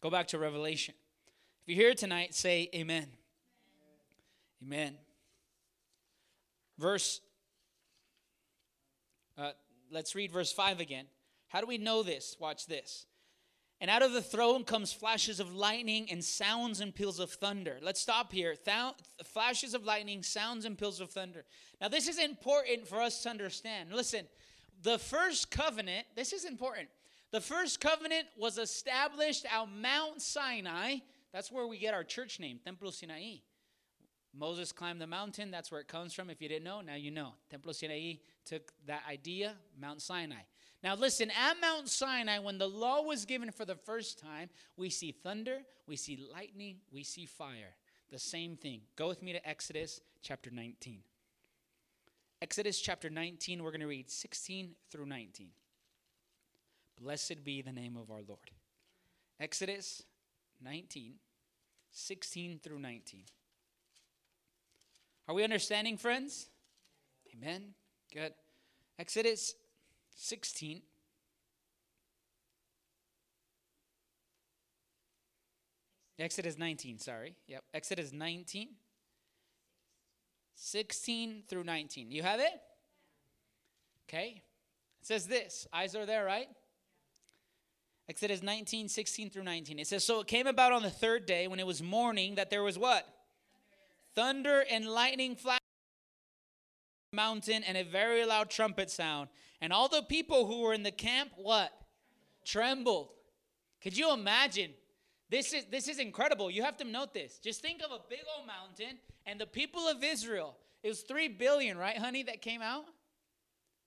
Go 0.00 0.10
back 0.10 0.28
to 0.28 0.38
Revelation. 0.38 0.94
If 1.66 1.76
you're 1.76 1.86
here 1.86 1.94
tonight, 1.94 2.34
say 2.34 2.68
amen. 2.74 3.08
Amen. 4.62 4.96
Verse 6.78 7.20
uh, 9.40 9.52
let's 9.90 10.14
read 10.14 10.30
verse 10.30 10.52
5 10.52 10.80
again. 10.80 11.06
How 11.48 11.60
do 11.60 11.66
we 11.66 11.78
know 11.78 12.02
this? 12.02 12.36
Watch 12.38 12.66
this. 12.66 13.06
And 13.80 13.90
out 13.90 14.02
of 14.02 14.12
the 14.12 14.20
throne 14.20 14.64
comes 14.64 14.92
flashes 14.92 15.40
of 15.40 15.54
lightning 15.54 16.10
and 16.10 16.22
sounds 16.22 16.80
and 16.80 16.94
peals 16.94 17.18
of 17.18 17.30
thunder. 17.30 17.78
Let's 17.80 18.00
stop 18.00 18.30
here. 18.30 18.54
Th- 18.54 18.94
flashes 19.24 19.72
of 19.72 19.84
lightning, 19.84 20.22
sounds 20.22 20.66
and 20.66 20.76
peals 20.76 21.00
of 21.00 21.10
thunder. 21.10 21.44
Now, 21.80 21.88
this 21.88 22.06
is 22.06 22.18
important 22.18 22.86
for 22.86 23.00
us 23.00 23.22
to 23.22 23.30
understand. 23.30 23.90
Listen, 23.92 24.26
the 24.82 24.98
first 24.98 25.50
covenant, 25.50 26.06
this 26.14 26.34
is 26.34 26.44
important. 26.44 26.88
The 27.32 27.40
first 27.40 27.80
covenant 27.80 28.26
was 28.36 28.58
established 28.58 29.46
at 29.46 29.66
Mount 29.70 30.20
Sinai. 30.20 30.96
That's 31.32 31.50
where 31.50 31.66
we 31.66 31.78
get 31.78 31.94
our 31.94 32.04
church 32.04 32.38
name, 32.38 32.58
Templo 32.62 32.90
Sinai. 32.90 33.36
Moses 34.36 34.72
climbed 34.72 35.00
the 35.00 35.06
mountain. 35.06 35.50
That's 35.50 35.72
where 35.72 35.80
it 35.80 35.88
comes 35.88 36.12
from. 36.12 36.28
If 36.28 36.42
you 36.42 36.48
didn't 36.48 36.64
know, 36.64 36.80
now 36.82 36.94
you 36.94 37.10
know. 37.10 37.32
Templo 37.50 37.72
Sinai 37.72 38.14
took 38.44 38.72
that 38.86 39.02
idea, 39.08 39.54
Mount 39.80 40.02
Sinai. 40.02 40.42
Now, 40.82 40.94
listen, 40.94 41.30
at 41.30 41.60
Mount 41.60 41.88
Sinai, 41.88 42.38
when 42.38 42.56
the 42.56 42.68
law 42.68 43.02
was 43.02 43.26
given 43.26 43.50
for 43.50 43.66
the 43.66 43.74
first 43.74 44.18
time, 44.18 44.48
we 44.76 44.88
see 44.88 45.12
thunder, 45.12 45.58
we 45.86 45.96
see 45.96 46.18
lightning, 46.32 46.76
we 46.90 47.04
see 47.04 47.26
fire. 47.26 47.74
The 48.10 48.18
same 48.18 48.56
thing. 48.56 48.80
Go 48.96 49.08
with 49.08 49.22
me 49.22 49.32
to 49.34 49.48
Exodus 49.48 50.00
chapter 50.22 50.50
19. 50.50 51.00
Exodus 52.42 52.80
chapter 52.80 53.10
19, 53.10 53.62
we're 53.62 53.70
going 53.70 53.82
to 53.82 53.86
read 53.86 54.10
16 54.10 54.70
through 54.90 55.06
19. 55.06 55.48
Blessed 57.00 57.44
be 57.44 57.60
the 57.60 57.72
name 57.72 57.96
of 57.96 58.10
our 58.10 58.22
Lord. 58.26 58.50
Exodus 59.38 60.02
19, 60.62 61.14
16 61.90 62.60
through 62.62 62.78
19. 62.78 63.24
Are 65.28 65.34
we 65.34 65.44
understanding, 65.44 65.98
friends? 65.98 66.48
Amen. 67.34 67.74
Good. 68.12 68.32
Exodus 68.98 69.54
16. 70.22 70.82
Exodus 76.18 76.58
19, 76.58 76.98
sorry. 76.98 77.34
Yep. 77.48 77.64
Exodus 77.72 78.12
19. 78.12 78.68
16 80.54 81.42
through 81.48 81.64
19. 81.64 82.10
You 82.10 82.22
have 82.22 82.38
it? 82.38 82.52
Okay. 84.06 84.42
It 85.00 85.06
says 85.06 85.26
this. 85.26 85.66
Eyes 85.72 85.96
are 85.96 86.04
there, 86.04 86.26
right? 86.26 86.48
Exodus 88.06 88.42
19, 88.42 88.90
16 88.90 89.30
through 89.30 89.44
19. 89.44 89.78
It 89.78 89.86
says, 89.86 90.04
So 90.04 90.20
it 90.20 90.26
came 90.26 90.46
about 90.46 90.72
on 90.72 90.82
the 90.82 90.90
third 90.90 91.24
day 91.24 91.48
when 91.48 91.58
it 91.58 91.66
was 91.66 91.82
morning 91.82 92.34
that 92.34 92.50
there 92.50 92.62
was 92.62 92.78
what? 92.78 93.08
Thunder 94.14 94.66
and 94.70 94.86
lightning 94.86 95.34
flash 95.34 95.59
mountain 97.12 97.64
and 97.64 97.76
a 97.76 97.82
very 97.82 98.24
loud 98.24 98.50
trumpet 98.50 98.90
sound. 98.90 99.28
And 99.60 99.72
all 99.72 99.88
the 99.88 100.02
people 100.02 100.46
who 100.46 100.62
were 100.62 100.72
in 100.72 100.82
the 100.82 100.92
camp, 100.92 101.30
what? 101.36 101.72
Trembled. 102.44 103.08
Could 103.82 103.96
you 103.96 104.12
imagine? 104.12 104.70
This 105.28 105.52
is 105.52 105.64
this 105.70 105.88
is 105.88 105.98
incredible. 105.98 106.50
You 106.50 106.62
have 106.62 106.76
to 106.78 106.84
note 106.84 107.14
this. 107.14 107.38
Just 107.38 107.62
think 107.62 107.82
of 107.82 107.90
a 107.90 108.00
big 108.08 108.20
old 108.36 108.46
mountain 108.46 108.98
and 109.26 109.40
the 109.40 109.46
people 109.46 109.86
of 109.88 110.02
Israel. 110.02 110.56
It 110.82 110.88
was 110.88 111.02
3 111.02 111.28
billion, 111.28 111.76
right, 111.76 111.96
honey, 111.98 112.22
that 112.22 112.40
came 112.40 112.62
out? 112.62 112.84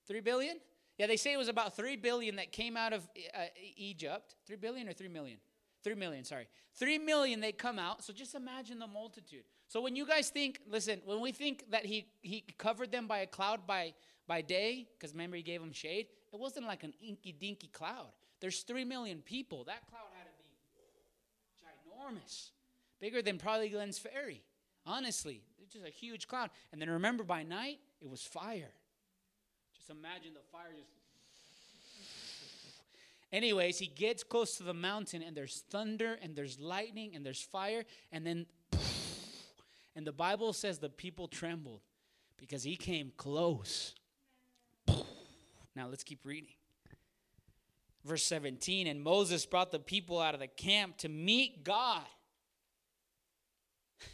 3 0.08 0.20
billion? 0.20 0.58
Yeah, 1.00 1.08
they 1.08 1.18
say 1.18 1.34
it 1.34 1.38
was 1.38 1.48
about 1.48 1.76
3 1.76 1.96
billion 1.96 2.36
that 2.36 2.52
came 2.52 2.78
out 2.78 2.94
of 2.94 3.08
uh, 3.36 3.46
Egypt. 3.78 4.36
3 4.46 4.58
billion 4.58 4.88
or 4.88 4.94
3 4.94 5.08
million? 5.08 5.40
3 5.84 5.96
million, 5.96 6.24
sorry. 6.24 6.48
3 6.76 7.00
million 7.00 7.40
they 7.40 7.52
come 7.52 7.80
out. 7.80 8.04
So 8.04 8.14
just 8.14 8.36
imagine 8.36 8.78
the 8.78 8.86
multitude. 8.86 9.44
So 9.74 9.82
when 9.82 9.96
you 9.96 10.06
guys 10.06 10.30
think, 10.30 10.62
listen, 10.70 11.02
when 11.04 11.20
we 11.20 11.32
think 11.32 11.64
that 11.72 11.84
he 11.84 12.06
he 12.22 12.44
covered 12.60 12.92
them 12.92 13.08
by 13.08 13.22
a 13.22 13.26
cloud 13.26 13.66
by 13.66 13.96
by 14.28 14.40
day, 14.44 14.88
because 14.94 15.14
remember 15.14 15.36
he 15.36 15.42
gave 15.42 15.62
them 15.62 15.72
shade, 15.72 16.06
it 16.32 16.40
wasn't 16.40 16.68
like 16.68 16.84
an 16.84 16.94
inky 17.02 17.32
dinky 17.32 17.70
cloud. 17.70 18.10
There's 18.40 18.62
3 18.62 18.86
million 18.86 19.24
people. 19.24 19.64
That 19.64 19.88
cloud 19.90 20.12
had 20.16 20.28
to 20.28 20.44
be 20.44 22.20
ginormous. 22.22 22.52
Bigger 23.00 23.24
than 23.24 23.40
probably 23.40 23.70
Glenn's 23.70 23.98
Ferry. 23.98 24.44
Honestly, 24.86 25.42
it's 25.60 25.74
just 25.74 25.88
a 25.88 25.90
huge 25.90 26.28
cloud. 26.28 26.52
And 26.72 26.80
then 26.80 26.92
remember 26.92 27.24
by 27.24 27.42
night, 27.42 27.80
it 28.00 28.08
was 28.08 28.22
fire. 28.22 28.76
Just 29.76 29.90
imagine 29.90 30.36
the 30.36 30.46
fire 30.52 30.70
just 30.78 30.92
Anyways, 33.34 33.80
he 33.80 33.88
gets 33.88 34.24
close 34.24 34.58
to 34.58 34.64
the 34.64 34.76
mountain 34.76 35.24
and 35.24 35.36
there's 35.36 35.64
thunder 35.72 36.20
and 36.22 36.36
there's 36.36 36.60
lightning 36.60 37.16
and 37.16 37.26
there's 37.26 37.42
fire 37.42 37.84
and 38.12 38.24
then 38.24 38.46
and 39.96 40.08
the 40.08 40.12
Bible 40.12 40.54
says 40.54 40.80
the 40.80 40.90
people 40.90 41.28
trembled 41.28 41.82
because 42.38 42.64
he 42.64 42.76
came 42.76 43.12
close. 43.18 43.94
Now 45.76 45.88
let's 45.90 46.04
keep 46.04 46.26
reading. 46.26 46.54
Verse 48.06 48.24
17 48.24 48.88
And 48.88 49.02
Moses 49.02 49.46
brought 49.46 49.72
the 49.72 49.80
people 49.80 50.20
out 50.20 50.34
of 50.34 50.40
the 50.40 50.48
camp 50.48 50.98
to 50.98 51.10
meet 51.10 51.64
God. 51.64 52.04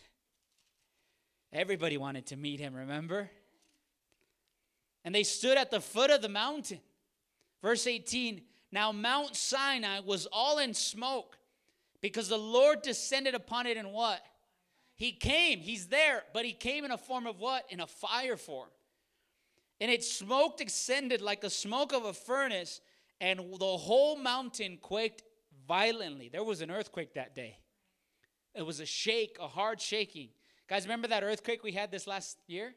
Everybody 1.53 1.97
wanted 1.97 2.27
to 2.27 2.35
meet 2.35 2.59
him, 2.59 2.75
remember? 2.75 3.29
And 5.03 5.15
they 5.15 5.23
stood 5.23 5.57
at 5.57 5.71
the 5.71 5.81
foot 5.81 6.11
of 6.11 6.21
the 6.21 6.29
mountain. 6.29 6.79
Verse 7.61 7.87
18 7.87 8.41
Now 8.71 8.91
Mount 8.91 9.35
Sinai 9.35 10.01
was 10.01 10.27
all 10.31 10.59
in 10.59 10.73
smoke 10.73 11.37
because 12.01 12.29
the 12.29 12.37
Lord 12.37 12.81
descended 12.81 13.33
upon 13.33 13.65
it 13.65 13.77
in 13.77 13.91
what? 13.91 14.21
He 14.99 15.13
came, 15.13 15.59
he's 15.59 15.87
there, 15.87 16.23
but 16.33 16.43
he 16.43 16.51
came 16.51 16.83
in 16.83 16.91
a 16.91 16.97
form 16.97 17.25
of 17.25 17.39
what? 17.39 17.63
In 17.69 17.79
a 17.79 17.87
fire 17.87 18.35
form. 18.35 18.67
And 19.79 19.89
it 19.89 20.03
smoked 20.03 20.59
ascended 20.59 21.21
like 21.21 21.39
the 21.39 21.49
smoke 21.49 21.93
of 21.93 22.03
a 22.03 22.11
furnace, 22.11 22.81
and 23.21 23.39
the 23.39 23.77
whole 23.77 24.17
mountain 24.17 24.77
quaked 24.81 25.23
violently. 25.65 26.27
There 26.27 26.43
was 26.43 26.59
an 26.59 26.69
earthquake 26.69 27.13
that 27.13 27.33
day. 27.33 27.59
It 28.53 28.65
was 28.65 28.81
a 28.81 28.85
shake, 28.85 29.37
a 29.39 29.47
hard 29.47 29.79
shaking. 29.79 30.31
Guys, 30.67 30.83
remember 30.83 31.07
that 31.07 31.23
earthquake 31.23 31.63
we 31.63 31.71
had 31.71 31.91
this 31.91 32.05
last 32.05 32.37
year? 32.47 32.75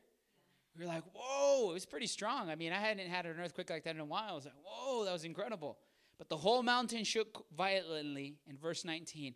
We 0.79 0.85
were 0.85 0.93
like, 0.93 1.03
whoa, 1.13 1.71
it 1.71 1.75
was 1.75 1.87
pretty 1.87 2.07
strong. 2.07 2.51
I 2.51 2.55
mean, 2.55 2.73
I 2.73 2.79
hadn't 2.79 3.09
had 3.09 3.27
an 3.27 3.35
earthquake 3.41 3.69
like 3.69 3.83
that 3.83 3.97
in 3.97 4.01
a 4.01 4.05
while. 4.05 4.29
I 4.31 4.35
was 4.35 4.45
like, 4.45 4.55
whoa, 4.65 5.05
that 5.07 5.13
was 5.13 5.25
incredible. 5.25 5.77
But 6.19 6.29
the 6.29 6.37
whole 6.37 6.63
mountain 6.63 7.03
shook 7.03 7.47
violently 7.57 8.37
in 8.49 8.57
verse 8.57 8.85
19. 8.85 9.35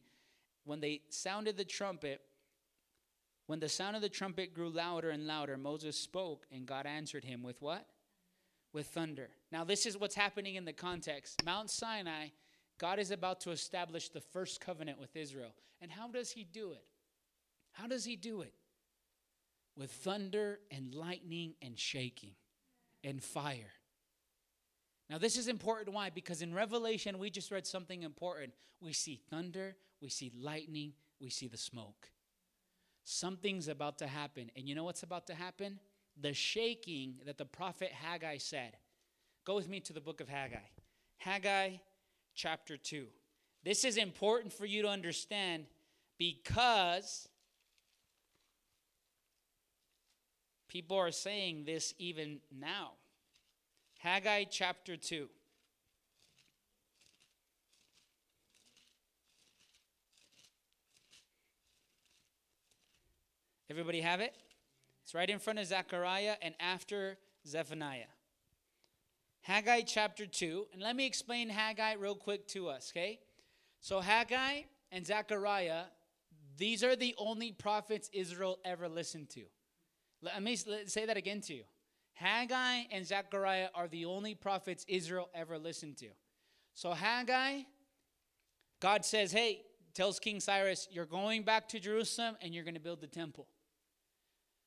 When 0.62 0.78
they 0.78 1.00
sounded 1.08 1.56
the 1.56 1.64
trumpet, 1.64 2.20
when 3.46 3.60
the 3.60 3.68
sound 3.68 3.94
of 3.94 4.02
the 4.02 4.08
trumpet 4.08 4.54
grew 4.54 4.68
louder 4.68 5.10
and 5.10 5.26
louder, 5.26 5.56
Moses 5.56 5.96
spoke, 5.96 6.46
and 6.50 6.66
God 6.66 6.84
answered 6.86 7.24
him 7.24 7.42
with 7.42 7.62
what? 7.62 7.86
With 8.72 8.86
thunder. 8.88 9.30
Now, 9.52 9.64
this 9.64 9.86
is 9.86 9.96
what's 9.96 10.16
happening 10.16 10.56
in 10.56 10.64
the 10.64 10.72
context. 10.72 11.44
Mount 11.44 11.70
Sinai, 11.70 12.28
God 12.78 12.98
is 12.98 13.10
about 13.10 13.40
to 13.42 13.52
establish 13.52 14.08
the 14.08 14.20
first 14.20 14.60
covenant 14.60 14.98
with 14.98 15.14
Israel. 15.14 15.54
And 15.80 15.90
how 15.90 16.08
does 16.08 16.32
he 16.32 16.44
do 16.44 16.72
it? 16.72 16.84
How 17.72 17.86
does 17.86 18.04
he 18.04 18.16
do 18.16 18.42
it? 18.42 18.52
With 19.76 19.90
thunder 19.92 20.58
and 20.70 20.94
lightning 20.94 21.54
and 21.62 21.78
shaking 21.78 22.32
and 23.04 23.22
fire. 23.22 23.72
Now, 25.08 25.18
this 25.18 25.38
is 25.38 25.46
important. 25.46 25.94
Why? 25.94 26.10
Because 26.10 26.42
in 26.42 26.52
Revelation, 26.52 27.18
we 27.18 27.30
just 27.30 27.52
read 27.52 27.66
something 27.66 28.02
important. 28.02 28.54
We 28.80 28.92
see 28.92 29.20
thunder, 29.30 29.76
we 30.02 30.08
see 30.08 30.32
lightning, 30.36 30.94
we 31.20 31.30
see 31.30 31.46
the 31.46 31.56
smoke. 31.56 32.10
Something's 33.08 33.68
about 33.68 33.98
to 33.98 34.08
happen. 34.08 34.50
And 34.56 34.68
you 34.68 34.74
know 34.74 34.82
what's 34.82 35.04
about 35.04 35.28
to 35.28 35.34
happen? 35.34 35.78
The 36.20 36.34
shaking 36.34 37.14
that 37.24 37.38
the 37.38 37.44
prophet 37.44 37.92
Haggai 37.92 38.38
said. 38.38 38.76
Go 39.44 39.54
with 39.54 39.68
me 39.68 39.78
to 39.78 39.92
the 39.92 40.00
book 40.00 40.20
of 40.20 40.28
Haggai. 40.28 40.56
Haggai 41.18 41.76
chapter 42.34 42.76
2. 42.76 43.06
This 43.62 43.84
is 43.84 43.96
important 43.96 44.52
for 44.52 44.66
you 44.66 44.82
to 44.82 44.88
understand 44.88 45.66
because 46.18 47.28
people 50.68 50.96
are 50.96 51.12
saying 51.12 51.62
this 51.64 51.94
even 52.00 52.40
now. 52.50 52.90
Haggai 53.98 54.44
chapter 54.50 54.96
2. 54.96 55.28
Everybody 63.68 64.00
have 64.00 64.20
it? 64.20 64.34
It's 65.02 65.14
right 65.14 65.28
in 65.28 65.38
front 65.38 65.58
of 65.58 65.66
Zechariah 65.66 66.36
and 66.42 66.54
after 66.60 67.18
Zephaniah. 67.46 68.06
Haggai 69.42 69.82
chapter 69.82 70.26
2. 70.26 70.66
And 70.72 70.82
let 70.82 70.96
me 70.96 71.06
explain 71.06 71.48
Haggai 71.48 71.94
real 71.94 72.14
quick 72.14 72.48
to 72.48 72.68
us, 72.68 72.92
okay? 72.92 73.20
So, 73.80 74.00
Haggai 74.00 74.62
and 74.90 75.06
Zechariah, 75.06 75.84
these 76.56 76.82
are 76.82 76.96
the 76.96 77.14
only 77.18 77.52
prophets 77.52 78.10
Israel 78.12 78.58
ever 78.64 78.88
listened 78.88 79.30
to. 79.30 79.42
Let 80.22 80.42
me 80.42 80.56
say 80.56 81.06
that 81.06 81.16
again 81.16 81.40
to 81.42 81.54
you. 81.54 81.62
Haggai 82.14 82.84
and 82.90 83.06
Zechariah 83.06 83.68
are 83.74 83.88
the 83.88 84.06
only 84.06 84.34
prophets 84.34 84.84
Israel 84.88 85.28
ever 85.34 85.58
listened 85.58 85.98
to. 85.98 86.08
So, 86.74 86.92
Haggai, 86.92 87.62
God 88.80 89.04
says, 89.04 89.32
hey, 89.32 89.62
tells 89.94 90.18
King 90.18 90.40
Cyrus, 90.40 90.88
you're 90.90 91.06
going 91.06 91.42
back 91.42 91.68
to 91.68 91.80
Jerusalem 91.80 92.36
and 92.42 92.54
you're 92.54 92.64
going 92.64 92.74
to 92.74 92.80
build 92.80 93.00
the 93.00 93.06
temple. 93.06 93.46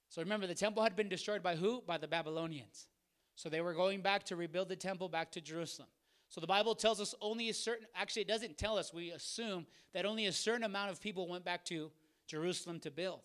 So 0.10 0.22
remember, 0.22 0.48
the 0.48 0.56
temple 0.56 0.84
had 0.84 0.96
been 0.96 1.10
destroyed 1.10 1.44
by 1.44 1.56
who? 1.56 1.82
By 1.86 1.98
the 1.98 2.08
Babylonians. 2.08 2.88
So 3.36 3.48
they 3.48 3.62
were 3.62 3.74
going 3.74 4.02
back 4.02 4.24
to 4.26 4.36
rebuild 4.36 4.70
the 4.70 4.76
temple 4.76 5.08
back 5.08 5.32
to 5.34 5.42
Jerusalem. 5.42 5.88
So 6.30 6.42
the 6.42 6.48
Bible 6.48 6.76
tells 6.76 7.00
us 7.00 7.16
only 7.22 7.50
a 7.50 7.54
certain, 7.54 7.88
actually, 7.96 8.24
it 8.24 8.28
doesn't 8.28 8.58
tell 8.58 8.78
us, 8.78 8.94
we 8.94 9.12
assume 9.12 9.66
that 9.94 10.06
only 10.06 10.26
a 10.26 10.32
certain 10.32 10.64
amount 10.64 10.92
of 10.92 11.02
people 11.02 11.28
went 11.28 11.46
back 11.46 11.64
to 11.66 11.92
Jerusalem 12.28 12.80
to 12.82 12.92
build. 12.92 13.22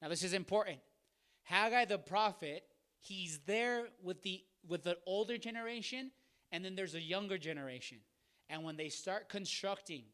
Now, 0.00 0.08
this 0.08 0.24
is 0.24 0.32
important. 0.32 0.78
Haggai 1.44 1.84
the 1.84 1.98
prophet, 1.98 2.64
he's 2.98 3.40
there 3.46 3.88
with 4.02 4.22
the 4.22 4.42
with 4.68 4.84
the 4.84 4.96
older 5.06 5.38
generation, 5.38 6.12
and 6.52 6.64
then 6.64 6.76
there's 6.76 6.94
a 6.94 7.00
younger 7.00 7.36
generation. 7.36 7.98
And 8.48 8.62
when 8.62 8.76
they 8.76 8.88
start 8.88 9.28
constructing, 9.28 10.04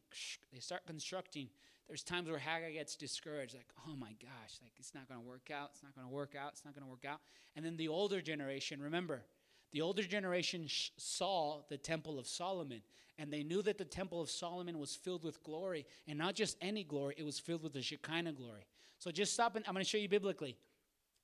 they 0.51 0.59
start 0.59 0.85
constructing, 0.87 1.49
there's 1.89 2.03
times 2.03 2.29
where 2.29 2.37
Haggai 2.37 2.71
gets 2.71 2.95
discouraged, 2.95 3.55
like, 3.55 3.67
oh 3.87 3.95
my 3.95 4.13
gosh, 4.21 4.59
like 4.61 4.71
it's 4.77 4.93
not 4.93 5.09
going 5.09 5.19
to 5.19 5.27
work 5.27 5.49
out, 5.51 5.71
it's 5.73 5.81
not 5.81 5.95
going 5.95 6.07
to 6.07 6.13
work 6.13 6.35
out, 6.39 6.51
it's 6.51 6.63
not 6.63 6.75
going 6.75 6.85
to 6.85 6.89
work 6.89 7.03
out. 7.03 7.19
And 7.55 7.65
then 7.65 7.75
the 7.77 7.87
older 7.87 8.21
generation, 8.21 8.79
remember, 8.79 9.23
the 9.71 9.81
older 9.81 10.03
generation 10.03 10.67
sh- 10.67 10.91
saw 10.97 11.61
the 11.67 11.77
temple 11.77 12.19
of 12.19 12.27
Solomon, 12.27 12.83
and 13.17 13.33
they 13.33 13.41
knew 13.41 13.63
that 13.63 13.79
the 13.79 13.85
temple 13.85 14.21
of 14.21 14.29
Solomon 14.29 14.77
was 14.77 14.95
filled 14.95 15.23
with 15.23 15.43
glory, 15.43 15.87
and 16.07 16.17
not 16.17 16.35
just 16.35 16.57
any 16.61 16.83
glory, 16.83 17.15
it 17.17 17.23
was 17.23 17.39
filled 17.39 17.63
with 17.63 17.73
the 17.73 17.81
Shekinah 17.81 18.33
glory. 18.33 18.67
So 18.99 19.09
just 19.09 19.33
stop, 19.33 19.55
and 19.55 19.65
I'm 19.67 19.73
going 19.73 19.83
to 19.83 19.89
show 19.89 19.97
you 19.97 20.09
biblically. 20.09 20.57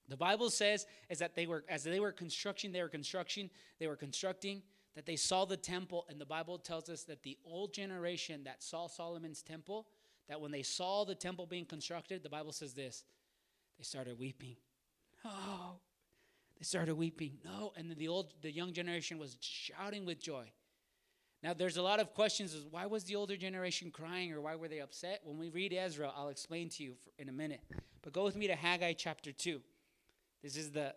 The 0.07 0.17
Bible 0.17 0.49
says 0.49 0.87
is 1.09 1.19
that 1.19 1.35
they 1.35 1.45
were 1.47 1.63
as 1.69 1.83
they 1.83 1.99
were 1.99 2.11
constructing, 2.11 2.71
they 2.71 2.81
were 2.81 2.89
constructing, 2.89 3.49
they 3.79 3.87
were 3.87 3.95
constructing, 3.95 4.61
that 4.95 5.05
they 5.05 5.15
saw 5.15 5.45
the 5.45 5.57
temple, 5.57 6.05
and 6.09 6.19
the 6.19 6.25
Bible 6.25 6.57
tells 6.57 6.89
us 6.89 7.03
that 7.03 7.23
the 7.23 7.37
old 7.45 7.73
generation 7.73 8.43
that 8.45 8.63
saw 8.63 8.87
Solomon's 8.87 9.41
temple 9.41 9.87
that 10.27 10.41
when 10.41 10.51
they 10.51 10.63
saw 10.63 11.05
the 11.05 11.15
temple 11.15 11.45
being 11.45 11.65
constructed, 11.65 12.23
the 12.23 12.29
Bible 12.29 12.51
says 12.51 12.73
this 12.73 13.03
they 13.77 13.83
started 13.83 14.17
weeping. 14.19 14.55
Oh, 15.25 15.75
they 16.57 16.63
started 16.63 16.95
weeping. 16.95 17.37
No, 17.43 17.73
and 17.75 17.89
then 17.89 17.97
the 17.97 18.07
old, 18.07 18.33
the 18.41 18.51
young 18.51 18.73
generation 18.73 19.17
was 19.17 19.37
shouting 19.41 20.05
with 20.05 20.21
joy. 20.21 20.51
Now, 21.43 21.53
there's 21.53 21.77
a 21.77 21.81
lot 21.81 21.99
of 21.99 22.13
questions 22.13 22.55
as 22.55 22.65
why 22.65 22.85
was 22.85 23.03
the 23.03 23.15
older 23.15 23.37
generation 23.37 23.91
crying 23.91 24.31
or 24.33 24.41
why 24.41 24.55
were 24.55 24.67
they 24.67 24.79
upset? 24.79 25.21
When 25.23 25.37
we 25.37 25.49
read 25.49 25.73
Ezra, 25.73 26.11
I'll 26.15 26.29
explain 26.29 26.69
to 26.69 26.83
you 26.83 26.93
in 27.19 27.29
a 27.29 27.31
minute. 27.31 27.61
But 28.01 28.13
go 28.13 28.23
with 28.23 28.35
me 28.35 28.47
to 28.47 28.55
Haggai 28.55 28.93
chapter 28.93 29.31
2. 29.31 29.61
This 30.41 30.57
is 30.57 30.71
the 30.71 30.95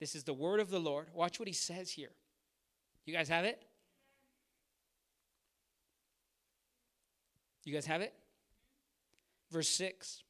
this 0.00 0.14
is 0.14 0.24
the 0.24 0.32
word 0.32 0.60
of 0.60 0.70
the 0.70 0.78
Lord. 0.78 1.08
Watch 1.12 1.38
what 1.38 1.46
he 1.46 1.52
says 1.52 1.90
here. 1.90 2.10
You 3.04 3.12
guys 3.12 3.28
have 3.28 3.44
it? 3.44 3.62
You 7.64 7.74
guys 7.74 7.84
have 7.84 8.00
it? 8.00 8.14
Verse 9.50 9.68
6 9.70 10.22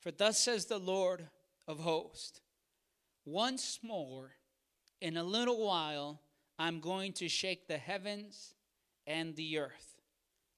For 0.00 0.10
thus 0.10 0.38
says 0.38 0.66
the 0.66 0.78
Lord 0.78 1.28
of 1.66 1.80
hosts, 1.80 2.40
once 3.24 3.80
more, 3.82 4.32
in 5.00 5.16
a 5.16 5.24
little 5.24 5.64
while, 5.66 6.20
I'm 6.58 6.80
going 6.80 7.12
to 7.14 7.28
shake 7.28 7.66
the 7.66 7.78
heavens 7.78 8.54
and 9.06 9.34
the 9.34 9.58
earth, 9.58 10.00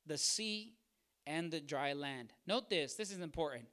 the 0.06 0.18
sea 0.18 0.74
and 1.26 1.50
the 1.50 1.60
dry 1.60 1.92
land. 1.92 2.32
Note 2.46 2.68
this, 2.68 2.94
this 2.94 3.10
is 3.10 3.20
important. 3.20 3.66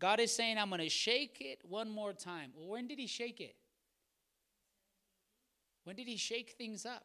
God 0.00 0.20
is 0.20 0.34
saying, 0.34 0.58
I'm 0.58 0.70
going 0.70 0.80
to 0.80 0.88
shake 0.88 1.38
it 1.40 1.60
one 1.68 1.90
more 1.90 2.12
time. 2.12 2.50
Well, 2.56 2.68
when 2.68 2.86
did 2.86 2.98
he 2.98 3.06
shake 3.06 3.40
it? 3.40 3.54
When 5.84 5.96
did 5.96 6.08
he 6.08 6.16
shake 6.16 6.54
things 6.56 6.86
up? 6.86 7.04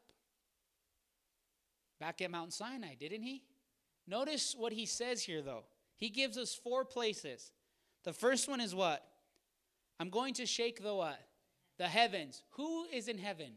Back 2.00 2.22
at 2.22 2.32
Mount 2.32 2.54
Sinai, 2.54 2.96
didn't 2.96 3.24
he? 3.24 3.44
Notice 4.08 4.56
what 4.58 4.72
he 4.72 4.86
says 4.86 5.22
here, 5.22 5.42
though. 5.42 5.66
He 6.00 6.10
gives 6.10 6.38
us 6.38 6.56
four 6.56 6.86
places. 6.86 7.52
The 8.06 8.14
first 8.14 8.48
one 8.48 8.62
is 8.62 8.74
what? 8.74 9.06
I'm 10.00 10.10
going 10.10 10.34
to 10.36 10.46
shake 10.46 10.82
the 10.82 10.96
what? 10.96 11.20
The 11.78 11.88
heavens. 11.88 12.42
Who 12.52 12.86
is 12.86 13.08
in 13.08 13.18
heaven? 13.18 13.52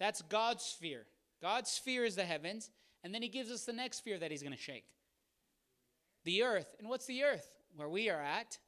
That's 0.00 0.20
God's 0.22 0.64
sphere. 0.64 1.06
God's 1.40 1.70
sphere 1.70 2.04
is 2.04 2.16
the 2.16 2.24
heavens. 2.24 2.70
And 3.04 3.14
then 3.14 3.22
he 3.22 3.28
gives 3.28 3.50
us 3.50 3.64
the 3.64 3.72
next 3.72 3.98
sphere 3.98 4.18
that 4.18 4.30
he's 4.30 4.42
going 4.42 4.54
to 4.54 4.60
shake 4.60 4.84
the 6.24 6.42
earth. 6.42 6.74
And 6.78 6.88
what's 6.88 7.06
the 7.06 7.22
earth? 7.22 7.56
Where 7.76 7.88
we 7.88 8.10
are 8.10 8.20
at. 8.20 8.58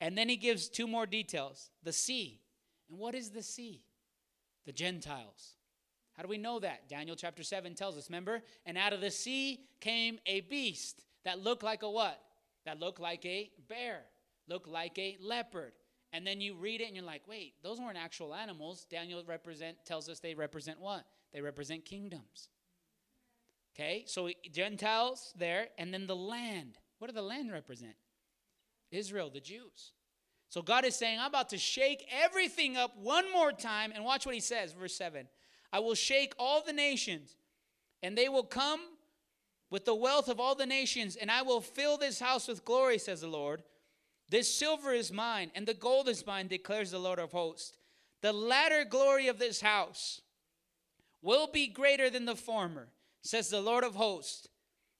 And 0.00 0.18
then 0.18 0.28
he 0.28 0.36
gives 0.36 0.68
two 0.68 0.86
more 0.86 1.06
details 1.06 1.70
the 1.82 1.92
sea. 1.92 2.40
And 2.90 2.98
what 2.98 3.14
is 3.14 3.30
the 3.30 3.42
sea? 3.42 3.84
The 4.66 4.72
Gentiles. 4.72 5.56
How 6.14 6.22
do 6.22 6.28
we 6.28 6.38
know 6.38 6.58
that? 6.58 6.88
Daniel 6.88 7.16
chapter 7.16 7.42
7 7.42 7.74
tells 7.74 7.96
us, 7.96 8.10
remember? 8.10 8.42
And 8.66 8.76
out 8.76 8.92
of 8.92 9.00
the 9.00 9.10
sea 9.10 9.60
came 9.80 10.18
a 10.26 10.40
beast 10.40 11.04
that 11.24 11.40
looked 11.40 11.62
like 11.62 11.82
a 11.82 11.90
what? 11.90 12.20
That 12.64 12.78
looked 12.78 13.00
like 13.00 13.24
a 13.24 13.50
bear, 13.68 14.02
looked 14.48 14.68
like 14.68 14.98
a 14.98 15.16
leopard. 15.20 15.72
And 16.12 16.26
then 16.26 16.40
you 16.40 16.54
read 16.54 16.80
it 16.80 16.88
and 16.88 16.96
you're 16.96 17.04
like, 17.04 17.22
wait, 17.26 17.54
those 17.62 17.80
weren't 17.80 17.96
actual 17.96 18.34
animals. 18.34 18.86
Daniel 18.90 19.22
represent 19.26 19.76
tells 19.84 20.08
us 20.08 20.20
they 20.20 20.34
represent 20.34 20.80
what? 20.80 21.04
They 21.32 21.40
represent 21.40 21.84
kingdoms. 21.84 22.50
Okay, 23.74 24.04
so 24.06 24.28
Gentiles 24.52 25.32
there, 25.38 25.68
and 25.78 25.94
then 25.94 26.06
the 26.06 26.16
land. 26.16 26.76
What 26.98 27.06
do 27.08 27.14
the 27.14 27.22
land 27.22 27.50
represent? 27.50 27.94
Israel, 28.90 29.30
the 29.30 29.40
Jews. 29.40 29.92
So 30.50 30.60
God 30.60 30.84
is 30.84 30.94
saying, 30.94 31.18
I'm 31.18 31.28
about 31.28 31.48
to 31.48 31.58
shake 31.58 32.06
everything 32.12 32.76
up 32.76 32.94
one 32.98 33.32
more 33.32 33.52
time. 33.52 33.90
And 33.94 34.04
watch 34.04 34.26
what 34.26 34.34
he 34.34 34.40
says, 34.42 34.74
verse 34.74 34.94
7. 34.94 35.26
I 35.72 35.78
will 35.78 35.94
shake 35.94 36.34
all 36.38 36.62
the 36.62 36.74
nations, 36.74 37.36
and 38.02 38.18
they 38.18 38.28
will 38.28 38.42
come 38.42 38.80
with 39.72 39.86
the 39.86 39.94
wealth 39.94 40.28
of 40.28 40.38
all 40.38 40.54
the 40.54 40.66
nations, 40.66 41.16
and 41.16 41.30
I 41.30 41.40
will 41.40 41.62
fill 41.62 41.96
this 41.96 42.20
house 42.20 42.46
with 42.46 42.64
glory, 42.64 42.98
says 42.98 43.22
the 43.22 43.26
Lord. 43.26 43.62
This 44.28 44.54
silver 44.54 44.92
is 44.92 45.10
mine, 45.10 45.50
and 45.54 45.66
the 45.66 45.72
gold 45.72 46.08
is 46.08 46.26
mine, 46.26 46.46
declares 46.46 46.90
the 46.90 46.98
Lord 46.98 47.18
of 47.18 47.32
hosts. 47.32 47.72
The 48.20 48.34
latter 48.34 48.84
glory 48.84 49.28
of 49.28 49.38
this 49.38 49.62
house 49.62 50.20
will 51.22 51.46
be 51.46 51.68
greater 51.68 52.10
than 52.10 52.26
the 52.26 52.36
former, 52.36 52.88
says 53.22 53.48
the 53.48 53.62
Lord 53.62 53.82
of 53.82 53.94
hosts. 53.94 54.46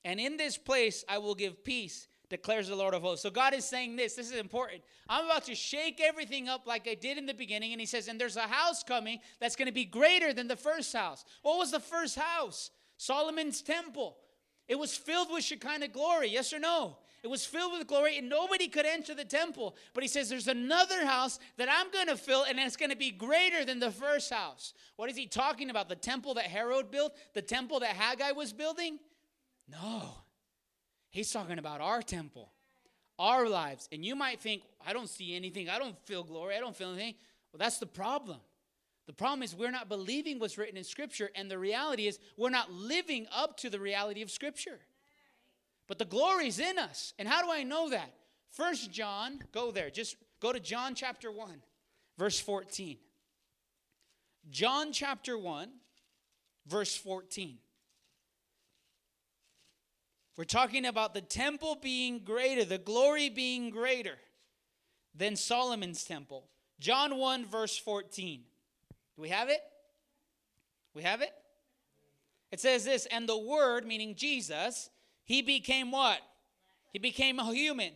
And 0.06 0.18
in 0.18 0.38
this 0.38 0.56
place 0.56 1.04
I 1.06 1.18
will 1.18 1.34
give 1.34 1.62
peace, 1.62 2.08
declares 2.30 2.68
the 2.68 2.74
Lord 2.74 2.94
of 2.94 3.02
hosts. 3.02 3.22
So 3.22 3.30
God 3.30 3.52
is 3.52 3.66
saying 3.66 3.96
this. 3.96 4.14
This 4.14 4.32
is 4.32 4.38
important. 4.38 4.82
I'm 5.06 5.26
about 5.26 5.44
to 5.44 5.54
shake 5.54 6.00
everything 6.00 6.48
up 6.48 6.66
like 6.66 6.88
I 6.88 6.94
did 6.94 7.18
in 7.18 7.26
the 7.26 7.34
beginning. 7.34 7.72
And 7.72 7.80
he 7.80 7.86
says, 7.86 8.08
and 8.08 8.18
there's 8.18 8.38
a 8.38 8.40
house 8.40 8.82
coming 8.82 9.20
that's 9.38 9.54
going 9.54 9.66
to 9.66 9.72
be 9.72 9.84
greater 9.84 10.32
than 10.32 10.48
the 10.48 10.56
first 10.56 10.94
house. 10.94 11.26
What 11.42 11.58
was 11.58 11.70
the 11.70 11.78
first 11.78 12.18
house? 12.18 12.70
Solomon's 12.96 13.60
temple. 13.60 14.16
It 14.68 14.78
was 14.78 14.96
filled 14.96 15.30
with 15.30 15.44
Shekinah 15.44 15.88
glory, 15.88 16.28
yes 16.28 16.52
or 16.52 16.58
no? 16.58 16.96
It 17.22 17.30
was 17.30 17.46
filled 17.46 17.78
with 17.78 17.86
glory, 17.86 18.18
and 18.18 18.28
nobody 18.28 18.66
could 18.66 18.84
enter 18.84 19.14
the 19.14 19.24
temple. 19.24 19.76
But 19.94 20.02
he 20.02 20.08
says, 20.08 20.28
There's 20.28 20.48
another 20.48 21.06
house 21.06 21.38
that 21.56 21.68
I'm 21.70 21.90
going 21.92 22.08
to 22.08 22.16
fill, 22.16 22.44
and 22.44 22.58
it's 22.58 22.76
going 22.76 22.90
to 22.90 22.96
be 22.96 23.12
greater 23.12 23.64
than 23.64 23.78
the 23.78 23.92
first 23.92 24.32
house. 24.32 24.74
What 24.96 25.08
is 25.08 25.16
he 25.16 25.26
talking 25.26 25.70
about? 25.70 25.88
The 25.88 25.94
temple 25.94 26.34
that 26.34 26.46
Herod 26.46 26.90
built? 26.90 27.16
The 27.34 27.42
temple 27.42 27.80
that 27.80 27.90
Haggai 27.90 28.32
was 28.32 28.52
building? 28.52 28.98
No. 29.68 30.02
He's 31.10 31.30
talking 31.30 31.58
about 31.58 31.80
our 31.80 32.02
temple, 32.02 32.50
our 33.18 33.48
lives. 33.48 33.88
And 33.92 34.04
you 34.04 34.16
might 34.16 34.40
think, 34.40 34.62
I 34.84 34.92
don't 34.92 35.08
see 35.08 35.36
anything. 35.36 35.68
I 35.68 35.78
don't 35.78 35.96
feel 36.06 36.24
glory. 36.24 36.56
I 36.56 36.60
don't 36.60 36.74
feel 36.74 36.88
anything. 36.88 37.14
Well, 37.52 37.58
that's 37.58 37.78
the 37.78 37.86
problem. 37.86 38.38
The 39.06 39.12
problem 39.12 39.42
is 39.42 39.54
we're 39.54 39.70
not 39.70 39.88
believing 39.88 40.38
what's 40.38 40.58
written 40.58 40.76
in 40.76 40.84
Scripture, 40.84 41.30
and 41.34 41.50
the 41.50 41.58
reality 41.58 42.06
is 42.06 42.18
we're 42.36 42.50
not 42.50 42.70
living 42.72 43.26
up 43.34 43.56
to 43.58 43.70
the 43.70 43.80
reality 43.80 44.22
of 44.22 44.30
Scripture. 44.30 44.78
But 45.88 45.98
the 45.98 46.04
glory 46.04 46.46
is 46.46 46.58
in 46.58 46.78
us. 46.78 47.12
And 47.18 47.28
how 47.28 47.42
do 47.42 47.50
I 47.50 47.64
know 47.64 47.90
that? 47.90 48.14
First 48.50 48.92
John, 48.92 49.40
go 49.52 49.70
there. 49.70 49.90
Just 49.90 50.16
go 50.40 50.52
to 50.52 50.60
John 50.60 50.94
chapter 50.94 51.32
1, 51.32 51.62
verse 52.16 52.38
14. 52.38 52.98
John 54.50 54.92
chapter 54.92 55.36
1, 55.36 55.68
verse 56.66 56.96
14. 56.96 57.58
We're 60.36 60.44
talking 60.44 60.86
about 60.86 61.12
the 61.12 61.20
temple 61.20 61.76
being 61.80 62.20
greater, 62.20 62.64
the 62.64 62.78
glory 62.78 63.28
being 63.28 63.70
greater 63.70 64.16
than 65.14 65.36
Solomon's 65.36 66.04
temple. 66.04 66.48
John 66.80 67.18
1, 67.18 67.44
verse 67.46 67.76
14. 67.76 68.44
Do 69.16 69.22
we 69.22 69.28
have 69.28 69.48
it? 69.48 69.60
We 70.94 71.02
have 71.02 71.20
it? 71.22 71.32
It 72.50 72.60
says 72.60 72.84
this, 72.84 73.06
and 73.06 73.28
the 73.28 73.38
Word, 73.38 73.86
meaning 73.86 74.14
Jesus, 74.14 74.90
he 75.24 75.40
became 75.42 75.90
what? 75.90 76.20
He 76.92 76.98
became 76.98 77.38
a 77.38 77.52
human. 77.52 77.92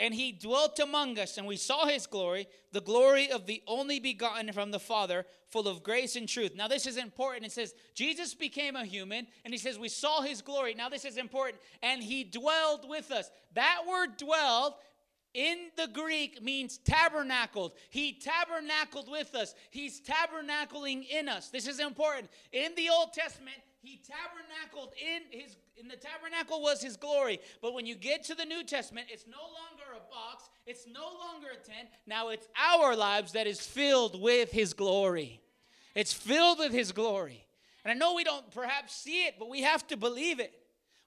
And 0.00 0.12
he 0.12 0.32
dwelt 0.32 0.80
among 0.80 1.20
us, 1.20 1.38
and 1.38 1.46
we 1.46 1.56
saw 1.56 1.86
his 1.86 2.08
glory, 2.08 2.48
the 2.72 2.80
glory 2.80 3.30
of 3.30 3.46
the 3.46 3.62
only 3.68 4.00
begotten 4.00 4.52
from 4.52 4.72
the 4.72 4.80
Father, 4.80 5.24
full 5.46 5.68
of 5.68 5.84
grace 5.84 6.16
and 6.16 6.28
truth. 6.28 6.56
Now, 6.56 6.66
this 6.66 6.84
is 6.84 6.96
important. 6.96 7.46
It 7.46 7.52
says, 7.52 7.74
Jesus 7.94 8.34
became 8.34 8.74
a 8.74 8.84
human, 8.84 9.28
and 9.44 9.54
he 9.54 9.58
says, 9.58 9.78
We 9.78 9.88
saw 9.88 10.20
his 10.20 10.42
glory. 10.42 10.74
Now, 10.74 10.88
this 10.88 11.04
is 11.04 11.16
important. 11.16 11.62
And 11.80 12.02
he 12.02 12.24
dwelled 12.24 12.88
with 12.88 13.12
us. 13.12 13.30
That 13.52 13.82
word 13.88 14.16
dwelled 14.16 14.74
in 15.34 15.70
the 15.76 15.88
Greek 15.88 16.42
means 16.42 16.78
tabernacled. 16.78 17.72
He 17.90 18.12
tabernacled 18.12 19.10
with 19.10 19.34
us. 19.34 19.54
He's 19.70 20.00
tabernacling 20.00 21.08
in 21.08 21.28
us. 21.28 21.50
This 21.50 21.66
is 21.66 21.80
important. 21.80 22.30
In 22.52 22.72
the 22.76 22.88
Old 22.88 23.12
Testament, 23.12 23.56
he 23.82 24.00
tabernacled 24.02 24.94
in 24.98 25.38
his 25.38 25.56
in 25.76 25.88
the 25.88 25.96
tabernacle 25.96 26.62
was 26.62 26.80
his 26.80 26.96
glory. 26.96 27.40
But 27.60 27.74
when 27.74 27.84
you 27.84 27.96
get 27.96 28.22
to 28.24 28.34
the 28.34 28.44
New 28.44 28.62
Testament, 28.62 29.08
it's 29.10 29.26
no 29.26 29.42
longer 29.42 29.84
a 29.96 30.10
box, 30.10 30.48
it's 30.66 30.86
no 30.86 31.02
longer 31.02 31.48
a 31.52 31.56
tent. 31.56 31.88
Now 32.06 32.28
it's 32.28 32.46
our 32.56 32.94
lives 32.94 33.32
that 33.32 33.48
is 33.48 33.60
filled 33.60 34.20
with 34.20 34.52
his 34.52 34.72
glory. 34.72 35.40
It's 35.94 36.12
filled 36.12 36.60
with 36.60 36.72
his 36.72 36.92
glory. 36.92 37.44
And 37.84 37.90
I 37.90 37.94
know 37.94 38.14
we 38.14 38.24
don't 38.24 38.50
perhaps 38.52 38.94
see 38.94 39.26
it, 39.26 39.34
but 39.38 39.48
we 39.48 39.62
have 39.62 39.86
to 39.88 39.96
believe 39.96 40.40
it. 40.40 40.52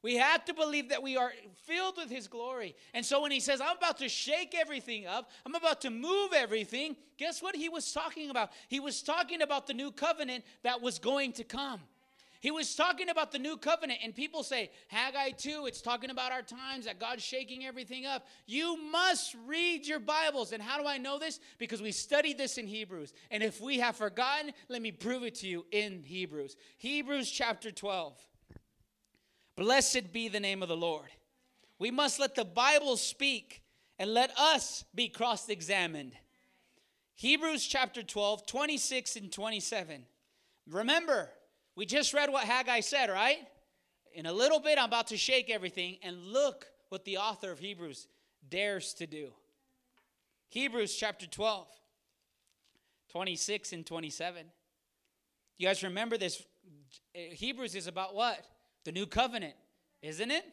We 0.03 0.17
have 0.17 0.45
to 0.45 0.53
believe 0.53 0.89
that 0.89 1.01
we 1.01 1.17
are 1.17 1.31
filled 1.65 1.97
with 1.97 2.09
His 2.09 2.27
glory. 2.27 2.75
And 2.93 3.05
so 3.05 3.21
when 3.21 3.31
He 3.31 3.39
says, 3.39 3.59
I'm 3.61 3.77
about 3.77 3.97
to 3.99 4.09
shake 4.09 4.55
everything 4.55 5.07
up, 5.07 5.31
I'm 5.45 5.55
about 5.55 5.81
to 5.81 5.89
move 5.89 6.33
everything, 6.35 6.95
guess 7.17 7.41
what 7.41 7.55
He 7.55 7.69
was 7.69 7.91
talking 7.91 8.29
about? 8.29 8.51
He 8.67 8.79
was 8.79 9.01
talking 9.01 9.41
about 9.41 9.67
the 9.67 9.73
new 9.73 9.91
covenant 9.91 10.43
that 10.63 10.81
was 10.81 10.99
going 10.99 11.33
to 11.33 11.43
come. 11.43 11.81
He 12.39 12.51
was 12.51 12.75
talking 12.75 13.09
about 13.09 13.31
the 13.31 13.39
new 13.39 13.57
covenant, 13.57 13.99
and 14.03 14.13
people 14.13 14.43
say, 14.43 14.69
Haggai 14.89 15.31
2, 15.31 15.65
it's 15.65 15.81
talking 15.81 16.11
about 16.11 16.31
our 16.31 16.43
times 16.43 16.85
that 16.85 16.99
God's 16.99 17.23
shaking 17.23 17.65
everything 17.65 18.05
up. 18.05 18.27
You 18.45 18.77
must 18.91 19.35
read 19.47 19.87
your 19.87 19.99
Bibles. 19.99 20.51
And 20.51 20.61
how 20.61 20.79
do 20.79 20.87
I 20.87 20.99
know 20.99 21.17
this? 21.17 21.39
Because 21.57 21.81
we 21.81 21.91
studied 21.91 22.37
this 22.37 22.59
in 22.59 22.67
Hebrews. 22.67 23.13
And 23.31 23.41
if 23.41 23.59
we 23.59 23.79
have 23.79 23.95
forgotten, 23.95 24.51
let 24.69 24.81
me 24.81 24.91
prove 24.91 25.23
it 25.23 25.35
to 25.35 25.47
you 25.47 25.65
in 25.71 26.03
Hebrews. 26.03 26.55
Hebrews 26.77 27.31
chapter 27.31 27.71
12. 27.71 28.15
Blessed 29.57 30.13
be 30.13 30.29
the 30.29 30.39
name 30.39 30.61
of 30.61 30.69
the 30.69 30.77
Lord. 30.77 31.09
We 31.79 31.91
must 31.91 32.19
let 32.19 32.35
the 32.35 32.45
Bible 32.45 32.95
speak 32.95 33.63
and 33.99 34.13
let 34.13 34.31
us 34.37 34.85
be 34.93 35.09
cross 35.09 35.49
examined. 35.49 36.13
Hebrews 37.15 37.65
chapter 37.65 38.03
12, 38.03 38.45
26 38.45 39.15
and 39.15 39.31
27. 39.31 40.05
Remember, 40.69 41.29
we 41.75 41.87
just 41.87 42.13
read 42.13 42.31
what 42.31 42.43
Haggai 42.43 42.81
said, 42.81 43.09
right? 43.09 43.39
In 44.13 44.27
a 44.27 44.33
little 44.33 44.59
bit, 44.59 44.77
I'm 44.77 44.85
about 44.85 45.07
to 45.07 45.17
shake 45.17 45.49
everything, 45.49 45.97
and 46.03 46.27
look 46.27 46.67
what 46.89 47.03
the 47.05 47.17
author 47.17 47.51
of 47.51 47.57
Hebrews 47.57 48.07
dares 48.47 48.93
to 48.95 49.07
do. 49.07 49.29
Hebrews 50.49 50.95
chapter 50.95 51.25
12, 51.25 51.67
26 53.11 53.73
and 53.73 53.85
27. 53.85 54.45
You 55.57 55.67
guys 55.67 55.81
remember 55.81 56.17
this? 56.17 56.43
Hebrews 57.13 57.73
is 57.73 57.87
about 57.87 58.13
what? 58.13 58.45
The 58.87 58.93
new 58.93 59.05
covenant, 59.05 59.55
isn't 60.01 60.31
it? 60.31 60.45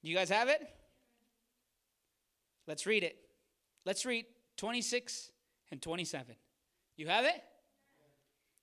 You 0.00 0.16
guys 0.16 0.30
have 0.30 0.48
it? 0.48 0.66
Let's 2.66 2.86
read 2.86 3.02
it. 3.02 3.18
Let's 3.84 4.06
read 4.06 4.24
26 4.56 5.32
and 5.70 5.82
27. 5.82 6.34
You 6.96 7.08
have 7.08 7.26
it? 7.26 7.42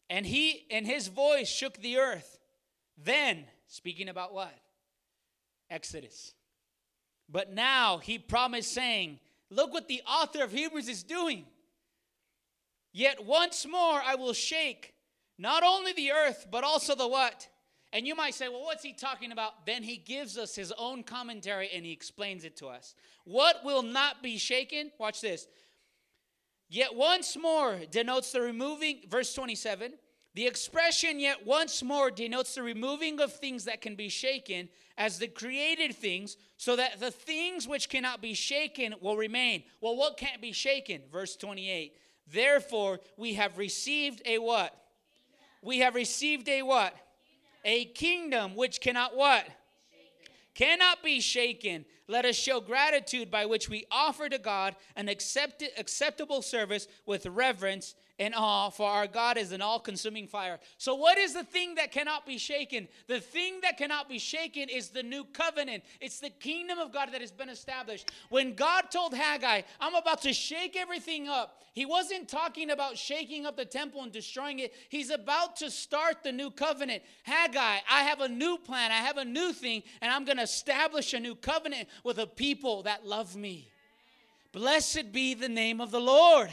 And 0.10 0.26
he 0.26 0.66
and 0.72 0.88
his 0.88 1.08
voice 1.08 1.48
shook 1.48 1.78
the 1.78 1.98
earth. 1.98 2.40
Then, 2.98 3.46
speaking 3.68 4.10
about 4.10 4.34
what? 4.34 4.58
Exodus. 5.70 6.34
But 7.30 7.54
now 7.54 8.00
he 8.00 8.18
promised, 8.18 8.74
saying, 8.74 9.20
Look 9.52 9.72
what 9.72 9.88
the 9.88 10.02
author 10.08 10.44
of 10.44 10.52
Hebrews 10.52 10.90
is 10.90 11.04
doing. 11.04 11.46
Yet 12.92 13.24
once 13.24 13.68
more 13.68 14.02
I 14.04 14.16
will 14.16 14.34
shake 14.34 14.96
not 15.38 15.62
only 15.62 15.94
the 15.94 16.12
earth, 16.12 16.48
but 16.50 16.64
also 16.64 16.96
the 16.96 17.08
what? 17.08 17.50
And 17.94 18.08
you 18.08 18.16
might 18.16 18.34
say, 18.34 18.50
well, 18.50 18.64
what's 18.64 18.84
he 18.84 18.92
talking 18.92 19.32
about? 19.32 19.68
Then 19.68 19.84
he 19.84 19.98
gives 19.98 20.36
us 20.36 20.56
his 20.56 20.74
own 20.80 21.04
commentary 21.04 21.70
and 21.74 21.86
he 21.86 21.92
explains 21.92 22.44
it 22.44 22.58
to 22.58 22.68
us. 22.68 22.96
What 23.24 23.64
will 23.64 23.84
not 23.84 24.24
be 24.24 24.38
shaken? 24.38 24.92
Watch 24.98 25.22
this. 25.22 25.48
Yet 26.70 26.96
once 26.96 27.38
more 27.38 27.78
denotes 27.92 28.32
the 28.32 28.42
removing, 28.42 29.02
verse 29.08 29.32
27, 29.36 29.94
the 30.34 30.48
expression 30.48 31.20
yet 31.20 31.46
once 31.46 31.84
more 31.84 32.10
denotes 32.10 32.56
the 32.56 32.64
removing 32.64 33.22
of 33.22 33.32
things 33.32 33.66
that 33.66 33.82
can 33.82 33.94
be 33.94 34.10
shaken 34.10 34.70
as 34.98 35.20
the 35.20 35.28
created 35.28 35.96
things, 35.96 36.38
so 36.58 36.76
that 36.76 37.00
the 37.00 37.12
things 37.12 37.68
which 37.68 37.90
cannot 37.90 38.22
be 38.22 38.34
shaken 38.34 38.96
will 39.02 39.18
remain. 39.18 39.64
Well, 39.82 39.96
what 39.96 40.18
can't 40.18 40.42
be 40.42 40.52
shaken? 40.52 41.02
Verse 41.12 41.36
28. 41.36 41.94
Therefore, 42.32 43.00
we 43.18 43.36
have 43.36 43.60
received 43.60 44.24
a 44.26 44.40
what? 44.40 44.76
We 45.62 45.80
have 45.80 45.94
received 45.94 46.50
a 46.50 46.64
what? 46.64 46.96
A 47.66 47.86
kingdom 47.86 48.56
which 48.56 48.82
cannot 48.82 49.16
what? 49.16 49.46
Cannot 50.54 51.02
be 51.02 51.20
shaken. 51.20 51.86
Let 52.08 52.26
us 52.26 52.36
show 52.36 52.60
gratitude 52.60 53.32
by 53.32 53.46
which 53.46 53.70
we 53.70 53.86
offer 53.90 54.30
to 54.30 54.38
God 54.38 54.76
an 54.96 55.10
accepted, 55.10 55.70
acceptable 55.78 56.42
service 56.42 56.88
with 57.06 57.26
reverence 57.26 57.96
and 58.20 58.34
awe, 58.36 58.70
for 58.70 58.90
our 58.90 59.08
God 59.08 59.38
is 59.38 59.52
an 59.52 59.62
all 59.62 59.80
consuming 59.80 60.28
fire. 60.28 60.60
So, 60.78 60.94
what 60.94 61.18
is 61.18 61.34
the 61.34 61.44
thing 61.44 61.76
that 61.76 61.92
cannot 61.92 62.26
be 62.26 62.38
shaken? 62.38 62.88
The 63.08 63.20
thing 63.20 63.62
that 63.62 63.78
cannot 63.78 64.08
be 64.08 64.20
shaken 64.20 64.70
is 64.70 64.90
the 64.90 65.02
new 65.02 65.24
covenant. 65.24 65.84
It's 66.00 66.20
the 66.20 66.30
kingdom 66.30 66.78
of 66.78 66.94
God 66.94 67.10
that 67.12 67.22
has 67.22 67.32
been 67.32 67.50
established. 67.50 68.12
When 68.30 68.54
God 68.54 68.92
told 68.92 69.14
Haggai, 69.14 69.64
I'm 69.80 69.96
about 69.96 70.22
to 70.24 70.34
shake 70.34 70.76
everything 70.76 71.28
up, 71.28 71.64
he 71.74 71.88
wasn't 71.88 72.30
talking 72.30 72.70
about 72.70 72.98
shaking 73.00 73.48
up 73.48 73.58
the 73.58 73.66
temple 73.66 74.04
and 74.04 74.12
destroying 74.12 74.60
it. 74.60 74.74
He's 74.90 75.10
about 75.10 75.56
to 75.58 75.72
start 75.72 76.24
the 76.24 76.32
new 76.32 76.52
covenant. 76.52 77.02
Haggai, 77.24 77.80
I 77.90 78.04
have 78.04 78.22
a 78.22 78.30
new 78.30 78.58
plan, 78.60 78.92
I 78.92 78.98
have 78.98 79.18
a 79.18 79.26
new 79.26 79.52
thing, 79.54 79.82
and 80.02 80.12
I'm 80.12 80.24
going 80.24 80.38
to 80.38 80.44
establish 80.44 81.14
a 81.14 81.20
new 81.20 81.34
covenant 81.34 81.90
with 82.04 82.20
a 82.20 82.28
people 82.28 82.84
that 82.84 83.08
love 83.08 83.36
me. 83.36 83.70
Blessed 84.52 85.12
be 85.12 85.34
the 85.34 85.50
name 85.50 85.82
of 85.82 85.90
the 85.90 86.00
Lord. 86.00 86.52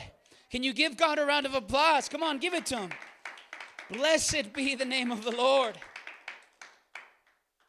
Can 0.50 0.62
you 0.62 0.72
give 0.72 0.96
God 0.96 1.18
a 1.18 1.24
round 1.24 1.46
of 1.46 1.54
applause? 1.54 2.08
Come 2.08 2.22
on, 2.22 2.38
give 2.38 2.54
it 2.54 2.66
to 2.66 2.78
him. 2.78 2.90
Blessed 3.90 4.52
be 4.52 4.74
the 4.74 4.84
name 4.84 5.10
of 5.10 5.24
the 5.24 5.30
Lord. 5.30 5.78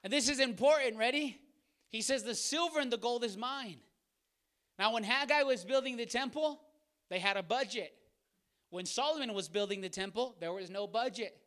And 0.04 0.12
this 0.12 0.30
is 0.30 0.40
important. 0.40 0.98
Ready? 0.98 1.40
He 1.90 2.02
says, 2.02 2.24
The 2.24 2.36
silver 2.36 2.80
and 2.80 2.92
the 2.92 2.98
gold 2.98 3.24
is 3.24 3.38
mine. 3.38 3.78
Now, 4.80 4.94
when 4.94 5.04
Haggai 5.04 5.44
was 5.44 5.64
building 5.64 5.98
the 5.98 6.06
temple, 6.06 6.60
they 7.10 7.20
had 7.20 7.38
a 7.38 7.44
budget. 7.44 7.94
When 8.72 8.86
Solomon 8.86 9.34
was 9.34 9.48
building 9.48 9.82
the 9.82 9.90
temple, 9.90 10.36
there 10.40 10.54
was 10.54 10.70
no 10.70 10.88
budget. 10.88 11.38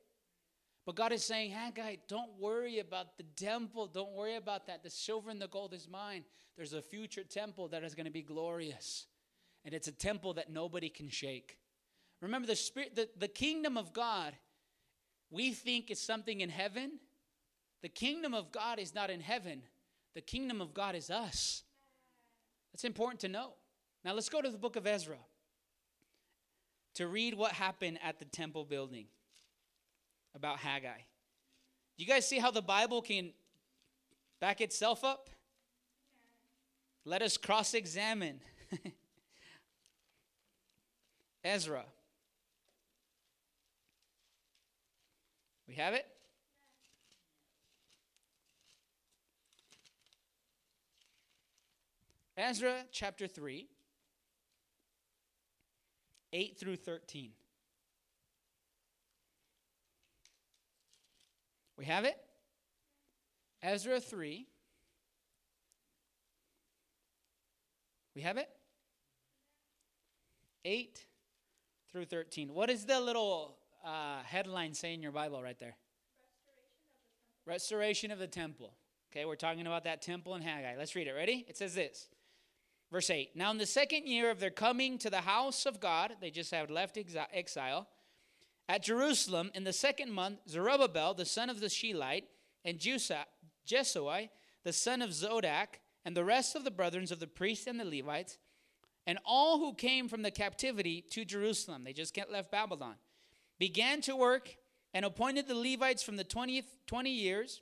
But 0.87 0.95
God 0.95 1.13
is 1.13 1.25
saying, 1.25 1.51
Haggai, 1.51 1.97
don't 2.07 2.39
worry 2.39 2.79
about 2.79 3.17
the 3.17 3.25
temple. 3.37 3.87
Don't 3.87 4.13
worry 4.13 4.37
about 4.37 4.67
that. 4.67 4.83
The 4.83 4.91
silver 4.91 5.31
and 5.31 5.41
the 5.41 5.49
gold 5.49 5.73
is 5.73 5.89
mine. 5.89 6.25
There's 6.57 6.75
a 6.75 6.83
future 6.83 7.25
temple 7.25 7.69
that 7.69 7.83
is 7.83 7.95
going 7.95 8.05
to 8.05 8.13
be 8.13 8.23
glorious. 8.23 9.07
And 9.65 9.75
it's 9.75 9.89
a 9.89 9.93
temple 9.93 10.35
that 10.35 10.51
nobody 10.51 10.89
can 10.89 11.09
shake. 11.09 11.59
Remember, 12.21 12.47
the, 12.47 12.57
spirit, 12.57 12.95
the, 12.95 13.09
the 13.19 13.29
kingdom 13.29 13.77
of 13.77 13.93
God, 13.93 14.35
we 15.31 15.53
think 15.53 15.91
is 15.91 16.01
something 16.01 16.41
in 16.41 16.49
heaven. 16.49 16.99
The 17.83 17.89
kingdom 17.89 18.35
of 18.35 18.51
God 18.51 18.79
is 18.79 18.95
not 18.95 19.11
in 19.11 19.21
heaven, 19.21 19.63
the 20.15 20.21
kingdom 20.21 20.61
of 20.61 20.73
God 20.73 20.95
is 20.95 21.11
us. 21.11 21.65
That's 22.73 22.85
important 22.85 23.21
to 23.21 23.29
know. 23.29 23.53
Now, 24.05 24.15
let's 24.15 24.29
go 24.29 24.43
to 24.43 24.51
the 24.51 24.59
book 24.59 24.77
of 24.77 24.87
Ezra 24.87 25.19
to 26.95 27.07
read 27.09 27.35
what 27.35 27.53
happened 27.53 27.99
at 28.03 28.19
the 28.19 28.25
temple 28.25 28.65
building 28.65 29.07
about 30.35 30.59
Haggai. 30.59 30.99
Do 31.97 32.05
you 32.05 32.07
guys 32.07 32.27
see 32.27 32.39
how 32.39 32.51
the 32.51 32.63
Bible 32.63 33.03
can 33.03 33.33
back 34.41 34.61
itself 34.61 35.05
up? 35.05 35.31
Let 37.05 37.23
us 37.23 37.37
cross 37.37 37.75
examine. 37.75 38.41
Ezra. 41.45 41.85
We 45.69 45.75
have 45.75 45.93
it? 45.93 46.07
Ezra 52.37 52.85
chapter 52.91 53.27
3, 53.29 53.69
8 56.33 56.59
through 56.59 56.77
13. 56.77 57.31
We 61.77 61.85
have 61.85 62.05
it? 62.05 62.17
Ezra 63.63 64.01
3. 64.01 64.47
We 68.15 68.23
have 68.23 68.37
it? 68.37 68.49
8 70.65 71.05
through 71.95 72.07
13. 72.07 72.53
What 72.53 72.71
is 72.71 72.87
the 72.87 73.01
little 73.01 73.57
uh, 73.87 74.19
headline 74.25 74.75
say 74.75 74.95
in 74.95 75.01
your 75.01 75.13
Bible 75.13 75.41
right 75.41 75.59
there? 75.61 75.77
Restoration 77.47 78.11
of 78.11 78.19
the 78.19 78.27
temple. 78.27 78.75
Okay, 79.13 79.25
we're 79.25 79.37
talking 79.37 79.65
about 79.65 79.85
that 79.85 80.03
temple 80.03 80.35
in 80.35 80.43
Haggai. 80.43 80.75
Let's 80.77 80.97
read 80.97 81.07
it. 81.07 81.13
Ready? 81.13 81.47
It 81.49 81.57
says 81.57 81.73
this. 81.77 82.09
Verse 82.91 83.11
8 83.11 83.37
Now, 83.37 83.53
in 83.53 83.59
the 83.59 83.67
second 83.67 84.09
year 84.09 84.33
of 84.33 84.41
their 84.41 84.51
coming 84.51 84.99
to 84.99 85.09
the 85.09 85.21
house 85.21 85.67
of 85.67 85.79
God, 85.79 86.15
they 86.21 86.33
just 86.33 86.51
have 86.51 86.69
left 86.69 86.99
exile, 87.33 87.87
at 88.69 88.83
Jerusalem, 88.83 89.53
in 89.55 89.63
the 89.63 89.73
second 89.73 90.11
month, 90.11 90.41
Zerubbabel, 90.49 91.15
the 91.15 91.25
son 91.25 91.49
of 91.49 91.61
the 91.61 91.69
Shealtiel, 91.69 92.23
and 92.65 92.81
Jeshua, 92.81 94.31
the 94.65 94.73
son 94.73 95.01
of 95.01 95.11
Zodak, 95.11 95.81
and 96.05 96.17
the 96.17 96.25
rest 96.25 96.57
of 96.57 96.65
the 96.65 96.73
brethren 96.73 97.07
of 97.13 97.21
the 97.21 97.29
priests 97.29 97.69
and 97.69 97.79
the 97.79 97.85
Levites, 97.85 98.39
and 99.07 99.19
all 99.25 99.59
who 99.59 99.75
came 99.75 100.09
from 100.09 100.23
the 100.23 100.31
captivity 100.31 101.03
to 101.11 101.25
Jerusalem, 101.25 101.85
they 101.85 101.93
just 101.93 102.15
get 102.15 102.33
left 102.33 102.51
Babylon, 102.51 102.95
began 103.59 104.01
to 104.03 104.17
work 104.17 104.57
and 104.93 105.05
appointed 105.05 105.49
the 105.49 105.55
Levites 105.55 106.03
from 106.03 106.17
the 106.17 106.25
20th, 106.25 106.65
20 106.87 107.11
years 107.11 107.61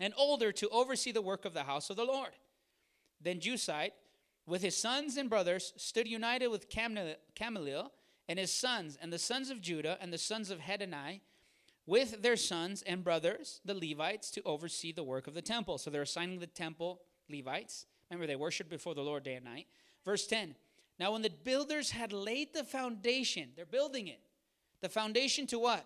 and 0.00 0.12
older 0.16 0.50
to 0.52 0.68
oversee 0.70 1.12
the 1.12 1.22
work 1.22 1.44
of 1.44 1.54
the 1.54 1.62
house 1.62 1.90
of 1.90 1.96
the 1.96 2.04
Lord. 2.04 2.30
Then 3.20 3.40
Jusite, 3.40 3.92
with 4.46 4.62
his 4.62 4.76
sons 4.76 5.16
and 5.16 5.30
brothers, 5.30 5.72
stood 5.76 6.08
united 6.08 6.48
with 6.48 6.68
Gamaliel 6.68 7.92
and 8.28 8.38
his 8.38 8.52
sons, 8.52 8.98
and 9.00 9.12
the 9.12 9.18
sons 9.18 9.50
of 9.50 9.60
Judah, 9.60 9.98
and 10.00 10.12
the 10.12 10.18
sons 10.18 10.50
of 10.50 10.60
Hedani, 10.60 11.20
with 11.86 12.22
their 12.22 12.36
sons 12.36 12.82
and 12.82 13.04
brothers, 13.04 13.60
the 13.64 13.74
Levites, 13.74 14.30
to 14.32 14.42
oversee 14.44 14.92
the 14.92 15.02
work 15.02 15.26
of 15.26 15.34
the 15.34 15.42
temple. 15.42 15.76
So 15.76 15.90
they're 15.90 16.02
assigning 16.02 16.40
the 16.40 16.46
temple 16.46 17.02
Levites. 17.30 17.86
Remember, 18.10 18.26
they 18.26 18.36
worshiped 18.36 18.70
before 18.70 18.94
the 18.94 19.02
Lord 19.02 19.22
day 19.22 19.34
and 19.34 19.44
night. 19.44 19.66
Verse 20.04 20.26
10 20.26 20.54
Now, 20.98 21.12
when 21.12 21.22
the 21.22 21.30
builders 21.30 21.90
had 21.90 22.12
laid 22.12 22.54
the 22.54 22.64
foundation, 22.64 23.50
they're 23.56 23.66
building 23.66 24.08
it. 24.08 24.20
The 24.80 24.88
foundation 24.88 25.46
to 25.48 25.58
what? 25.58 25.84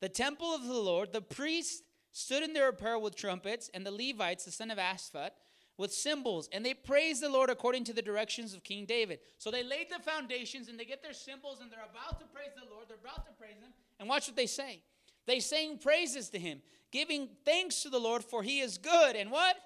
The 0.00 0.08
temple 0.08 0.54
of 0.54 0.66
the 0.66 0.72
Lord, 0.72 1.12
the 1.12 1.22
priests 1.22 1.82
stood 2.10 2.42
in 2.42 2.52
their 2.52 2.68
apparel 2.68 3.00
with 3.00 3.16
trumpets, 3.16 3.70
and 3.72 3.86
the 3.86 3.90
Levites, 3.90 4.44
the 4.44 4.50
son 4.50 4.70
of 4.70 4.78
Asaphat, 4.78 5.30
with 5.78 5.92
cymbals, 5.92 6.48
and 6.52 6.64
they 6.64 6.74
praised 6.74 7.22
the 7.22 7.28
Lord 7.28 7.48
according 7.50 7.84
to 7.84 7.92
the 7.92 8.02
directions 8.02 8.54
of 8.54 8.62
King 8.62 8.84
David. 8.84 9.20
So 9.38 9.50
they 9.50 9.64
laid 9.64 9.86
the 9.90 10.02
foundations 10.02 10.68
and 10.68 10.78
they 10.78 10.84
get 10.84 11.02
their 11.02 11.14
cymbals 11.14 11.60
and 11.60 11.70
they're 11.70 11.80
about 11.80 12.20
to 12.20 12.26
praise 12.26 12.50
the 12.54 12.70
Lord. 12.70 12.86
They're 12.88 12.98
about 13.02 13.26
to 13.26 13.32
praise 13.32 13.56
Him. 13.60 13.72
And 13.98 14.08
watch 14.08 14.28
what 14.28 14.36
they 14.36 14.46
say. 14.46 14.82
They 15.26 15.40
sing 15.40 15.78
praises 15.78 16.28
to 16.30 16.38
Him, 16.38 16.60
giving 16.90 17.28
thanks 17.44 17.82
to 17.82 17.88
the 17.88 17.98
Lord, 17.98 18.22
for 18.22 18.42
He 18.42 18.60
is 18.60 18.76
good. 18.76 19.16
And 19.16 19.30
what? 19.30 19.56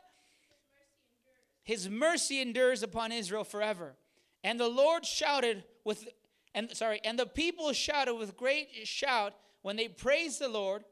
His 1.64 1.88
mercy 1.88 2.40
endures 2.40 2.82
upon 2.82 3.10
Israel 3.10 3.44
forever. 3.44 3.96
And 4.44 4.60
the 4.60 4.68
Lord 4.68 5.04
shouted 5.04 5.64
with, 5.84 6.06
and 6.54 6.70
sorry, 6.76 7.00
and 7.04 7.18
the 7.18 7.26
people 7.26 7.72
shouted 7.72 8.14
with 8.14 8.36
great 8.36 8.68
shout 8.84 9.34
when 9.62 9.76
they 9.76 9.88
praised 9.88 10.40
the 10.40 10.48
Lord 10.48 10.84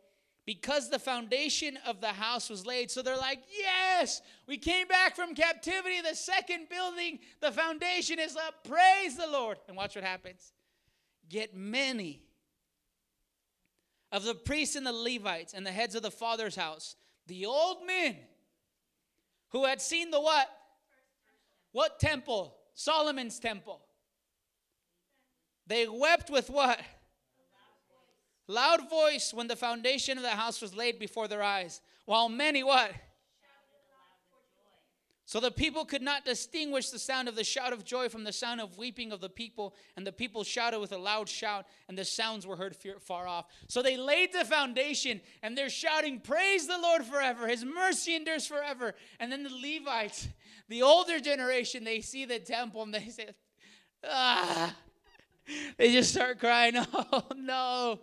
because 0.47 0.91
the 0.91 0.99
foundation 0.99 1.79
of 1.87 2.01
the 2.01 2.09
house 2.09 2.51
was 2.51 2.67
laid. 2.67 2.91
So 2.91 3.03
they're 3.03 3.17
like, 3.17 3.43
Yes, 3.57 4.21
we 4.47 4.59
came 4.59 4.87
back 4.89 5.17
from 5.17 5.35
captivity. 5.35 6.01
The 6.01 6.15
second 6.15 6.69
building, 6.69 7.21
the 7.41 7.53
foundation 7.53 8.19
is 8.19 8.37
up. 8.37 8.67
Praise 8.69 9.17
the 9.17 9.27
Lord. 9.27 9.59
And 9.69 9.77
watch 9.77 9.95
what 9.95 10.05
happens. 10.05 10.53
Get 11.29 11.57
many 11.57 12.23
of 14.13 14.25
the 14.25 14.35
priests 14.35 14.77
and 14.77 14.87
the 14.87 14.93
Levites 14.93 15.55
and 15.55 15.67
the 15.67 15.73
heads 15.73 15.95
of 15.95 16.03
the 16.03 16.11
father's 16.11 16.55
house, 16.55 16.97
the 17.27 17.47
old 17.47 17.87
men 17.87 18.17
who 19.49 19.65
had 19.65 19.81
seen 19.81 20.11
the 20.11 20.21
what? 20.21 20.49
What 21.73 21.99
temple? 21.99 22.55
Solomon's 22.75 23.39
temple. 23.39 23.81
They 25.67 25.89
wept 25.89 26.31
with 26.31 26.51
what? 26.51 26.81
loud 28.49 28.89
voice 28.91 29.33
when 29.33 29.49
the 29.49 29.57
foundation 29.57 30.19
of 30.19 30.23
the 30.23 30.31
house 30.31 30.61
was 30.61 30.75
laid 30.75 30.99
before 30.99 31.29
their 31.29 31.43
eyes, 31.43 31.81
while 32.05 32.29
many 32.29 32.63
what? 32.63 32.93
So 35.27 35.41
the 35.41 35.51
people 35.51 35.87
could 35.87 36.03
not 36.03 36.27
distinguish 36.27 36.91
the 36.91 36.99
sound 36.99 37.29
of 37.29 37.35
the 37.35 37.45
shout 37.45 37.73
of 37.73 37.83
joy 37.83 38.11
from 38.11 38.25
the 38.25 38.33
sound 38.33 38.61
of 38.61 38.77
weeping 38.77 39.11
of 39.11 39.23
the 39.23 39.31
people, 39.31 39.75
and 39.97 40.07
the 40.07 40.13
people 40.13 40.45
shouted 40.45 40.81
with 40.81 40.93
a 40.93 40.99
loud 40.99 41.31
shout, 41.31 41.65
and 41.89 41.97
the 41.97 42.05
sounds 42.05 42.47
were 42.47 42.57
heard 42.57 42.77
far 43.01 43.27
off. 43.27 43.47
So 43.67 43.81
they 43.81 43.97
laid 43.97 44.35
the 44.35 44.45
foundation, 44.45 45.23
and 45.43 45.57
they're 45.57 45.71
shouting, 45.71 46.21
Praise 46.21 46.67
the 46.67 46.77
Lord 46.77 47.05
forever, 47.05 47.49
His 47.49 47.65
mercy 47.65 48.15
endures 48.15 48.47
forever. 48.47 48.95
And 49.19 49.33
then 49.33 49.45
the 49.45 49.49
Levites, 49.49 50.29
the 50.69 50.83
older 50.83 51.21
generation, 51.21 51.85
they 51.85 52.01
see 52.01 52.25
the 52.25 52.39
temple 52.39 52.83
and 52.83 52.95
they 52.95 53.09
say, 53.09 53.29
Ah, 54.05 54.75
they 55.77 55.93
just 55.93 56.13
start 56.13 56.39
crying, 56.39 56.75
Oh 56.95 57.25
no. 57.37 58.01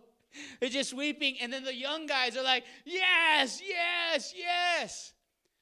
They're 0.59 0.69
just 0.69 0.93
weeping. 0.93 1.37
And 1.41 1.51
then 1.51 1.63
the 1.63 1.75
young 1.75 2.05
guys 2.05 2.37
are 2.37 2.43
like, 2.43 2.63
yes, 2.85 3.61
yes, 3.67 4.33
yes. 4.35 5.13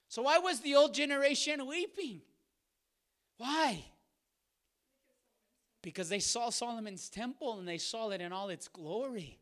So 0.07 0.23
why 0.23 0.39
was 0.39 0.59
the 0.61 0.75
old 0.75 0.93
generation 0.93 1.65
weeping? 1.65 2.21
Why? 3.37 3.83
Because 5.81 6.09
they 6.09 6.19
saw 6.19 6.49
Solomon's 6.49 7.09
temple 7.09 7.57
and 7.59 7.67
they 7.67 7.77
saw 7.77 8.09
it 8.09 8.21
in 8.21 8.31
all 8.31 8.49
its 8.49 8.67
glory. 8.67 9.39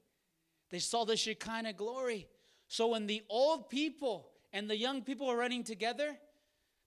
They 0.70 0.80
saw 0.80 1.04
the 1.04 1.18
Shekinah 1.18 1.74
glory. 1.74 2.28
So 2.68 2.88
when 2.88 3.08
the 3.08 3.24
old 3.30 3.70
people 3.70 4.30
and 4.54 4.70
the 4.70 4.78
young 4.78 5.02
people 5.02 5.30
are 5.30 5.38
running 5.38 5.64
together, 5.64 6.18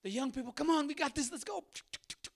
the 0.02 0.10
young 0.10 0.32
people, 0.32 0.52
come 0.52 0.70
on, 0.70 0.86
we 0.86 0.94
got 0.94 1.14
this, 1.14 1.30
let's 1.30 1.44
go. 1.44 1.64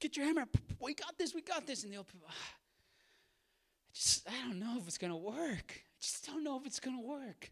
Get 0.01 0.17
your 0.17 0.27
hammer. 0.27 0.47
We 0.81 0.95
got 0.95 1.17
this, 1.17 1.35
we 1.35 1.41
got 1.41 1.67
this. 1.67 1.85
And 1.85 1.93
the 1.93 1.97
old 1.97 2.09
people, 2.09 2.27
ah, 2.29 2.33
I 2.33 3.91
just, 3.95 4.29
I 4.29 4.49
don't 4.49 4.61
know 4.61 4.77
if 4.79 4.87
it's 4.87 4.99
going 4.99 5.13
to 5.13 5.17
work 5.17 5.85
I 5.95 6.01
just 6.01 6.27
don't 6.27 6.45
know 6.45 6.59
if 6.59 6.67
it's 6.67 6.81
going 6.81 7.01
to 7.01 7.07
work. 7.07 7.51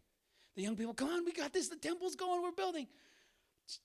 The 0.56 0.62
young 0.62 0.76
people, 0.76 0.92
come 0.92 1.08
on, 1.08 1.24
we 1.24 1.32
got 1.32 1.54
this. 1.54 1.68
The 1.68 1.76
temple's 1.76 2.14
going, 2.14 2.42
we're 2.42 2.52
building. 2.52 2.86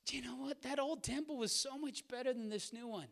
Do 0.06 0.18
you 0.18 0.24
know 0.24 0.36
what? 0.36 0.62
That 0.64 0.80
old 0.80 1.04
temple 1.04 1.38
was 1.38 1.54
so 1.54 1.78
much 1.78 2.06
better 2.10 2.34
than 2.34 2.50
this 2.50 2.74
new 2.74 2.88
one. 2.88 3.08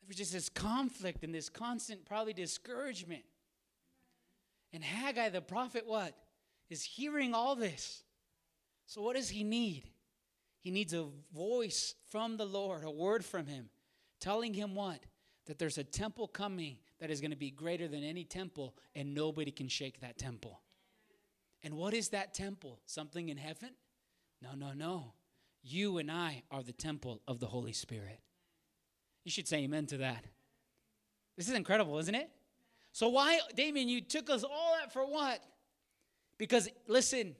There 0.00 0.08
was 0.08 0.16
just 0.16 0.32
this 0.32 0.48
conflict 0.48 1.24
and 1.24 1.34
this 1.34 1.48
constant, 1.48 2.04
probably 2.04 2.32
discouragement. 2.32 3.24
And 4.72 4.84
Haggai, 4.84 5.30
the 5.30 5.40
prophet, 5.40 5.84
what? 5.84 6.14
Is 6.70 6.84
hearing 6.84 7.34
all 7.34 7.56
this. 7.56 8.04
So, 8.86 9.02
what 9.02 9.16
does 9.16 9.28
he 9.28 9.42
need? 9.42 9.90
He 10.66 10.72
needs 10.72 10.92
a 10.94 11.06
voice 11.32 11.94
from 12.10 12.36
the 12.36 12.44
Lord, 12.44 12.82
a 12.82 12.90
word 12.90 13.24
from 13.24 13.46
him, 13.46 13.68
telling 14.18 14.52
him 14.52 14.74
what? 14.74 14.98
That 15.46 15.60
there's 15.60 15.78
a 15.78 15.84
temple 15.84 16.26
coming 16.26 16.78
that 16.98 17.08
is 17.08 17.20
going 17.20 17.30
to 17.30 17.36
be 17.36 17.52
greater 17.52 17.86
than 17.86 18.02
any 18.02 18.24
temple, 18.24 18.74
and 18.96 19.14
nobody 19.14 19.52
can 19.52 19.68
shake 19.68 20.00
that 20.00 20.18
temple. 20.18 20.60
And 21.62 21.74
what 21.74 21.94
is 21.94 22.08
that 22.08 22.34
temple? 22.34 22.80
Something 22.84 23.28
in 23.28 23.36
heaven? 23.36 23.70
No, 24.42 24.56
no, 24.56 24.72
no. 24.72 25.12
You 25.62 25.98
and 25.98 26.10
I 26.10 26.42
are 26.50 26.64
the 26.64 26.72
temple 26.72 27.22
of 27.28 27.38
the 27.38 27.46
Holy 27.46 27.72
Spirit. 27.72 28.18
You 29.22 29.30
should 29.30 29.46
say 29.46 29.58
amen 29.58 29.86
to 29.86 29.98
that. 29.98 30.24
This 31.36 31.48
is 31.48 31.54
incredible, 31.54 31.96
isn't 32.00 32.12
it? 32.12 32.28
So, 32.90 33.10
why, 33.10 33.38
Damien, 33.54 33.88
you 33.88 34.00
took 34.00 34.28
us 34.28 34.42
all 34.42 34.74
that 34.80 34.92
for 34.92 35.06
what? 35.06 35.44
Because 36.38 36.68
listen, 36.88 37.36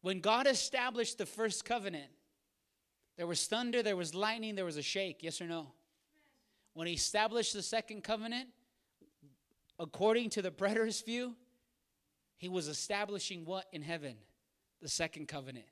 when 0.00 0.20
God 0.20 0.46
established 0.46 1.18
the 1.18 1.26
first 1.26 1.66
covenant, 1.66 2.06
there 3.16 3.26
was 3.26 3.46
thunder, 3.46 3.82
there 3.82 3.96
was 3.96 4.14
lightning, 4.14 4.54
there 4.54 4.64
was 4.64 4.76
a 4.76 4.82
shake. 4.82 5.22
Yes 5.22 5.40
or 5.40 5.46
no? 5.46 5.68
When 6.74 6.86
he 6.86 6.94
established 6.94 7.54
the 7.54 7.62
second 7.62 8.04
covenant, 8.04 8.48
according 9.78 10.30
to 10.30 10.42
the 10.42 10.50
preterist 10.50 11.06
view, 11.06 11.34
he 12.36 12.48
was 12.48 12.68
establishing 12.68 13.44
what 13.44 13.64
in 13.72 13.80
heaven? 13.80 14.16
The 14.82 14.88
second 14.88 15.28
covenant. 15.28 15.64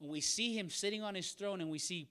When 0.00 0.10
we 0.10 0.20
see 0.20 0.58
him 0.58 0.68
sitting 0.68 1.02
on 1.02 1.14
his 1.14 1.30
throne 1.30 1.60
and 1.60 1.70
we 1.70 1.78
see 1.78 2.08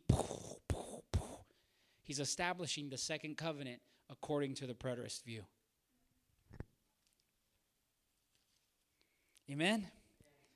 he's 2.04 2.20
establishing 2.20 2.90
the 2.90 2.98
second 2.98 3.36
covenant 3.36 3.82
according 4.10 4.56
to 4.56 4.68
the 4.68 4.74
preterist 4.74 5.26
view. 5.26 5.44
Amen? 9.52 9.88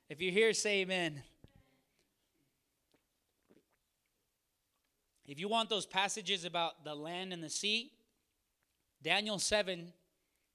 If 0.07 0.21
you're 0.21 0.31
here, 0.31 0.53
say 0.53 0.81
amen. 0.81 1.21
If 5.27 5.39
you 5.39 5.47
want 5.47 5.69
those 5.69 5.85
passages 5.85 6.45
about 6.45 6.83
the 6.83 6.95
land 6.95 7.33
and 7.33 7.43
the 7.43 7.49
sea, 7.49 7.91
Daniel 9.01 9.39
7 9.39 9.91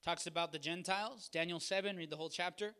talks 0.03 0.27
about 0.27 0.51
the 0.51 0.59
Gentiles. 0.59 1.29
Daniel 1.31 1.59
7, 1.59 1.97
read 1.97 2.09
the 2.09 2.15
whole 2.15 2.29
chapter. 2.29 2.73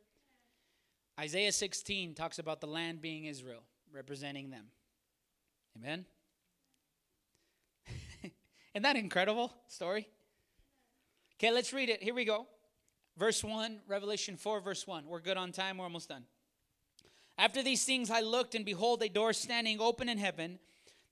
Isaiah 1.20 1.52
16 1.52 2.14
talks 2.14 2.40
about 2.40 2.62
the 2.62 2.68
land 2.68 3.02
being 3.02 3.26
Israel, 3.26 3.64
representing 3.94 4.50
them. 4.50 4.66
Amen? 5.78 6.06
Isn't 8.74 8.84
that 8.84 8.96
incredible 8.96 9.54
story? 9.68 10.08
Okay, 11.36 11.52
let's 11.52 11.74
read 11.74 11.90
it. 11.90 12.02
Here 12.02 12.14
we 12.14 12.26
go. 12.26 12.48
Verse 13.18 13.44
1, 13.44 13.82
Revelation 13.88 14.38
4, 14.38 14.62
verse 14.62 14.88
1. 14.88 15.06
We're 15.06 15.20
good 15.20 15.38
on 15.38 15.52
time, 15.52 15.78
we're 15.78 15.84
almost 15.84 16.10
done. 16.10 16.24
After 17.38 17.62
these 17.62 17.84
things 17.84 18.10
I 18.10 18.22
looked, 18.22 18.56
and 18.56 18.64
behold, 18.64 19.02
a 19.04 19.10
door 19.10 19.34
standing 19.34 19.82
open 19.82 20.08
in 20.08 20.18
heaven. 20.18 20.60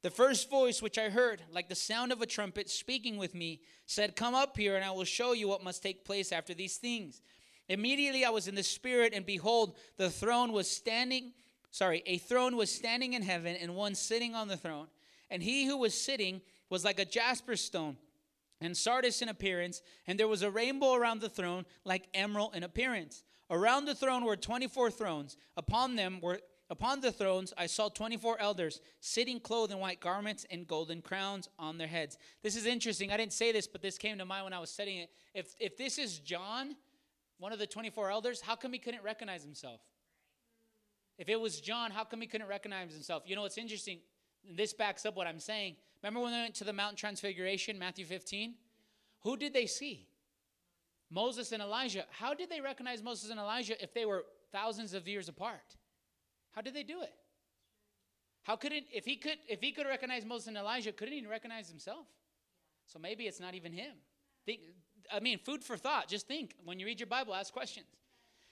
The 0.02 0.10
first 0.10 0.50
voice 0.50 0.82
which 0.82 0.98
I 0.98 1.10
heard, 1.10 1.42
like 1.52 1.68
the 1.68 1.76
sound 1.76 2.12
of 2.12 2.22
a 2.22 2.26
trumpet 2.26 2.70
speaking 2.70 3.18
with 3.18 3.36
me, 3.36 3.62
said, 3.86 4.16
Come 4.16 4.34
up 4.34 4.56
here, 4.56 4.76
and 4.76 4.86
I 4.86 4.92
will 4.92 5.04
show 5.04 5.34
you 5.34 5.48
what 5.48 5.64
must 5.64 5.84
take 5.84 6.06
place 6.06 6.32
after 6.32 6.54
these 6.54 6.78
things. 6.78 7.22
Immediately 7.68 8.24
I 8.24 8.30
was 8.30 8.48
in 8.48 8.56
the 8.56 8.64
Spirit, 8.64 9.14
and 9.14 9.26
behold, 9.26 9.76
the 9.98 10.10
throne 10.10 10.54
was 10.54 10.70
standing, 10.70 11.34
sorry, 11.70 12.02
a 12.06 12.18
throne 12.18 12.56
was 12.56 12.72
standing 12.72 13.14
in 13.14 13.22
heaven, 13.22 13.58
and 13.58 13.76
one 13.76 13.94
sitting 13.94 14.36
on 14.36 14.48
the 14.48 14.58
throne. 14.58 14.88
And 15.30 15.44
he 15.44 15.66
who 15.66 15.78
was 15.78 16.00
sitting 16.00 16.42
was 16.70 16.86
like 16.86 17.00
a 17.00 17.06
jasper 17.06 17.56
stone 17.56 17.98
and 18.62 18.76
sardis 18.76 19.22
in 19.22 19.30
appearance, 19.30 19.82
and 20.08 20.20
there 20.20 20.28
was 20.28 20.42
a 20.42 20.52
rainbow 20.52 20.94
around 20.94 21.22
the 21.22 21.30
throne, 21.30 21.66
like 21.84 22.08
emerald 22.14 22.56
in 22.56 22.64
appearance. 22.64 23.24
Around 23.50 23.86
the 23.86 23.96
throne 23.96 24.24
were 24.24 24.36
24 24.36 24.92
thrones. 24.92 25.38
Upon 25.58 25.96
them 25.96 26.20
were 26.22 26.40
upon 26.70 27.02
the 27.02 27.12
thrones 27.12 27.54
I 27.58 27.66
saw 27.66 27.90
24 27.90 28.40
elders 28.40 28.82
sitting 29.00 29.40
clothed 29.40 29.72
in 29.72 29.80
white 29.80 30.00
garments 30.00 30.46
and 30.50 30.68
golden 30.68 31.02
crowns 31.02 31.50
on 31.58 31.78
their 31.78 31.88
heads. 31.88 32.18
This 32.44 32.56
is 32.56 32.66
interesting. 32.66 33.12
I 33.12 33.18
didn't 33.18 33.34
say 33.34 33.52
this, 33.52 33.68
but 33.68 33.82
this 33.82 33.98
came 33.98 34.18
to 34.18 34.26
mind 34.26 34.46
when 34.46 34.54
I 34.54 34.60
was 34.60 34.70
studying 34.70 35.00
it. 35.00 35.10
If 35.34 35.56
if 35.60 35.78
this 35.78 35.98
is 35.98 36.20
John, 36.20 36.76
one 37.38 37.52
of 37.52 37.60
the 37.60 37.68
24 37.68 38.12
elders, 38.12 38.42
how 38.42 38.56
come 38.56 38.74
he 38.74 38.80
couldn't 38.80 39.04
recognize 39.04 39.44
himself? 39.44 39.82
If 41.18 41.28
it 41.28 41.40
was 41.40 41.60
John, 41.60 41.92
how 41.92 42.06
come 42.06 42.22
he 42.22 42.28
couldn't 42.28 42.48
recognize 42.48 42.94
himself? 42.94 43.24
You 43.26 43.36
know, 43.36 43.46
it's 43.46 43.58
interesting. 43.58 44.00
This 44.50 44.74
backs 44.74 45.06
up 45.06 45.18
what 45.18 45.28
I'm 45.28 45.40
saying. 45.40 45.76
Remember 46.02 46.22
when 46.22 46.32
they 46.32 46.40
went 46.40 46.56
to 46.56 46.64
the 46.64 46.72
Mount 46.72 46.96
Transfiguration, 46.96 47.78
Matthew 47.78 48.06
15? 48.06 48.56
Who 49.24 49.36
did 49.36 49.54
they 49.54 49.66
see? 49.66 50.08
Moses 51.12 51.52
and 51.52 51.62
Elijah. 51.62 52.06
How 52.10 52.34
did 52.34 52.50
they 52.50 52.62
recognize 52.62 53.04
Moses 53.04 53.32
and 53.32 53.40
Elijah 53.40 53.82
if 53.84 53.94
they 53.94 54.06
were 54.06 54.24
thousands 54.54 54.94
of 54.94 55.08
years 55.10 55.28
apart? 55.28 55.76
How 56.52 56.62
did 56.62 56.74
they 56.74 56.84
do 56.84 57.02
it? 57.02 57.14
How 58.44 58.56
could 58.56 58.72
it 58.72 58.86
if 58.92 59.06
he 59.06 59.16
could 59.16 59.38
if 59.48 59.62
he 59.62 59.72
could 59.72 59.86
recognize 59.86 60.26
Moses 60.26 60.48
and 60.48 60.58
Elijah, 60.58 60.92
couldn't 60.92 61.14
he 61.14 61.26
recognize 61.26 61.70
himself? 61.70 62.08
So 62.86 62.98
maybe 63.00 63.26
it's 63.26 63.40
not 63.40 63.54
even 63.54 63.72
him. 63.72 63.94
Think, 64.46 64.62
I 65.14 65.20
mean, 65.20 65.38
food 65.40 65.64
for 65.64 65.78
thought. 65.78 66.08
Just 66.08 66.28
think. 66.28 66.56
When 66.64 66.80
you 66.80 66.86
read 66.86 67.00
your 67.00 67.08
Bible, 67.08 67.36
ask 67.36 67.54
questions. 67.54 67.86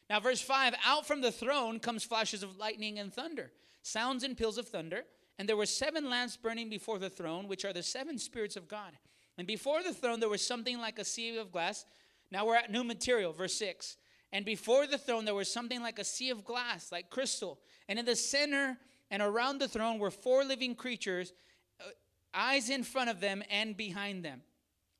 Now, 0.09 0.19
verse 0.19 0.41
5 0.41 0.75
Out 0.85 1.07
from 1.07 1.21
the 1.21 1.31
throne 1.31 1.79
comes 1.79 2.03
flashes 2.03 2.43
of 2.43 2.57
lightning 2.57 2.99
and 2.99 3.11
thunder, 3.11 3.51
sounds 3.81 4.23
and 4.23 4.37
peals 4.37 4.57
of 4.57 4.67
thunder. 4.67 5.03
And 5.39 5.47
there 5.47 5.57
were 5.57 5.65
seven 5.67 6.09
lamps 6.09 6.35
burning 6.35 6.69
before 6.69 6.97
the 6.97 7.09
throne, 7.09 7.47
which 7.47 7.63
are 7.63 7.73
the 7.73 7.83
seven 7.83 8.17
spirits 8.17 8.55
of 8.55 8.67
God. 8.67 8.93
And 9.37 9.45
before 9.45 9.83
the 9.83 9.93
throne, 9.93 10.19
there 10.19 10.29
was 10.29 10.45
something 10.45 10.79
like 10.79 10.97
a 10.97 11.05
sea 11.05 11.37
of 11.37 11.51
glass. 11.51 11.85
Now 12.31 12.45
we're 12.45 12.55
at 12.55 12.71
new 12.71 12.83
material, 12.83 13.33
verse 13.33 13.53
6. 13.53 13.97
And 14.37 14.45
before 14.45 14.85
the 14.85 14.99
throne, 14.99 15.25
there 15.25 15.33
was 15.33 15.51
something 15.51 15.81
like 15.81 15.97
a 15.97 16.03
sea 16.03 16.29
of 16.29 16.45
glass, 16.45 16.91
like 16.91 17.09
crystal. 17.09 17.57
And 17.89 17.97
in 17.97 18.05
the 18.05 18.15
center 18.15 18.77
and 19.09 19.23
around 19.23 19.57
the 19.57 19.67
throne 19.67 19.97
were 19.97 20.11
four 20.11 20.43
living 20.43 20.75
creatures, 20.75 21.33
uh, 21.81 21.85
eyes 22.35 22.69
in 22.69 22.83
front 22.83 23.09
of 23.09 23.19
them 23.19 23.41
and 23.49 23.75
behind 23.75 24.23
them. 24.23 24.43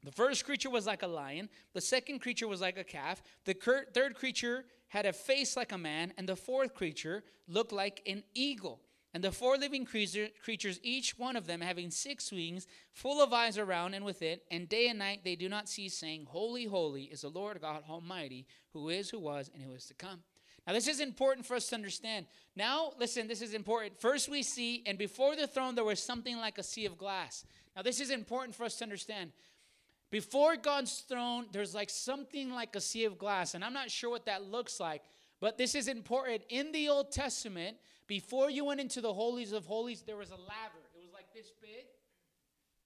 The 0.02 0.12
first 0.12 0.44
creature 0.44 0.72
was 0.72 0.88
like 0.88 1.04
a 1.04 1.08
lion, 1.08 1.50
the 1.74 1.82
second 1.82 2.18
creature 2.18 2.48
was 2.48 2.62
like 2.62 2.80
a 2.80 2.84
calf, 2.84 3.22
the 3.46 3.54
third 3.94 4.16
creature 4.16 4.66
had 4.88 5.06
a 5.06 5.14
face 5.14 5.56
like 5.56 5.72
a 5.72 5.78
man, 5.78 6.14
and 6.18 6.28
the 6.28 6.36
fourth 6.36 6.74
creature 6.74 7.24
looked 7.48 7.72
like 7.72 8.02
an 8.08 8.24
eagle. 8.34 8.82
And 9.18 9.24
the 9.24 9.32
four 9.32 9.58
living 9.58 9.84
creatures, 9.84 10.80
each 10.84 11.18
one 11.18 11.36
of 11.36 11.48
them 11.48 11.60
having 11.60 11.90
six 11.90 12.32
wings, 12.32 12.68
full 12.94 13.20
of 13.20 13.34
eyes 13.34 13.58
around 13.58 13.96
and 13.96 14.06
within, 14.06 14.38
and 14.52 14.70
day 14.70 14.90
and 14.90 15.00
night 15.00 15.22
they 15.24 15.36
do 15.36 15.50
not 15.50 15.68
cease 15.68 15.98
saying, 15.98 16.28
Holy, 16.30 16.66
holy 16.66 17.06
is 17.06 17.22
the 17.22 17.30
Lord 17.30 17.60
God 17.60 17.82
Almighty, 17.90 18.46
who 18.74 18.90
is, 18.90 19.10
who 19.10 19.18
was, 19.18 19.50
and 19.52 19.64
who 19.64 19.74
is 19.74 19.88
to 19.88 19.96
come. 19.96 20.20
Now, 20.68 20.74
this 20.74 20.88
is 20.88 21.00
important 21.00 21.48
for 21.48 21.56
us 21.56 21.66
to 21.70 21.76
understand. 21.76 22.28
Now, 22.56 22.92
listen, 23.00 23.28
this 23.28 23.42
is 23.42 23.56
important. 23.56 24.00
First, 24.00 24.30
we 24.30 24.44
see, 24.44 24.84
and 24.86 25.00
before 25.00 25.36
the 25.36 25.48
throne, 25.48 25.74
there 25.74 25.84
was 25.84 26.00
something 26.00 26.38
like 26.38 26.60
a 26.60 26.64
sea 26.64 26.86
of 26.86 26.96
glass. 26.96 27.44
Now, 27.76 27.82
this 27.82 28.00
is 28.00 28.12
important 28.12 28.54
for 28.54 28.66
us 28.66 28.76
to 28.76 28.84
understand. 28.84 29.32
Before 30.12 30.58
God's 30.58 30.96
throne, 31.10 31.48
there's 31.52 31.74
like 31.74 31.90
something 31.90 32.52
like 32.52 32.76
a 32.76 32.82
sea 32.82 33.06
of 33.06 33.18
glass, 33.18 33.56
and 33.56 33.66
I'm 33.66 33.74
not 33.74 33.90
sure 33.90 34.12
what 34.12 34.28
that 34.28 34.44
looks 34.44 34.80
like, 34.80 35.02
but 35.40 35.58
this 35.58 35.76
is 35.76 35.88
important. 35.88 36.44
In 36.50 36.72
the 36.72 36.90
Old 36.90 37.12
Testament, 37.12 37.78
before 38.08 38.50
you 38.50 38.66
went 38.66 38.80
into 38.80 39.02
the 39.02 39.14
holies 39.14 39.52
of 39.52 39.66
holies, 39.66 40.04
there 40.06 40.18
was 40.18 40.30
a 40.30 40.36
laver. 40.36 40.84
It 40.96 41.02
was 41.02 41.14
like 41.14 41.34
this 41.34 41.52
big. 41.62 41.86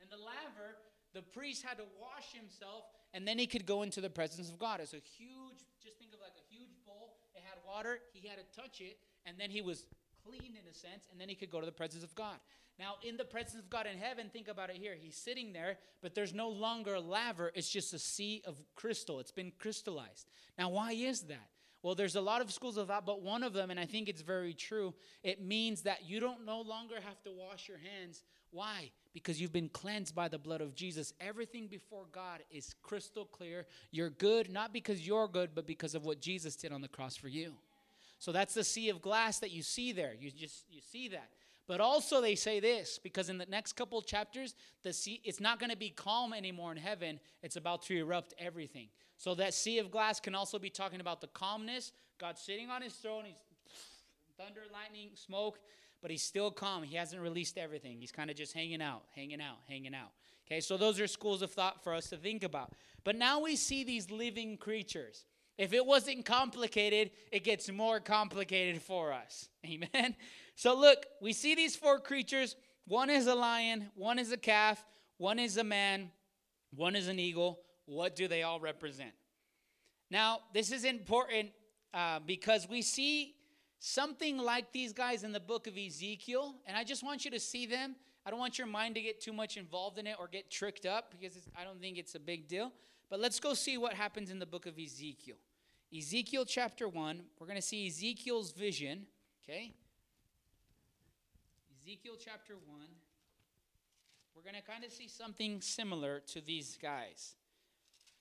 And 0.01 0.09
the 0.09 0.17
laver, 0.17 0.77
the 1.13 1.21
priest 1.21 1.63
had 1.63 1.77
to 1.77 1.85
wash 1.99 2.33
himself, 2.33 2.85
and 3.13 3.27
then 3.27 3.37
he 3.37 3.47
could 3.47 3.65
go 3.65 3.83
into 3.83 4.01
the 4.01 4.09
presence 4.09 4.49
of 4.49 4.57
God. 4.57 4.79
It's 4.79 4.93
a 4.93 4.97
huge, 4.97 5.63
just 5.81 5.97
think 5.99 6.13
of 6.13 6.19
like 6.19 6.33
a 6.35 6.53
huge 6.53 6.75
bowl. 6.85 7.17
It 7.35 7.43
had 7.45 7.59
water. 7.67 7.99
He 8.13 8.27
had 8.27 8.37
to 8.37 8.61
touch 8.61 8.81
it, 8.81 8.97
and 9.25 9.37
then 9.39 9.49
he 9.49 9.61
was 9.61 9.85
clean 10.25 10.53
in 10.53 10.69
a 10.69 10.73
sense, 10.73 11.07
and 11.11 11.19
then 11.19 11.29
he 11.29 11.35
could 11.35 11.51
go 11.51 11.59
to 11.59 11.65
the 11.65 11.71
presence 11.71 12.03
of 12.03 12.13
God. 12.15 12.37
Now, 12.79 12.95
in 13.03 13.17
the 13.17 13.25
presence 13.25 13.61
of 13.61 13.69
God 13.69 13.85
in 13.85 13.97
heaven, 13.97 14.29
think 14.31 14.47
about 14.47 14.69
it 14.69 14.77
here. 14.77 14.95
He's 14.99 15.15
sitting 15.15 15.53
there, 15.53 15.77
but 16.01 16.15
there's 16.15 16.33
no 16.33 16.49
longer 16.49 16.95
a 16.95 16.99
laver. 16.99 17.51
It's 17.53 17.69
just 17.69 17.93
a 17.93 17.99
sea 17.99 18.41
of 18.45 18.55
crystal. 18.75 19.19
It's 19.19 19.31
been 19.31 19.51
crystallized. 19.59 20.29
Now, 20.57 20.69
why 20.69 20.93
is 20.93 21.21
that? 21.23 21.49
Well, 21.83 21.95
there's 21.95 22.15
a 22.15 22.21
lot 22.21 22.41
of 22.41 22.51
schools 22.51 22.77
of 22.77 22.87
thought, 22.87 23.05
but 23.05 23.21
one 23.21 23.43
of 23.43 23.53
them, 23.53 23.71
and 23.71 23.79
I 23.79 23.85
think 23.85 24.07
it's 24.07 24.21
very 24.21 24.53
true, 24.53 24.93
it 25.23 25.41
means 25.41 25.81
that 25.81 26.05
you 26.07 26.19
don't 26.19 26.45
no 26.45 26.61
longer 26.61 26.95
have 26.95 27.21
to 27.23 27.31
wash 27.31 27.67
your 27.67 27.79
hands. 27.79 28.23
Why? 28.51 28.91
Because 29.13 29.41
you've 29.41 29.53
been 29.53 29.69
cleansed 29.69 30.13
by 30.13 30.27
the 30.27 30.37
blood 30.37 30.61
of 30.61 30.75
Jesus. 30.75 31.13
Everything 31.19 31.67
before 31.67 32.05
God 32.11 32.41
is 32.51 32.75
crystal 32.83 33.25
clear. 33.25 33.65
You're 33.91 34.11
good, 34.11 34.51
not 34.51 34.73
because 34.73 35.05
you're 35.07 35.27
good, 35.27 35.51
but 35.55 35.65
because 35.65 35.95
of 35.95 36.05
what 36.05 36.21
Jesus 36.21 36.55
did 36.55 36.71
on 36.71 36.81
the 36.81 36.87
cross 36.87 37.15
for 37.15 37.29
you. 37.29 37.53
So 38.19 38.31
that's 38.31 38.53
the 38.53 38.63
sea 38.63 38.89
of 38.89 39.01
glass 39.01 39.39
that 39.39 39.49
you 39.49 39.63
see 39.63 39.91
there. 39.91 40.13
You 40.19 40.29
just 40.29 40.65
you 40.69 40.81
see 40.91 41.07
that. 41.09 41.29
But 41.67 41.79
also 41.79 42.21
they 42.21 42.35
say 42.35 42.59
this 42.59 42.99
because 43.01 43.29
in 43.29 43.37
the 43.37 43.45
next 43.45 43.73
couple 43.73 44.01
chapters, 44.01 44.55
the 44.83 44.93
sea 44.93 45.21
it's 45.23 45.39
not 45.39 45.59
going 45.59 45.69
to 45.69 45.77
be 45.77 45.89
calm 45.89 46.33
anymore 46.33 46.71
in 46.71 46.77
heaven. 46.77 47.19
It's 47.43 47.55
about 47.55 47.83
to 47.83 47.97
erupt 47.97 48.33
everything. 48.37 48.87
So 49.17 49.35
that 49.35 49.53
sea 49.53 49.79
of 49.79 49.91
glass 49.91 50.19
can 50.19 50.35
also 50.35 50.57
be 50.57 50.69
talking 50.69 50.99
about 50.99 51.21
the 51.21 51.27
calmness. 51.27 51.91
God 52.19 52.37
sitting 52.37 52.69
on 52.69 52.81
his 52.81 52.93
throne, 52.93 53.23
he's 53.25 53.35
thunder, 54.37 54.61
lightning, 54.73 55.09
smoke, 55.15 55.59
but 56.01 56.09
he's 56.09 56.23
still 56.23 56.49
calm. 56.49 56.83
He 56.83 56.95
hasn't 56.95 57.21
released 57.21 57.57
everything. 57.57 57.97
He's 57.99 58.11
kind 58.11 58.29
of 58.29 58.35
just 58.35 58.53
hanging 58.53 58.81
out, 58.81 59.03
hanging 59.15 59.41
out, 59.41 59.57
hanging 59.69 59.93
out. 59.93 60.09
Okay, 60.47 60.59
so 60.59 60.75
those 60.75 60.99
are 60.99 61.07
schools 61.07 61.41
of 61.41 61.51
thought 61.51 61.83
for 61.83 61.93
us 61.93 62.09
to 62.09 62.17
think 62.17 62.43
about. 62.43 62.73
But 63.03 63.15
now 63.15 63.39
we 63.39 63.55
see 63.55 63.83
these 63.83 64.09
living 64.11 64.57
creatures. 64.57 65.25
If 65.57 65.73
it 65.73 65.85
wasn't 65.85 66.25
complicated, 66.25 67.11
it 67.31 67.43
gets 67.43 67.71
more 67.71 67.99
complicated 67.99 68.81
for 68.81 69.13
us. 69.13 69.49
Amen. 69.65 70.15
So 70.55 70.77
look, 70.77 71.05
we 71.21 71.33
see 71.33 71.55
these 71.55 71.75
four 71.75 71.99
creatures. 71.99 72.55
One 72.87 73.09
is 73.09 73.27
a 73.27 73.35
lion, 73.35 73.89
one 73.95 74.19
is 74.19 74.31
a 74.31 74.37
calf, 74.37 74.83
one 75.17 75.39
is 75.39 75.57
a 75.57 75.63
man, 75.63 76.11
one 76.73 76.95
is 76.95 77.07
an 77.07 77.19
eagle, 77.19 77.59
what 77.85 78.15
do 78.15 78.27
they 78.27 78.43
all 78.43 78.59
represent? 78.59 79.11
Now, 80.09 80.39
this 80.53 80.71
is 80.71 80.83
important 80.83 81.51
uh, 81.93 82.19
because 82.25 82.67
we 82.67 82.81
see 82.81 83.35
something 83.79 84.37
like 84.37 84.71
these 84.71 84.93
guys 84.93 85.23
in 85.23 85.31
the 85.31 85.39
book 85.39 85.67
of 85.67 85.77
Ezekiel, 85.77 86.55
and 86.65 86.75
I 86.77 86.83
just 86.83 87.03
want 87.03 87.25
you 87.25 87.31
to 87.31 87.39
see 87.39 87.65
them. 87.65 87.95
I 88.25 88.29
don't 88.29 88.39
want 88.39 88.57
your 88.57 88.67
mind 88.67 88.95
to 88.95 89.01
get 89.01 89.19
too 89.19 89.33
much 89.33 89.57
involved 89.57 89.97
in 89.97 90.05
it 90.05 90.15
or 90.19 90.27
get 90.27 90.51
tricked 90.51 90.85
up 90.85 91.11
because 91.11 91.37
I 91.55 91.63
don't 91.63 91.79
think 91.81 91.97
it's 91.97 92.15
a 92.15 92.19
big 92.19 92.47
deal. 92.47 92.71
But 93.09 93.19
let's 93.19 93.39
go 93.39 93.53
see 93.53 93.77
what 93.77 93.93
happens 93.93 94.29
in 94.29 94.39
the 94.39 94.45
book 94.45 94.65
of 94.65 94.77
Ezekiel. 94.77 95.37
Ezekiel 95.95 96.45
chapter 96.45 96.87
1. 96.87 97.21
We're 97.39 97.47
going 97.47 97.57
to 97.57 97.61
see 97.61 97.87
Ezekiel's 97.87 98.51
vision, 98.51 99.07
okay? 99.43 99.73
Ezekiel 101.83 102.13
chapter 102.23 102.53
1. 102.53 102.79
We're 104.35 104.43
going 104.43 104.55
to 104.55 104.61
kind 104.61 104.83
of 104.83 104.91
see 104.91 105.07
something 105.07 105.61
similar 105.61 106.21
to 106.27 106.39
these 106.39 106.77
guys. 106.79 107.35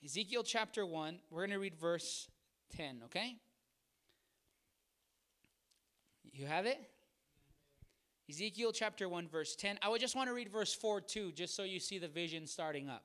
Ezekiel 0.02 0.42
chapter 0.42 0.86
1, 0.86 1.18
we're 1.30 1.40
going 1.40 1.50
to 1.50 1.58
read 1.58 1.74
verse 1.74 2.28
10, 2.74 3.02
okay? 3.04 3.36
You 6.32 6.46
have 6.46 6.64
it? 6.64 6.78
Ezekiel 8.30 8.72
chapter 8.72 9.10
1, 9.10 9.28
verse 9.28 9.54
10. 9.56 9.78
I 9.82 9.90
would 9.90 10.00
just 10.00 10.16
want 10.16 10.28
to 10.28 10.34
read 10.34 10.48
verse 10.48 10.72
4 10.72 11.02
too, 11.02 11.30
just 11.32 11.54
so 11.54 11.62
you 11.62 11.80
see 11.80 11.98
the 11.98 12.08
vision 12.08 12.46
starting 12.46 12.88
up. 12.88 13.04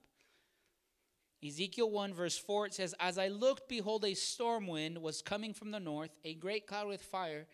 Ezekiel 1.45 1.91
1, 1.91 2.13
verse 2.13 2.37
4, 2.37 2.67
it 2.67 2.73
says, 2.73 2.95
As 3.01 3.17
I 3.17 3.27
looked, 3.27 3.67
behold, 3.67 4.05
a 4.05 4.13
storm 4.13 4.67
wind 4.67 4.99
was 4.99 5.21
coming 5.21 5.53
from 5.53 5.71
the 5.71 5.81
north, 5.81 6.17
a 6.23 6.33
great 6.33 6.65
cloud 6.65 6.87
with 6.87 7.01
fire 7.01 7.45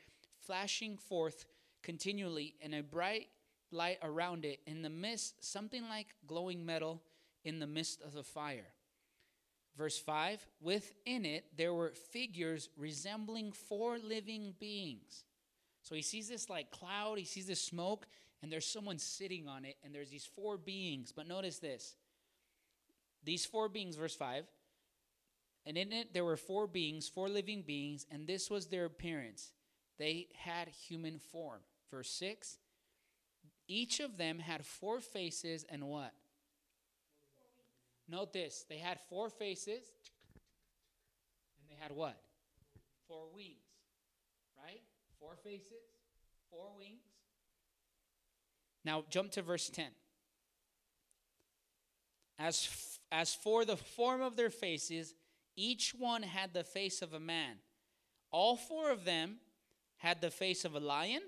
flashing 0.42 0.98
forth 0.98 1.46
continually, 1.84 2.56
and 2.62 2.74
a 2.76 2.84
bright 2.84 3.28
light 3.72 4.00
around 4.04 4.46
it. 4.46 4.60
In 4.66 4.82
the 4.82 4.90
midst, 4.90 5.44
something 5.44 5.88
like 5.88 6.08
glowing 6.28 6.66
metal 6.66 7.02
in 7.44 7.60
the 7.60 7.68
midst 7.68 8.02
of 8.02 8.14
the 8.14 8.24
fire. 8.24 8.74
Verse 9.78 9.98
5 9.98 10.46
Within 10.62 11.26
it 11.26 11.46
there 11.58 11.74
were 11.74 11.94
figures 12.12 12.70
resembling 12.78 13.52
four 13.52 13.98
living 13.98 14.54
beings. 14.60 15.24
So 15.84 15.96
he 15.96 16.02
sees 16.02 16.30
this 16.30 16.50
like 16.50 16.72
cloud, 16.72 17.18
he 17.18 17.26
sees 17.26 17.48
this 17.48 17.62
smoke, 17.62 18.06
and 18.42 18.52
there's 18.52 18.68
someone 18.68 19.00
sitting 19.00 19.48
on 19.48 19.66
it, 19.66 19.78
and 19.84 19.94
there's 19.94 20.10
these 20.10 20.26
four 20.26 20.58
beings. 20.58 21.12
But 21.12 21.28
notice 21.28 21.60
this 21.60 21.96
these 23.24 23.46
four 23.46 23.70
beings, 23.70 23.96
verse 23.96 24.16
5, 24.16 24.46
and 25.66 25.78
in 25.78 25.94
it 25.94 26.14
there 26.14 26.26
were 26.26 26.38
four 26.38 26.68
beings, 26.68 27.08
four 27.08 27.30
living 27.30 27.62
beings, 27.62 28.06
and 28.12 28.28
this 28.28 28.50
was 28.50 28.68
their 28.68 28.86
appearance. 28.86 29.52
They 29.98 30.28
had 30.36 30.68
human 30.68 31.20
form. 31.20 31.62
Verse 31.92 32.10
6 32.12 32.58
each 33.72 34.02
of 34.02 34.18
them 34.18 34.40
had 34.40 34.66
four 34.66 35.00
faces 35.00 35.66
and 35.70 35.88
what? 35.88 36.12
Note 38.10 38.34
this 38.34 38.66
they 38.68 38.80
had 38.80 39.00
four 39.10 39.30
faces, 39.30 39.86
and 41.58 41.70
they 41.70 41.82
had 41.82 41.94
what? 41.94 42.18
Four 43.08 43.28
wings, 43.34 43.64
right? 44.62 44.82
Four 45.22 45.38
faces, 45.42 45.86
four 46.50 46.68
wings. 46.78 47.00
Now 48.84 49.06
jump 49.10 49.32
to 49.32 49.42
verse 49.42 49.70
10. 49.70 49.86
As, 52.38 52.68
f- 52.70 53.00
as 53.10 53.34
for 53.34 53.64
the 53.64 53.78
form 53.78 54.22
of 54.22 54.36
their 54.36 54.50
faces, 54.50 55.14
each 55.56 55.94
one 55.98 56.24
had 56.24 56.54
the 56.54 56.66
face 56.66 57.02
of 57.02 57.14
a 57.14 57.20
man. 57.22 57.58
All 58.32 58.58
four 58.58 58.92
of 58.92 59.06
them 59.06 59.38
had 59.98 60.20
the 60.20 60.32
face 60.32 60.66
of 60.66 60.76
a 60.76 60.80
lion, 60.80 61.22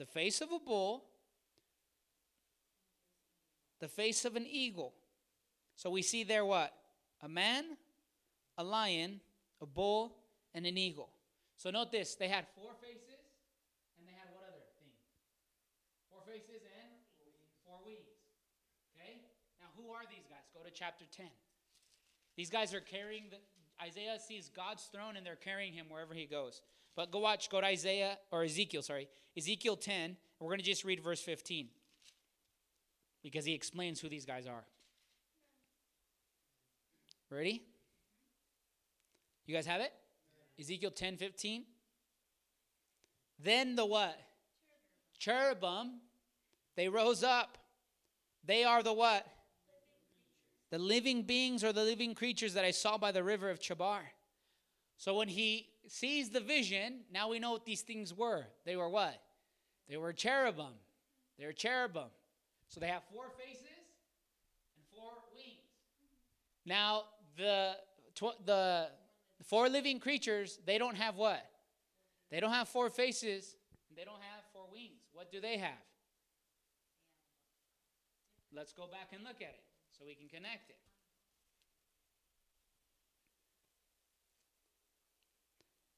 the 0.00 0.06
face 0.06 0.40
of 0.40 0.50
a 0.50 0.58
bull, 0.58 1.04
the 3.80 3.88
face 3.88 4.24
of 4.24 4.34
an 4.34 4.46
eagle. 4.50 4.94
So 5.76 5.90
we 5.90 6.00
see 6.00 6.24
there 6.24 6.46
what? 6.46 6.72
A 7.20 7.28
man, 7.28 7.76
a 8.56 8.64
lion, 8.64 9.20
a 9.60 9.66
bull, 9.66 10.16
and 10.54 10.64
an 10.64 10.78
eagle. 10.78 11.10
So 11.58 11.68
note 11.70 11.92
this 11.92 12.14
they 12.14 12.28
had 12.28 12.46
four 12.56 12.72
faces, 12.80 13.20
and 13.98 14.08
they 14.08 14.14
had 14.14 14.32
what 14.32 14.48
other 14.48 14.64
thing? 14.80 14.88
Four 16.10 16.22
faces 16.26 16.64
and 16.80 16.88
four 17.66 17.76
wings. 17.84 18.08
Okay? 18.96 19.20
Now, 19.60 19.68
who 19.76 19.92
are 19.92 20.08
these 20.08 20.24
guys? 20.30 20.48
Go 20.54 20.64
to 20.64 20.72
chapter 20.72 21.04
10. 21.14 21.26
These 22.36 22.48
guys 22.48 22.72
are 22.72 22.80
carrying 22.80 23.24
the. 23.28 23.36
Isaiah 23.84 24.18
sees 24.18 24.48
God's 24.48 24.84
throne 24.84 25.16
and 25.16 25.24
they're 25.26 25.36
carrying 25.36 25.72
him 25.72 25.86
wherever 25.88 26.12
he 26.12 26.24
goes. 26.24 26.62
But 26.96 27.10
go 27.10 27.20
watch, 27.20 27.48
go 27.50 27.60
to 27.60 27.66
Isaiah, 27.66 28.18
or 28.30 28.44
Ezekiel, 28.44 28.82
sorry, 28.82 29.08
Ezekiel 29.36 29.76
10, 29.76 29.94
and 30.02 30.16
we're 30.40 30.48
going 30.48 30.58
to 30.58 30.64
just 30.64 30.84
read 30.84 31.00
verse 31.02 31.20
15 31.20 31.68
because 33.22 33.44
he 33.44 33.54
explains 33.54 34.00
who 34.00 34.08
these 34.08 34.24
guys 34.24 34.46
are. 34.46 34.64
Ready? 37.30 37.62
You 39.46 39.54
guys 39.54 39.66
have 39.66 39.80
it? 39.80 39.92
Ezekiel 40.58 40.90
10 40.90 41.16
15. 41.16 41.64
Then 43.42 43.76
the 43.76 43.86
what? 43.86 44.18
Cherubim, 45.18 46.00
they 46.76 46.88
rose 46.88 47.22
up. 47.22 47.56
They 48.44 48.64
are 48.64 48.82
the 48.82 48.92
what? 48.92 49.26
The 50.70 50.78
living 50.78 51.22
beings 51.22 51.64
or 51.64 51.72
the 51.72 51.84
living 51.84 52.14
creatures 52.14 52.54
that 52.54 52.64
I 52.64 52.70
saw 52.70 52.98
by 52.98 53.12
the 53.12 53.22
river 53.22 53.50
of 53.50 53.60
Chebar. 53.60 54.00
So 54.96 55.16
when 55.16 55.28
he 55.28 55.69
sees 55.86 56.30
the 56.30 56.40
vision, 56.40 57.00
now 57.12 57.28
we 57.28 57.38
know 57.38 57.52
what 57.52 57.64
these 57.64 57.82
things 57.82 58.14
were. 58.14 58.44
They 58.64 58.76
were 58.76 58.88
what? 58.88 59.20
They 59.88 59.96
were 59.96 60.12
cherubim. 60.12 60.74
They 61.38 61.46
were 61.46 61.52
cherubim. 61.52 62.10
So 62.68 62.80
they 62.80 62.88
have 62.88 63.02
four 63.12 63.24
faces 63.38 63.66
and 64.76 64.84
four 64.94 65.12
wings. 65.34 65.58
Now 66.64 67.04
the 67.36 67.76
tw- 68.14 68.44
the 68.44 68.88
four 69.44 69.68
living 69.68 69.98
creatures, 69.98 70.60
they 70.64 70.78
don't 70.78 70.96
have 70.96 71.16
what? 71.16 71.44
They 72.30 72.38
don't 72.38 72.52
have 72.52 72.68
four 72.68 72.90
faces. 72.90 73.56
They 73.96 74.04
don't 74.04 74.20
have 74.20 74.44
four 74.52 74.66
wings. 74.72 75.02
What 75.12 75.32
do 75.32 75.40
they 75.40 75.56
have? 75.58 75.82
Let's 78.52 78.72
go 78.72 78.86
back 78.86 79.08
and 79.12 79.24
look 79.24 79.36
at 79.36 79.54
it 79.54 79.64
so 79.98 80.04
we 80.04 80.14
can 80.14 80.28
connect 80.28 80.70
it. 80.70 80.76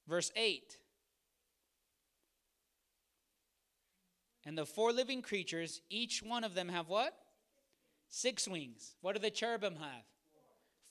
Verse 0.09 0.31
8. 0.37 0.79
And 4.45 4.59
the 4.59 4.67
four 4.67 4.93
living 4.93 5.23
creatures, 5.23 5.81
each 5.89 6.23
one 6.23 6.45
of 6.45 6.55
them 6.55 6.69
have 6.69 6.89
what? 6.89 7.15
Six 8.09 8.49
wings. 8.49 8.97
What 9.01 9.15
do 9.15 9.21
the 9.21 9.31
cherubim 9.31 9.77
have? 9.77 10.05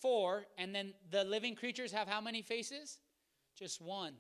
Four. 0.02 0.46
And 0.58 0.74
then 0.74 0.94
the 1.10 1.24
living 1.24 1.56
creatures 1.56 1.92
have 1.92 2.08
how 2.08 2.22
many 2.22 2.42
faces? 2.42 3.00
Just 3.58 3.82
one. 3.82 4.14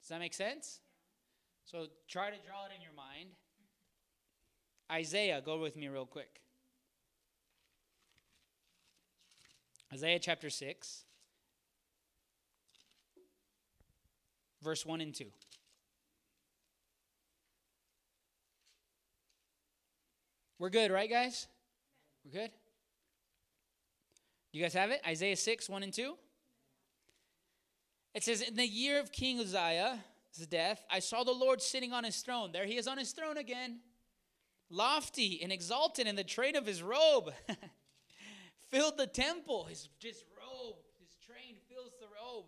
Does 0.00 0.08
that 0.08 0.20
make 0.20 0.34
sense? 0.34 0.80
So 1.64 1.86
try 2.08 2.30
to 2.30 2.36
draw 2.46 2.64
it 2.64 2.72
in 2.74 2.80
your 2.80 2.94
mind. 2.96 3.28
Isaiah, 4.90 5.42
go 5.44 5.58
with 5.58 5.76
me 5.76 5.88
real 5.88 6.06
quick. 6.06 6.40
Isaiah 9.92 10.18
chapter 10.18 10.50
6, 10.50 11.04
verse 14.62 14.84
1 14.84 15.00
and 15.00 15.14
2. 15.14 15.24
We're 20.58 20.70
good, 20.70 20.90
right, 20.90 21.08
guys? 21.08 21.46
We're 22.24 22.40
good? 22.40 22.50
Do 24.52 24.58
you 24.58 24.64
guys 24.64 24.74
have 24.74 24.90
it? 24.90 25.00
Isaiah 25.06 25.36
6, 25.36 25.68
1 25.68 25.82
and 25.82 25.92
2. 25.92 26.14
It 28.14 28.24
says, 28.24 28.40
In 28.40 28.56
the 28.56 28.66
year 28.66 28.98
of 28.98 29.12
King 29.12 29.38
Uzziah's 29.38 29.98
death, 30.50 30.84
I 30.90 30.98
saw 30.98 31.22
the 31.22 31.32
Lord 31.32 31.62
sitting 31.62 31.92
on 31.92 32.02
his 32.02 32.16
throne. 32.18 32.50
There 32.52 32.66
he 32.66 32.76
is 32.76 32.88
on 32.88 32.98
his 32.98 33.12
throne 33.12 33.36
again, 33.36 33.80
lofty 34.70 35.40
and 35.42 35.52
exalted 35.52 36.08
in 36.08 36.16
the 36.16 36.24
train 36.24 36.56
of 36.56 36.66
his 36.66 36.82
robe. 36.82 37.32
Filled 38.68 38.98
the 38.98 39.06
temple, 39.06 39.64
his 39.64 39.88
just 39.98 40.24
robe, 40.36 40.76
his 40.98 41.14
train 41.24 41.56
fills 41.68 41.92
the 42.00 42.06
robe. 42.06 42.46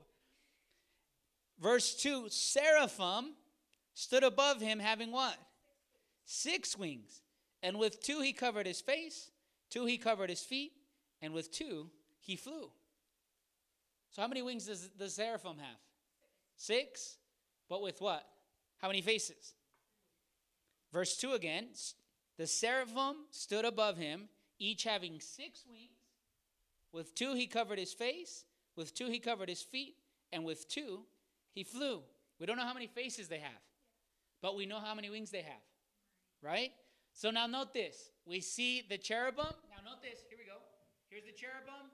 Verse 1.61 1.95
2 1.95 2.29
Seraphim 2.29 3.35
stood 3.95 4.25
above 4.25 4.61
him, 4.61 4.79
having 4.79 5.13
what? 5.13 5.37
Six 6.25 6.77
wings. 6.77 7.23
And 7.63 7.79
with 7.79 8.03
two 8.03 8.21
he 8.21 8.33
covered 8.33 8.67
his 8.67 8.81
face, 8.81 9.31
two 9.69 9.85
he 9.85 9.99
covered 9.99 10.31
his 10.31 10.41
feet, 10.41 10.73
and 11.21 11.35
with 11.35 11.53
two 11.53 11.91
he 12.21 12.37
flew. 12.37 12.71
So, 14.11 14.23
how 14.23 14.29
many 14.29 14.43
wings 14.43 14.67
does 14.67 14.89
the 14.99 15.09
seraphim 15.09 15.59
have? 15.59 15.79
Six. 16.57 17.19
But 17.69 17.83
with 17.83 18.01
what? 18.01 18.27
How 18.79 18.89
many 18.89 19.03
faces? 19.03 19.55
Verse 20.93 21.17
2 21.17 21.33
again 21.33 21.69
the 22.37 22.47
seraphim 22.47 23.27
stood 23.31 23.67
above 23.67 23.99
him, 23.99 24.31
each 24.59 24.85
having 24.85 25.21
six 25.21 25.65
wings. 25.71 25.91
With 26.91 27.15
two 27.15 27.35
he 27.35 27.47
covered 27.47 27.79
his 27.79 27.93
face, 27.93 28.47
with 28.77 28.95
two 28.95 29.09
he 29.09 29.19
covered 29.19 29.51
his 29.51 29.63
feet, 29.63 29.97
and 30.33 30.43
with 30.43 30.67
two 30.67 31.05
he 31.53 31.65
flew. 31.65 32.03
We 32.39 32.47
don't 32.47 32.57
know 32.57 32.67
how 32.67 32.75
many 32.75 32.87
faces 32.87 33.29
they 33.29 33.39
have, 33.39 33.61
but 34.41 34.57
we 34.57 34.67
know 34.67 34.81
how 34.81 34.95
many 34.95 35.11
wings 35.11 35.31
they 35.31 35.43
have, 35.43 35.65
right? 36.43 36.73
So 37.13 37.31
now 37.31 37.47
note 37.47 37.75
this. 37.75 38.11
We 38.25 38.41
see 38.41 38.83
the 38.89 38.97
cherubim. 38.97 39.53
Now 39.69 39.83
note 39.85 40.03
this. 40.03 40.25
Here 40.29 40.39
we 40.39 40.47
go. 40.47 40.59
Here's 41.11 41.27
the 41.27 41.35
cherubim. 41.35 41.91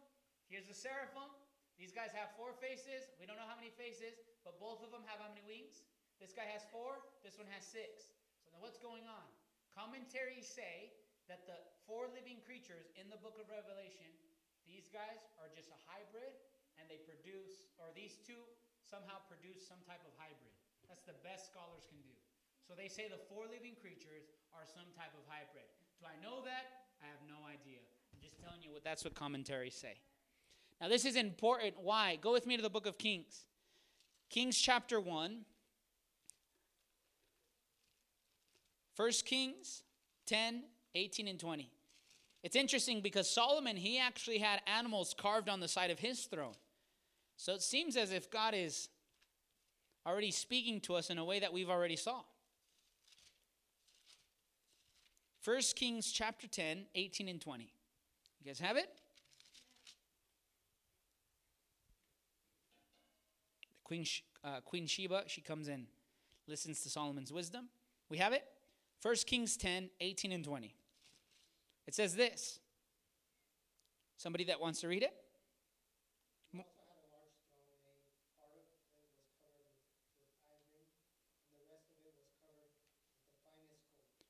Here's 0.46 0.68
the 0.70 0.76
seraphim. 0.76 1.26
These 1.74 1.90
guys 1.90 2.14
have 2.14 2.32
four 2.38 2.54
faces. 2.56 3.10
We 3.18 3.26
don't 3.26 3.36
know 3.36 3.48
how 3.50 3.58
many 3.58 3.74
faces, 3.74 4.16
but 4.46 4.62
both 4.62 4.80
of 4.80 4.94
them 4.94 5.02
have 5.10 5.18
how 5.18 5.28
many 5.28 5.42
wings? 5.42 5.82
This 6.22 6.32
guy 6.32 6.46
has 6.48 6.64
four. 6.70 7.02
This 7.26 7.36
one 7.36 7.50
has 7.50 7.66
six. 7.66 8.14
So 8.46 8.54
now 8.54 8.62
what's 8.62 8.78
going 8.78 9.04
on? 9.10 9.26
Commentaries 9.74 10.46
say 10.48 10.94
that 11.28 11.44
the 11.44 11.58
four 11.84 12.08
living 12.14 12.40
creatures 12.46 12.94
in 12.96 13.10
the 13.10 13.18
book 13.20 13.36
of 13.36 13.50
Revelation, 13.50 14.08
these 14.64 14.88
guys 14.88 15.20
are 15.36 15.50
just 15.52 15.68
a 15.74 15.80
hybrid, 15.84 16.32
and 16.80 16.86
they 16.88 17.02
produce, 17.04 17.68
or 17.76 17.90
these 17.92 18.16
two 18.24 18.40
somehow 18.86 19.18
produce 19.26 19.66
some 19.66 19.82
type 19.84 20.02
of 20.06 20.14
hybrid. 20.16 20.54
That's 20.86 21.02
the 21.02 21.18
best 21.26 21.50
scholars 21.50 21.84
can 21.90 21.98
do. 22.06 22.14
So 22.62 22.74
they 22.74 22.86
say 22.86 23.10
the 23.10 23.20
four 23.30 23.46
living 23.50 23.74
creatures 23.78 24.30
are 24.54 24.66
some 24.66 24.86
type 24.94 25.14
of 25.14 25.22
hybrid. 25.26 25.66
Do 25.98 26.06
I 26.06 26.16
know 26.22 26.42
that? 26.46 26.86
I 27.02 27.06
have 27.10 27.22
no 27.26 27.46
idea. 27.46 27.82
I'm 28.14 28.22
just 28.22 28.38
telling 28.38 28.62
you 28.62 28.70
what 28.70 28.82
that's 28.82 29.04
what 29.04 29.14
commentaries 29.14 29.74
say. 29.74 29.98
Now 30.80 30.88
this 30.88 31.04
is 31.04 31.16
important. 31.16 31.74
Why? 31.82 32.16
Go 32.16 32.32
with 32.32 32.46
me 32.46 32.56
to 32.56 32.62
the 32.62 32.70
book 32.70 32.86
of 32.86 32.98
Kings. 32.98 33.46
Kings 34.30 34.58
chapter 34.58 35.00
1. 35.00 35.44
1 38.96 39.10
Kings 39.24 39.82
10, 40.26 40.64
18, 40.94 41.28
and 41.28 41.38
20. 41.38 41.70
It's 42.42 42.56
interesting 42.56 43.00
because 43.00 43.28
Solomon, 43.28 43.76
he 43.76 43.98
actually 43.98 44.38
had 44.38 44.60
animals 44.66 45.14
carved 45.16 45.48
on 45.48 45.60
the 45.60 45.68
side 45.68 45.90
of 45.90 45.98
his 45.98 46.24
throne. 46.24 46.54
So 47.36 47.52
it 47.54 47.62
seems 47.62 47.96
as 47.96 48.12
if 48.12 48.30
God 48.30 48.54
is 48.54 48.88
already 50.06 50.30
speaking 50.30 50.80
to 50.82 50.94
us 50.94 51.10
in 51.10 51.18
a 51.18 51.24
way 51.24 51.40
that 51.40 51.52
we've 51.52 51.70
already 51.70 51.96
saw. 51.96 52.22
1 55.44 55.60
Kings 55.76 56.10
chapter 56.10 56.48
10, 56.48 56.86
18 56.94 57.28
and 57.28 57.40
20. 57.40 57.64
You 58.40 58.46
guys 58.46 58.58
have 58.58 58.76
it? 58.76 58.88
Queen, 63.84 64.04
uh, 64.42 64.60
Queen 64.64 64.86
Sheba, 64.86 65.24
she 65.28 65.40
comes 65.40 65.68
in, 65.68 65.86
listens 66.48 66.82
to 66.82 66.90
Solomon's 66.90 67.32
wisdom. 67.32 67.68
We 68.08 68.18
have 68.18 68.32
it? 68.32 68.44
1 69.02 69.14
Kings 69.26 69.56
10, 69.56 69.90
18 70.00 70.32
and 70.32 70.44
20. 70.44 70.74
It 71.86 71.94
says 71.94 72.16
this. 72.16 72.58
Somebody 74.16 74.44
that 74.44 74.60
wants 74.60 74.80
to 74.80 74.88
read 74.88 75.04
it? 75.04 75.14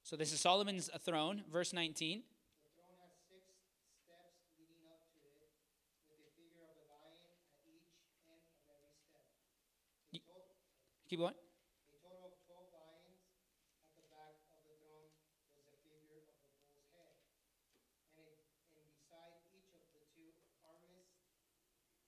So 0.07 0.15
this 0.15 0.31
is 0.31 0.39
Solomon's 0.39 0.87
throne, 1.03 1.43
verse 1.51 1.75
19. 1.75 2.23
Keep 2.23 2.31
throne 2.79 2.95
has 3.03 3.11
six 3.27 3.43
steps 4.07 4.39
leading 4.55 4.87
up 4.87 5.03
to 5.11 5.19
it, 5.35 5.51
with 6.07 6.23
the 6.23 6.31
figure 6.39 6.63
of 6.63 6.79
a 6.79 6.87
lion 6.87 7.27
at 7.27 7.67
each 7.67 7.91
end 8.31 8.39
of 8.39 8.55
every 8.71 8.95
step. 9.03 9.27
A 10.15 10.23
total, 10.23 10.55
Keep 11.11 11.19
going. 11.27 11.35
a 11.35 11.99
total 12.07 12.23
of 12.23 12.39
twelve 12.47 12.71
lions. 12.71 13.19
At 13.83 13.99
the 13.99 14.07
back 14.07 14.39
of 14.47 14.63
the 14.63 14.79
throne 14.79 15.11
was 15.59 15.67
the 15.75 15.83
figure 15.83 16.23
of 16.23 16.31
a 16.31 16.39
bull's 16.71 16.87
head. 16.95 17.19
And 18.15 18.31
it, 18.31 18.47
and 18.79 18.87
beside 18.87 19.43
each 19.51 19.75
of 19.75 19.91
the 19.91 20.07
two 20.15 20.31
armrests, 20.63 21.19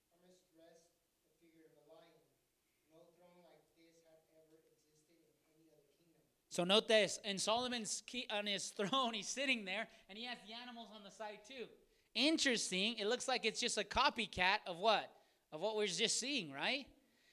armrests 0.07 0.55
rest 0.55 0.87
the 1.27 1.35
figure 1.43 1.67
of 1.67 1.75
a 1.75 1.83
lion. 1.83 2.23
No 2.95 3.03
throne 3.19 3.43
like 3.43 3.67
this 3.75 3.91
had 4.07 4.23
ever 4.39 4.55
existed 4.71 5.19
in 5.19 5.35
any 5.51 5.67
other 5.75 5.91
kingdom. 5.99 6.38
So 6.49 6.63
note 6.63 6.87
this. 6.87 7.19
In 7.23 7.37
Solomon's 7.37 8.03
key, 8.07 8.27
on 8.31 8.45
his 8.45 8.67
throne, 8.77 9.13
he's 9.13 9.29
sitting 9.29 9.65
there, 9.65 9.87
and 10.09 10.17
he 10.17 10.25
has 10.25 10.37
the 10.47 10.53
animals 10.61 10.89
on 10.95 11.03
the 11.03 11.11
side 11.11 11.39
too. 11.47 11.65
Interesting. 12.15 12.97
It 12.97 13.07
looks 13.07 13.27
like 13.27 13.45
it's 13.45 13.59
just 13.59 13.77
a 13.77 13.83
copycat 13.83 14.57
of 14.65 14.77
what? 14.77 15.09
Of 15.53 15.61
what 15.61 15.75
we're 15.75 15.87
just 15.87 16.19
seeing, 16.19 16.51
right? 16.51 16.85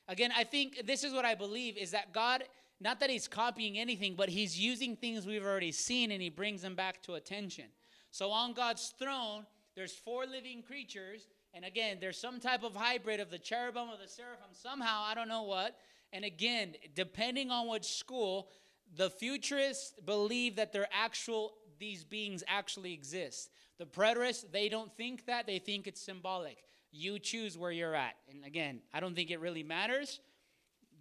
Again, 0.08 0.30
I 0.36 0.44
think 0.44 0.86
this 0.86 1.02
is 1.02 1.12
what 1.12 1.24
I 1.24 1.34
believe 1.34 1.76
is 1.76 1.90
that 1.90 2.12
God, 2.12 2.44
not 2.80 3.00
that 3.00 3.10
he's 3.10 3.26
copying 3.26 3.78
anything, 3.78 4.14
but 4.14 4.28
he's 4.28 4.58
using 4.58 4.96
things 4.96 5.26
we've 5.26 5.44
already 5.44 5.72
seen 5.72 6.12
and 6.12 6.22
he 6.22 6.28
brings 6.28 6.62
them 6.62 6.74
back 6.74 7.02
to 7.02 7.14
attention. 7.14 7.64
So 8.10 8.30
on 8.30 8.52
God's 8.52 8.94
throne, 8.98 9.46
there's 9.74 9.92
four 9.92 10.24
living 10.24 10.62
creatures, 10.62 11.26
and 11.52 11.64
again, 11.64 11.98
there's 12.00 12.18
some 12.18 12.40
type 12.40 12.62
of 12.62 12.74
hybrid 12.74 13.20
of 13.20 13.30
the 13.30 13.38
cherubim 13.38 13.88
or 13.88 13.96
the 14.00 14.08
seraphim, 14.08 14.48
somehow, 14.52 15.02
I 15.04 15.14
don't 15.14 15.28
know 15.28 15.42
what. 15.42 15.76
And 16.12 16.24
again, 16.24 16.74
depending 16.94 17.50
on 17.50 17.68
which 17.68 17.84
school, 17.84 18.48
the 18.94 19.10
futurists 19.10 19.94
believe 20.04 20.56
that 20.56 20.72
they're 20.72 20.88
actual 20.92 21.54
these 21.78 22.04
beings 22.04 22.42
actually 22.48 22.92
exist. 22.92 23.50
The 23.78 23.84
preterists, 23.84 24.50
they 24.50 24.68
don't 24.68 24.94
think 24.96 25.26
that, 25.26 25.46
they 25.46 25.58
think 25.58 25.86
it's 25.86 26.00
symbolic. 26.00 26.58
You 26.90 27.18
choose 27.18 27.58
where 27.58 27.70
you're 27.70 27.94
at. 27.94 28.14
And 28.30 28.44
again, 28.44 28.80
I 28.94 29.00
don't 29.00 29.14
think 29.14 29.30
it 29.30 29.40
really 29.40 29.62
matters, 29.62 30.20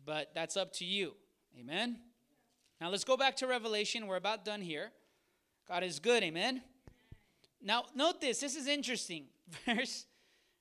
but 0.05 0.31
that's 0.35 0.57
up 0.57 0.73
to 0.73 0.85
you. 0.85 1.13
Amen. 1.57 1.97
Now 2.81 2.89
let's 2.89 3.05
go 3.05 3.15
back 3.15 3.37
to 3.37 3.47
Revelation. 3.47 4.07
We're 4.07 4.17
about 4.17 4.43
done 4.43 4.61
here. 4.61 4.91
God 5.67 5.83
is 5.83 5.99
good, 5.99 6.21
amen. 6.23 6.61
Now 7.61 7.85
note 7.95 8.19
this, 8.19 8.41
this 8.41 8.55
is 8.55 8.67
interesting. 8.67 9.25
Verse 9.65 10.05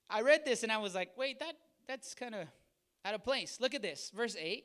I 0.09 0.21
read 0.21 0.45
this 0.45 0.63
and 0.63 0.71
I 0.71 0.77
was 0.77 0.95
like, 0.95 1.17
"Wait, 1.17 1.39
that 1.39 1.55
that's 1.87 2.13
kind 2.13 2.35
of 2.35 2.47
out 3.03 3.15
of 3.15 3.23
place." 3.23 3.57
Look 3.59 3.73
at 3.73 3.81
this. 3.81 4.11
Verse 4.15 4.35
8. 4.39 4.63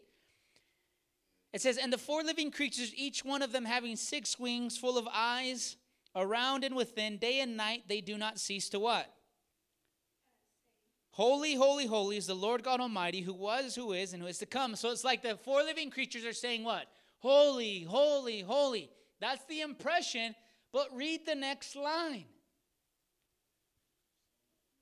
It 1.53 1.61
says, 1.61 1.79
And 1.79 1.93
the 1.93 1.99
four 1.99 2.23
living 2.23 2.51
creatures, 2.51 2.93
each 2.95 3.25
one 3.25 3.43
of 3.43 3.53
them 3.53 3.65
having 3.65 3.97
six 3.97 4.39
wings, 4.39 4.79
full 4.79 4.97
of 4.97 5.09
eyes, 5.13 5.77
around 6.15 6.65
and 6.65 6.77
within, 6.77 7.17
day 7.19 7.41
and 7.41 7.57
night, 7.57 7.85
they 7.89 8.01
do 8.01 8.17
not 8.17 8.39
cease 8.39 8.69
to 8.71 8.79
what? 8.79 9.13
Holy, 11.13 11.55
holy, 11.55 11.87
holy 11.87 12.17
is 12.17 12.27
the 12.27 12.35
Lord 12.35 12.63
God 12.63 12.81
Almighty, 12.81 13.21
who 13.21 13.35
was, 13.35 13.75
who 13.75 13.93
is, 13.93 14.13
and 14.13 14.23
who 14.23 14.29
is 14.29 14.39
to 14.39 14.47
come. 14.47 14.77
So 14.77 14.91
it's 14.91 15.05
like 15.05 15.23
the 15.23 15.37
four 15.37 15.63
living 15.63 15.91
creatures 15.91 16.25
are 16.25 16.33
saying 16.33 16.63
what? 16.65 16.87
Holy, 17.19 17.83
holy, 17.83 18.41
holy. 18.41 18.91
That's 19.21 19.45
the 19.45 19.61
impression, 19.61 20.35
but 20.73 20.87
read 20.95 21.27
the 21.27 21.35
next 21.35 21.77
line. 21.77 22.25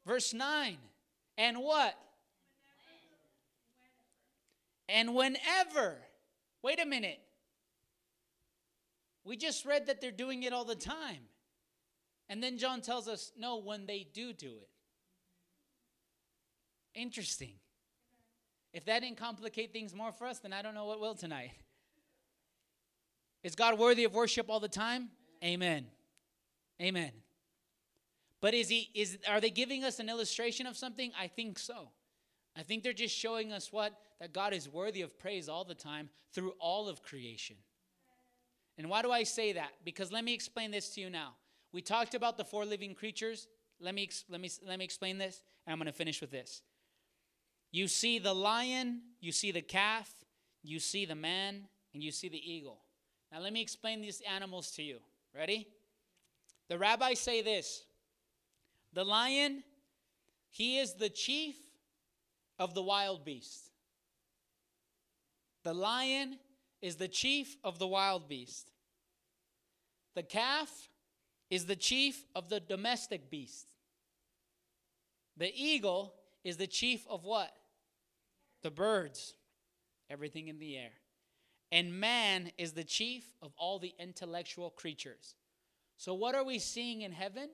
Verse 0.07 0.33
9. 0.33 0.77
And 1.39 1.59
what? 1.59 1.99
And 4.89 5.15
whenever. 5.15 5.99
Wait 6.63 6.81
a 6.81 6.87
minute. 6.87 7.21
We 9.25 9.37
just 9.37 9.65
read 9.65 9.87
that 9.87 10.01
they're 10.01 10.11
doing 10.11 10.43
it 10.43 10.53
all 10.53 10.65
the 10.65 10.75
time. 10.75 11.29
And 12.29 12.43
then 12.43 12.59
John 12.59 12.81
tells 12.81 13.09
us, 13.09 13.33
no, 13.39 13.59
when 13.59 13.87
they 13.87 14.07
do 14.13 14.33
do 14.33 14.49
it. 14.49 14.69
Interesting. 16.95 17.55
If 18.73 18.85
that 18.87 19.01
didn't 19.01 19.17
complicate 19.17 19.73
things 19.73 19.95
more 19.95 20.13
for 20.13 20.27
us, 20.27 20.39
then 20.39 20.53
I 20.53 20.63
don't 20.63 20.75
know 20.75 20.87
what 20.87 21.01
will 21.01 21.15
tonight. 21.15 21.53
Is 23.43 23.55
God 23.55 23.79
worthy 23.79 24.05
of 24.05 24.15
worship 24.15 24.47
all 24.49 24.61
the 24.61 24.69
time? 24.69 25.11
Amen. 25.45 25.87
Amen. 26.83 27.13
But 28.41 28.55
is 28.55 28.69
he 28.69 28.91
is 28.95 29.19
are 29.29 29.41
they 29.41 29.51
giving 29.51 29.85
us 29.85 29.99
an 29.99 30.09
illustration 30.09 30.67
of 30.67 30.77
something? 30.77 31.13
I 31.19 31.27
think 31.27 31.59
so. 31.59 31.91
I 32.57 32.63
think 32.63 32.83
they're 32.83 32.93
just 32.93 33.17
showing 33.17 33.53
us 33.53 33.73
what 33.73 33.93
that 34.21 34.33
God 34.33 34.53
is 34.53 34.69
worthy 34.69 35.03
of 35.03 35.19
praise 35.19 35.49
all 35.49 35.65
the 35.65 35.75
time 35.75 36.11
through 36.33 36.53
all 36.61 36.89
of 36.89 37.03
creation. 37.03 37.57
And 38.77 38.89
why 38.89 39.03
do 39.03 39.11
I 39.11 39.25
say 39.25 39.53
that? 39.53 39.71
Because 39.85 40.13
let 40.13 40.25
me 40.25 40.35
explain 40.35 40.71
this 40.71 40.91
to 40.95 41.01
you 41.01 41.11
now. 41.11 41.35
We 41.73 41.83
talked 41.83 42.15
about 42.15 42.37
the 42.37 42.45
four 42.45 42.65
living 42.65 42.95
creatures. 42.95 43.47
Let 43.81 43.95
me 43.95 44.09
let 44.29 44.41
me 44.41 44.51
let 44.67 44.79
me 44.79 44.85
explain 44.85 45.19
this 45.19 45.43
and 45.67 45.73
I'm 45.73 45.79
going 45.79 45.87
to 45.87 45.93
finish 45.93 46.21
with 46.21 46.31
this. 46.31 46.63
You 47.71 47.87
see 47.87 48.19
the 48.19 48.35
lion, 48.35 49.03
you 49.21 49.33
see 49.33 49.53
the 49.53 49.63
calf, 49.63 50.11
you 50.63 50.81
see 50.81 51.05
the 51.05 51.15
man, 51.15 51.65
and 51.93 52.03
you 52.03 52.11
see 52.11 52.29
the 52.29 52.53
eagle. 52.53 52.81
Now 53.31 53.41
let 53.41 53.53
me 53.53 53.61
explain 53.61 54.01
these 54.01 54.23
animals 54.29 54.71
to 54.73 54.83
you. 54.83 54.99
Ready? 55.35 55.69
The 56.69 56.79
rabbis 56.79 57.21
say 57.21 57.43
this. 57.43 57.85
The 58.95 59.05
lion, 59.05 59.63
he 60.51 60.79
is 60.79 60.95
the 60.95 61.11
chief 61.11 61.57
of 62.59 62.75
the 62.75 62.83
wild 62.83 63.25
beast. 63.25 63.68
The 65.69 65.75
lion 65.75 66.39
is 66.81 66.97
the 66.97 67.09
chief 67.09 67.59
of 67.63 67.79
the 67.79 67.87
wild 67.87 68.27
beast. 68.27 68.73
The 70.15 70.23
calf 70.23 70.89
is 71.51 71.67
the 71.67 71.77
chief 71.77 72.25
of 72.35 72.49
the 72.49 72.59
domestic 72.59 73.29
beast. 73.29 73.75
The 75.37 75.53
eagle 75.55 76.15
is 76.43 76.57
the 76.57 76.67
chief 76.67 77.07
of 77.07 77.23
what? 77.23 77.55
The 78.63 78.71
birds, 78.71 79.35
everything 80.09 80.49
in 80.49 80.59
the 80.59 80.75
air. 80.75 80.93
And 81.71 82.01
man 82.01 82.51
is 82.57 82.73
the 82.73 82.83
chief 82.83 83.25
of 83.43 83.53
all 83.59 83.79
the 83.79 83.93
intellectual 83.99 84.71
creatures. 84.71 85.35
So, 85.99 86.15
what 86.15 86.35
are 86.35 86.45
we 86.45 86.59
seeing 86.61 87.03
in 87.03 87.13
heaven? 87.13 87.51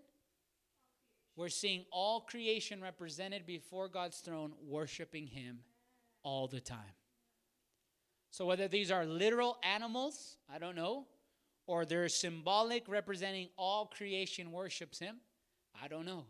We're 1.34 1.48
seeing 1.48 1.84
all 1.90 2.20
creation 2.20 2.80
represented 2.80 3.44
before 3.44 3.88
God's 3.88 4.18
throne, 4.18 4.52
worshiping 4.64 5.26
Him 5.26 5.64
all 6.22 6.46
the 6.46 6.60
time. 6.60 6.94
So, 8.34 8.46
whether 8.46 8.66
these 8.66 8.90
are 8.90 9.06
literal 9.06 9.58
animals, 9.62 10.38
I 10.52 10.58
don't 10.58 10.74
know, 10.74 11.06
or 11.68 11.84
they're 11.84 12.08
symbolic 12.08 12.88
representing 12.88 13.48
all 13.56 13.86
creation 13.86 14.50
worships 14.50 14.98
Him, 14.98 15.18
I 15.80 15.86
don't 15.86 16.04
know. 16.04 16.24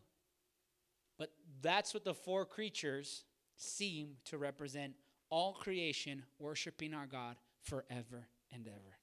But 1.18 1.31
that's 1.62 1.94
what 1.94 2.05
the 2.05 2.12
four 2.12 2.44
creatures 2.44 3.24
seem 3.56 4.16
to 4.26 4.36
represent 4.36 4.93
all 5.31 5.55
creation 5.55 6.24
worshiping 6.39 6.93
our 6.93 7.06
God 7.06 7.36
forever 7.62 8.28
and 8.52 8.68
ever. 8.68 8.98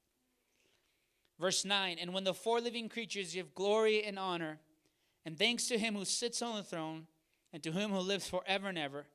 Verse 1.39 1.65
9 1.65 1.97
And 1.99 2.13
when 2.13 2.23
the 2.23 2.35
four 2.35 2.61
living 2.61 2.87
creatures 2.87 3.33
give 3.33 3.55
glory 3.55 4.03
and 4.03 4.19
honor, 4.19 4.59
and 5.25 5.39
thanks 5.39 5.67
to 5.69 5.79
him 5.79 5.95
who 5.95 6.05
sits 6.05 6.43
on 6.43 6.55
the 6.55 6.61
throne 6.61 7.07
and 7.51 7.63
to 7.63 7.71
him 7.71 7.89
who 7.89 7.97
lives 7.97 8.29
forever 8.29 8.67
and 8.67 8.77
ever, 8.77 9.07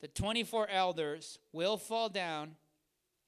the 0.00 0.08
24 0.08 0.68
elders 0.70 1.38
will 1.52 1.76
fall 1.76 2.08
down 2.08 2.56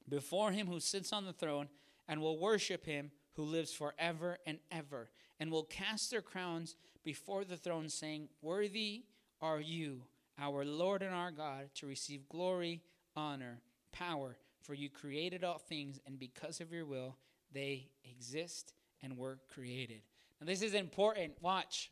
before 0.09 0.53
him 0.53 0.67
who 0.67 0.81
sits 0.81 1.13
on 1.13 1.25
the 1.25 1.33
throne 1.33 1.69
and 2.09 2.21
will 2.21 2.39
worship 2.39 2.85
him 2.85 3.11
who 3.35 3.43
lives 3.43 3.73
forever 3.73 4.39
and 4.47 4.59
ever, 4.71 5.11
and 5.41 5.51
will 5.51 5.65
cast 5.65 6.11
their 6.11 6.23
crowns 6.23 6.77
before 7.03 7.45
the 7.45 7.57
throne, 7.57 7.89
saying, 7.89 8.29
Worthy 8.43 9.05
are 9.41 9.61
you, 9.61 10.03
our 10.39 10.65
Lord 10.65 11.03
and 11.03 11.15
our 11.15 11.31
God, 11.31 11.71
to 11.77 11.87
receive 11.87 12.29
glory, 12.29 12.83
honor, 13.17 13.61
power, 13.93 14.37
for 14.63 14.75
you 14.75 14.89
created 14.89 15.45
all 15.45 15.59
things, 15.59 16.01
and 16.07 16.19
because 16.19 16.61
of 16.61 16.73
your 16.73 16.87
will, 16.87 17.17
they 17.53 17.89
exist 18.05 18.73
and 19.03 19.19
were 19.19 19.39
created. 19.53 20.03
Now, 20.41 20.47
this 20.47 20.63
is 20.63 20.75
important. 20.75 21.35
Watch. 21.41 21.91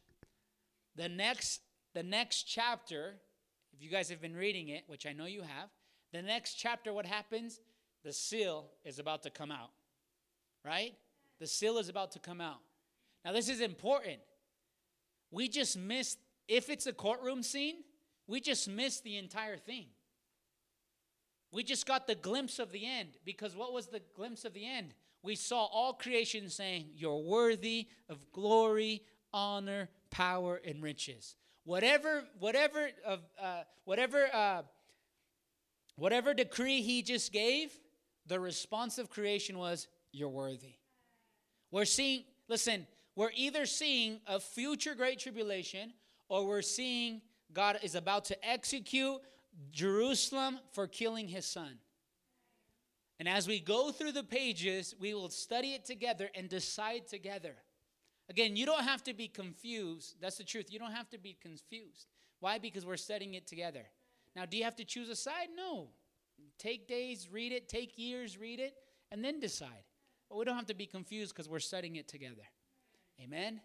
The 0.96 1.08
next, 1.08 1.60
the 1.94 2.02
next 2.02 2.44
chapter, 2.44 3.16
if 3.72 3.82
you 3.82 3.90
guys 3.90 4.08
have 4.10 4.20
been 4.20 4.36
reading 4.36 4.68
it, 4.68 4.84
which 4.86 5.06
I 5.06 5.12
know 5.12 5.26
you 5.26 5.42
have, 5.42 5.70
the 6.12 6.22
next 6.22 6.54
chapter, 6.54 6.92
what 6.92 7.06
happens? 7.06 7.60
The 8.04 8.12
seal 8.12 8.66
is 8.84 8.98
about 8.98 9.22
to 9.24 9.30
come 9.30 9.50
out. 9.50 9.70
Right? 10.64 10.94
The 11.40 11.46
seal 11.46 11.78
is 11.78 11.88
about 11.88 12.12
to 12.12 12.18
come 12.18 12.40
out. 12.40 12.60
Now, 13.24 13.32
this 13.32 13.48
is 13.48 13.60
important. 13.60 14.18
We 15.30 15.48
just 15.48 15.78
missed, 15.78 16.18
if 16.48 16.68
it's 16.68 16.86
a 16.86 16.92
courtroom 16.92 17.42
scene, 17.42 17.76
we 18.26 18.40
just 18.40 18.68
missed 18.68 19.04
the 19.04 19.16
entire 19.16 19.56
thing. 19.56 19.86
We 21.52 21.62
just 21.62 21.86
got 21.86 22.06
the 22.06 22.14
glimpse 22.14 22.58
of 22.58 22.72
the 22.72 22.86
end 22.86 23.10
because 23.24 23.54
what 23.54 23.72
was 23.72 23.86
the 23.86 24.02
glimpse 24.14 24.44
of 24.44 24.54
the 24.54 24.66
end? 24.66 24.94
We 25.22 25.36
saw 25.36 25.66
all 25.66 25.92
creation 25.92 26.48
saying, 26.48 26.86
You're 26.96 27.22
worthy 27.22 27.88
of 28.08 28.18
glory, 28.32 29.02
honor, 29.32 29.88
power, 30.10 30.60
and 30.64 30.82
riches. 30.82 31.36
Whatever, 31.64 32.24
whatever, 32.38 32.90
of, 33.04 33.20
uh, 33.40 33.62
whatever, 33.84 34.28
uh, 34.32 34.62
whatever 35.96 36.34
decree 36.34 36.82
he 36.82 37.02
just 37.02 37.32
gave, 37.32 37.70
the 38.26 38.40
response 38.40 38.98
of 38.98 39.10
creation 39.10 39.58
was, 39.58 39.88
You're 40.12 40.28
worthy. 40.28 40.74
We're 41.70 41.84
seeing, 41.84 42.24
listen, 42.48 42.86
we're 43.16 43.32
either 43.34 43.66
seeing 43.66 44.20
a 44.26 44.40
future 44.40 44.94
great 44.94 45.18
tribulation 45.18 45.92
or 46.28 46.46
we're 46.46 46.62
seeing 46.62 47.22
God 47.52 47.78
is 47.82 47.94
about 47.94 48.26
to 48.26 48.48
execute 48.48 49.20
Jerusalem 49.70 50.58
for 50.72 50.86
killing 50.86 51.28
his 51.28 51.44
son. 51.44 51.78
And 53.18 53.28
as 53.28 53.46
we 53.46 53.60
go 53.60 53.92
through 53.92 54.12
the 54.12 54.24
pages, 54.24 54.94
we 54.98 55.14
will 55.14 55.28
study 55.28 55.74
it 55.74 55.84
together 55.84 56.30
and 56.34 56.48
decide 56.48 57.06
together. 57.06 57.54
Again, 58.28 58.56
you 58.56 58.66
don't 58.66 58.84
have 58.84 59.04
to 59.04 59.14
be 59.14 59.28
confused. 59.28 60.16
That's 60.20 60.38
the 60.38 60.44
truth. 60.44 60.72
You 60.72 60.78
don't 60.78 60.92
have 60.92 61.08
to 61.10 61.18
be 61.18 61.36
confused. 61.40 62.06
Why? 62.40 62.58
Because 62.58 62.84
we're 62.84 62.96
studying 62.96 63.34
it 63.34 63.46
together. 63.46 63.84
Now, 64.34 64.46
do 64.46 64.56
you 64.56 64.64
have 64.64 64.76
to 64.76 64.84
choose 64.84 65.08
a 65.08 65.16
side? 65.16 65.48
No. 65.54 65.88
Take 66.62 66.86
days, 66.86 67.28
read 67.32 67.50
it, 67.50 67.68
take 67.68 67.98
years, 67.98 68.38
read 68.38 68.60
it, 68.60 68.74
and 69.10 69.24
then 69.24 69.40
decide. 69.40 69.82
But 70.28 70.38
we 70.38 70.44
don't 70.44 70.54
have 70.54 70.66
to 70.66 70.74
be 70.74 70.86
confused 70.86 71.34
because 71.34 71.48
we're 71.48 71.58
studying 71.58 71.96
it 71.96 72.06
together. 72.06 72.44
Amen. 73.20 73.60